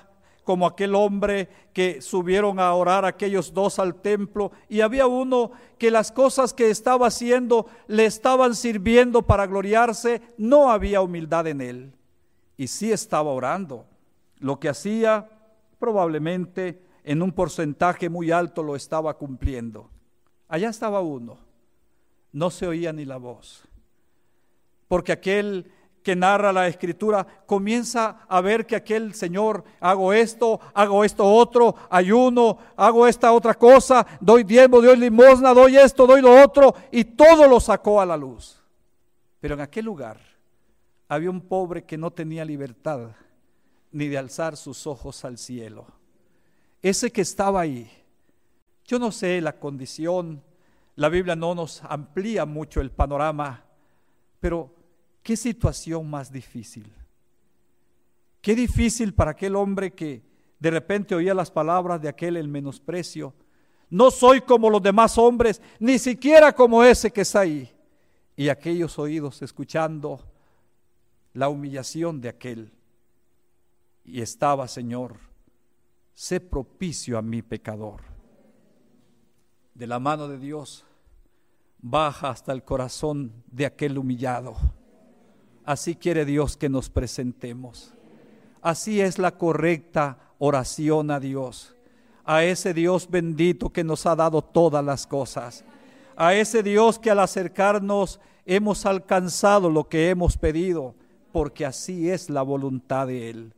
como 0.45 0.67
aquel 0.67 0.95
hombre 0.95 1.49
que 1.73 2.03
subieron 2.03 2.61
a 2.61 2.73
orar 2.75 3.05
aquellos 3.05 3.53
dos 3.53 3.79
al 3.79 3.95
templo 3.95 4.53
y 4.69 4.83
había 4.83 5.07
uno 5.07 5.53
que 5.79 5.91
las 5.91 6.13
cosas 6.13 6.53
que 6.53 6.69
estaba 6.71 7.07
haciendo 7.07 7.67
le 7.87 8.05
estaban 8.05 8.55
sirviendo 8.55 9.23
para 9.23 9.47
gloriarse, 9.47 10.21
no 10.37 10.71
había 10.71 11.01
humildad 11.01 11.47
en 11.47 11.61
él. 11.63 11.93
Y 12.57 12.69
sí 12.69 12.93
estaba 12.93 13.31
orando. 13.31 13.87
Lo 14.39 14.61
que 14.61 14.69
hacía 14.69 15.29
probablemente 15.79 16.84
en 17.05 17.23
un 17.23 17.33
porcentaje 17.33 18.09
muy 18.09 18.31
alto 18.31 18.63
lo 18.63 18.75
estaba 18.75 19.17
cumpliendo. 19.17 19.91
Allá 20.49 20.71
estaba 20.71 21.01
uno. 21.01 21.39
No 22.33 22.51
se 22.51 22.67
oía 22.67 22.93
ni 22.93 23.05
la 23.05 23.19
voz. 23.19 23.63
Porque 24.89 25.13
aquel 25.13 25.71
que 26.03 26.15
narra 26.15 26.53
la 26.53 26.69
escritura, 26.69 27.27
comienza 27.47 28.21
a 28.29 28.41
ver 28.43 28.67
que 28.67 28.77
aquel 28.77 29.15
Señor, 29.15 29.65
hago 29.81 30.13
esto, 30.13 30.61
hago 30.75 31.03
esto 31.03 31.25
otro, 31.25 31.75
ayuno, 31.89 32.59
hago 32.77 33.07
esta 33.09 33.33
otra 33.33 33.55
cosa, 33.55 34.07
doy 34.21 34.45
diezmo, 34.45 34.83
doy 34.83 34.99
limosna, 34.99 35.55
doy 35.55 35.79
esto, 35.79 36.07
doy 36.07 36.21
lo 36.21 36.43
otro, 36.43 36.75
y 36.93 37.05
todo 37.05 37.49
lo 37.49 37.59
sacó 37.59 38.03
a 38.03 38.07
la 38.07 38.19
luz. 38.19 38.63
Pero 39.41 39.55
en 39.55 39.63
aquel 39.63 39.87
lugar 39.87 40.21
había 41.09 41.31
un 41.31 41.41
pobre 41.41 41.85
que 41.85 41.97
no 41.97 42.11
tenía 42.11 42.45
libertad 42.45 43.13
ni 43.91 44.09
de 44.09 44.19
alzar 44.19 44.59
sus 44.59 44.87
ojos 44.87 45.25
al 45.25 45.39
cielo. 45.39 45.87
Ese 46.85 47.11
que 47.11 47.23
estaba 47.23 47.63
ahí, 47.63 47.91
yo 48.85 48.99
no 48.99 49.11
sé 49.11 49.41
la 49.41 49.59
condición, 49.59 50.43
la 50.95 51.09
Biblia 51.09 51.35
no 51.35 51.55
nos 51.55 51.83
amplía 51.83 52.45
mucho 52.45 52.81
el 52.81 52.91
panorama, 52.91 53.65
pero 54.39 54.75
Qué 55.25 55.39
situación 55.39 56.09
más 56.09 56.31
difícil. 56.31 56.93
Qué 58.43 58.55
difícil 58.55 59.15
para 59.15 59.31
aquel 59.31 59.57
hombre 59.57 59.95
que 59.95 60.23
de 60.61 60.71
repente 60.71 61.15
oía 61.15 61.33
las 61.33 61.51
palabras 61.51 62.01
de 62.03 62.11
aquel 62.11 62.37
el 62.37 62.47
menosprecio. 62.47 63.33
No 63.89 64.11
soy 64.11 64.43
como 64.43 64.69
los 64.69 64.83
demás 64.83 65.17
hombres, 65.17 65.63
ni 65.81 65.99
siquiera 65.99 66.53
como 66.53 66.85
ese 66.85 67.11
que 67.11 67.23
está 67.23 67.41
ahí. 67.41 67.75
Y 68.37 68.51
aquellos 68.51 68.99
oídos 68.99 69.41
escuchando 69.41 70.21
la 71.33 71.49
humillación 71.49 72.21
de 72.21 72.29
aquel. 72.29 72.71
Y 74.05 74.21
estaba, 74.21 74.69
Señor, 74.69 75.17
sé 76.15 76.41
propicio 76.41 77.19
a 77.19 77.23
mi 77.23 77.43
pecador. 77.43 78.03
De 79.75 79.87
la 79.87 79.99
mano 79.99 80.29
de 80.29 80.39
Dios 80.39 80.87
baja 81.79 82.31
hasta 82.31 82.53
el 82.53 82.65
corazón 82.65 83.33
de 83.51 83.67
aquel 83.67 83.99
humillado 83.99 84.57
Así 85.65 85.95
quiere 85.97 86.25
Dios 86.27 86.57
que 86.57 86.69
nos 86.69 86.91
presentemos. 86.91 87.95
Así 88.61 89.01
es 89.01 89.19
la 89.19 89.33
correcta 89.33 90.19
oración 90.39 91.11
a 91.11 91.19
Dios. 91.21 91.75
A 92.25 92.45
ese 92.45 92.75
Dios 92.75 93.09
bendito 93.11 93.71
que 93.71 93.85
nos 93.85 94.05
ha 94.07 94.15
dado 94.15 94.43
todas 94.43 94.85
las 94.85 95.07
cosas. 95.07 95.65
A 96.17 96.35
ese 96.35 96.63
Dios 96.63 96.99
que 96.99 97.11
al 97.11 97.21
acercarnos 97.21 98.21
hemos 98.45 98.85
alcanzado 98.85 99.71
lo 99.71 99.89
que 99.89 100.11
hemos 100.11 100.37
pedido, 100.37 100.95
porque 101.33 101.65
así 101.65 102.11
es 102.11 102.29
la 102.29 102.43
voluntad 102.43 103.07
de 103.07 103.31
Él. 103.31 103.55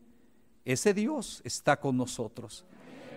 Ese 0.66 0.92
Dios 0.92 1.40
está 1.44 1.78
con 1.78 1.96
nosotros. 1.96 2.66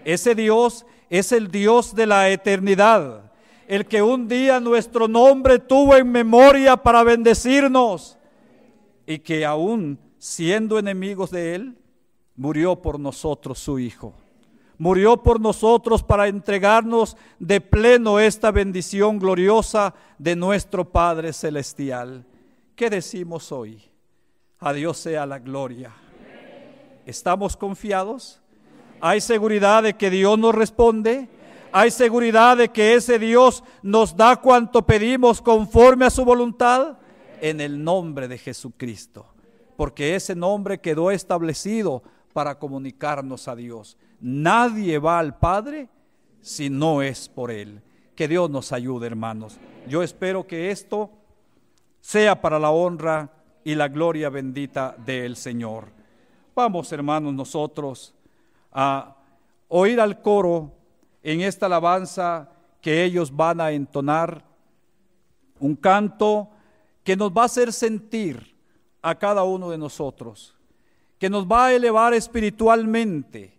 Ese 0.05 0.35
Dios 0.35 0.85
es 1.09 1.31
el 1.31 1.49
Dios 1.49 1.95
de 1.95 2.05
la 2.05 2.29
eternidad, 2.29 3.31
el 3.67 3.87
que 3.87 4.03
un 4.03 4.27
día 4.27 4.59
nuestro 4.59 5.07
nombre 5.07 5.57
tuvo 5.57 5.95
en 5.95 6.11
memoria 6.11 6.77
para 6.77 7.03
bendecirnos 7.03 8.17
y 9.07 9.19
que 9.19 9.45
aún 9.45 9.99
siendo 10.19 10.77
enemigos 10.77 11.31
de 11.31 11.55
Él, 11.55 11.77
murió 12.35 12.75
por 12.75 12.99
nosotros 12.99 13.57
su 13.57 13.79
Hijo. 13.79 14.13
Murió 14.77 15.17
por 15.17 15.41
nosotros 15.41 16.03
para 16.03 16.27
entregarnos 16.27 17.17
de 17.39 17.59
pleno 17.59 18.19
esta 18.19 18.51
bendición 18.51 19.17
gloriosa 19.17 19.95
de 20.19 20.35
nuestro 20.35 20.89
Padre 20.89 21.33
Celestial. 21.33 22.25
¿Qué 22.75 22.89
decimos 22.89 23.51
hoy? 23.51 23.81
A 24.59 24.71
Dios 24.71 24.97
sea 24.97 25.25
la 25.25 25.39
gloria. 25.39 25.91
¿Estamos 27.09 27.57
confiados? 27.57 28.41
¿Hay 29.01 29.21
seguridad 29.21 29.83
de 29.83 29.95
que 29.95 30.09
Dios 30.09 30.37
nos 30.37 30.55
responde? 30.55 31.27
¿Hay 31.71 31.91
seguridad 31.91 32.57
de 32.57 32.69
que 32.69 32.95
ese 32.95 33.19
Dios 33.19 33.63
nos 33.83 34.15
da 34.15 34.37
cuanto 34.37 34.85
pedimos 34.85 35.41
conforme 35.41 36.05
a 36.05 36.09
su 36.09 36.23
voluntad? 36.23 36.97
en 37.41 37.61
el 37.61 37.83
nombre 37.83 38.27
de 38.27 38.37
Jesucristo, 38.37 39.25
porque 39.75 40.15
ese 40.15 40.35
nombre 40.35 40.79
quedó 40.79 41.11
establecido 41.11 42.03
para 42.33 42.59
comunicarnos 42.59 43.47
a 43.47 43.55
Dios. 43.55 43.97
Nadie 44.19 44.99
va 44.99 45.19
al 45.19 45.37
Padre 45.37 45.89
si 46.41 46.69
no 46.69 47.01
es 47.01 47.29
por 47.29 47.51
Él. 47.51 47.81
Que 48.15 48.27
Dios 48.27 48.49
nos 48.49 48.73
ayude, 48.73 49.07
hermanos. 49.07 49.57
Yo 49.87 50.03
espero 50.03 50.45
que 50.45 50.71
esto 50.71 51.09
sea 52.01 52.41
para 52.41 52.59
la 52.59 52.69
honra 52.69 53.31
y 53.63 53.75
la 53.75 53.87
gloria 53.87 54.29
bendita 54.29 54.95
del 55.05 55.35
Señor. 55.35 55.98
Vamos, 56.59 56.91
hermanos, 56.91 57.33
nosotros 57.33 58.13
a 58.73 59.15
oír 59.69 59.97
al 60.01 60.21
coro 60.21 60.73
en 61.23 61.39
esta 61.39 61.67
alabanza 61.67 62.49
que 62.81 63.05
ellos 63.05 63.33
van 63.33 63.61
a 63.61 63.71
entonar, 63.71 64.43
un 65.61 65.77
canto 65.77 66.49
que 67.01 67.15
nos 67.15 67.31
va 67.31 67.43
a 67.43 67.45
hacer 67.45 67.71
sentir 67.71 68.57
a 69.01 69.15
cada 69.15 69.43
uno 69.43 69.69
de 69.69 69.77
nosotros, 69.77 70.53
que 71.17 71.29
nos 71.29 71.45
va 71.45 71.67
a 71.67 71.73
elevar 71.73 72.13
espiritualmente, 72.13 73.57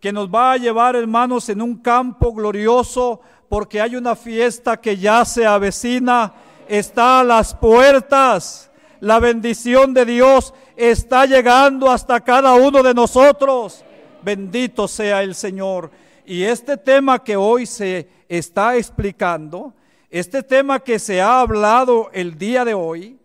que 0.00 0.12
nos 0.12 0.28
va 0.28 0.50
a 0.50 0.56
llevar, 0.56 0.96
hermanos, 0.96 1.48
en 1.48 1.62
un 1.62 1.76
campo 1.76 2.32
glorioso, 2.32 3.20
porque 3.48 3.80
hay 3.80 3.94
una 3.94 4.16
fiesta 4.16 4.80
que 4.80 4.96
ya 4.96 5.24
se 5.24 5.46
avecina, 5.46 6.34
está 6.66 7.20
a 7.20 7.24
las 7.24 7.54
puertas. 7.54 8.68
La 8.98 9.20
bendición 9.20 9.94
de 9.94 10.06
Dios 10.06 10.52
está 10.90 11.26
llegando 11.26 11.90
hasta 11.90 12.20
cada 12.20 12.54
uno 12.54 12.82
de 12.82 12.92
nosotros. 12.92 13.84
Bendito 14.22 14.88
sea 14.88 15.22
el 15.22 15.34
Señor. 15.34 15.90
Y 16.26 16.42
este 16.42 16.76
tema 16.76 17.22
que 17.22 17.36
hoy 17.36 17.66
se 17.66 18.08
está 18.28 18.76
explicando, 18.76 19.74
este 20.10 20.42
tema 20.42 20.80
que 20.80 20.98
se 20.98 21.20
ha 21.20 21.40
hablado 21.40 22.10
el 22.12 22.36
día 22.36 22.64
de 22.64 22.74
hoy, 22.74 23.18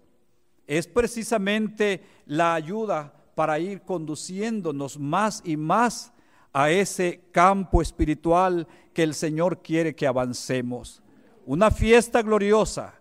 es 0.67 0.85
precisamente 0.85 2.03
la 2.25 2.53
ayuda 2.53 3.13
para 3.33 3.57
ir 3.57 3.81
conduciéndonos 3.81 4.99
más 4.99 5.41
y 5.45 5.57
más 5.57 6.11
a 6.53 6.69
ese 6.69 7.21
campo 7.31 7.81
espiritual 7.81 8.67
que 8.93 9.03
el 9.03 9.13
Señor 9.13 9.61
quiere 9.61 9.95
que 9.95 10.07
avancemos. 10.07 11.01
Una 11.45 11.71
fiesta 11.71 12.21
gloriosa. 12.21 12.95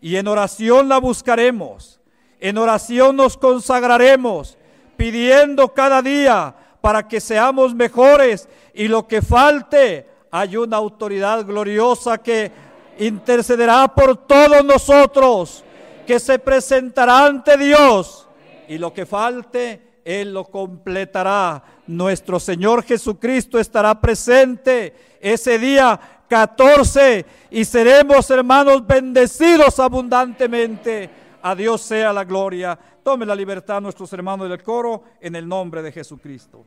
Y 0.00 0.16
en 0.16 0.28
oración 0.28 0.88
la 0.88 0.98
buscaremos. 0.98 1.97
En 2.40 2.58
oración 2.58 3.16
nos 3.16 3.36
consagraremos, 3.36 4.56
pidiendo 4.96 5.74
cada 5.74 6.02
día 6.02 6.54
para 6.80 7.08
que 7.08 7.20
seamos 7.20 7.74
mejores 7.74 8.48
y 8.74 8.88
lo 8.88 9.06
que 9.08 9.22
falte, 9.22 10.06
hay 10.30 10.56
una 10.56 10.76
autoridad 10.76 11.44
gloriosa 11.44 12.18
que 12.18 12.52
intercederá 12.98 13.88
por 13.88 14.16
todos 14.16 14.64
nosotros, 14.64 15.64
que 16.06 16.20
se 16.20 16.38
presentará 16.38 17.26
ante 17.26 17.56
Dios 17.56 18.28
y 18.68 18.78
lo 18.78 18.92
que 18.92 19.06
falte, 19.06 20.00
Él 20.04 20.32
lo 20.32 20.44
completará. 20.44 21.62
Nuestro 21.86 22.38
Señor 22.38 22.84
Jesucristo 22.84 23.58
estará 23.58 24.00
presente 24.00 24.94
ese 25.20 25.58
día 25.58 25.98
14 26.28 27.24
y 27.50 27.64
seremos 27.64 28.30
hermanos 28.30 28.86
bendecidos 28.86 29.80
abundantemente. 29.80 31.10
A 31.42 31.54
Dios 31.54 31.82
sea 31.82 32.12
la 32.12 32.24
gloria. 32.24 32.78
Tome 33.02 33.24
la 33.24 33.34
libertad 33.34 33.80
nuestros 33.80 34.12
hermanos 34.12 34.48
del 34.48 34.62
coro 34.62 35.04
en 35.20 35.36
el 35.36 35.46
nombre 35.46 35.82
de 35.82 35.92
Jesucristo. 35.92 36.64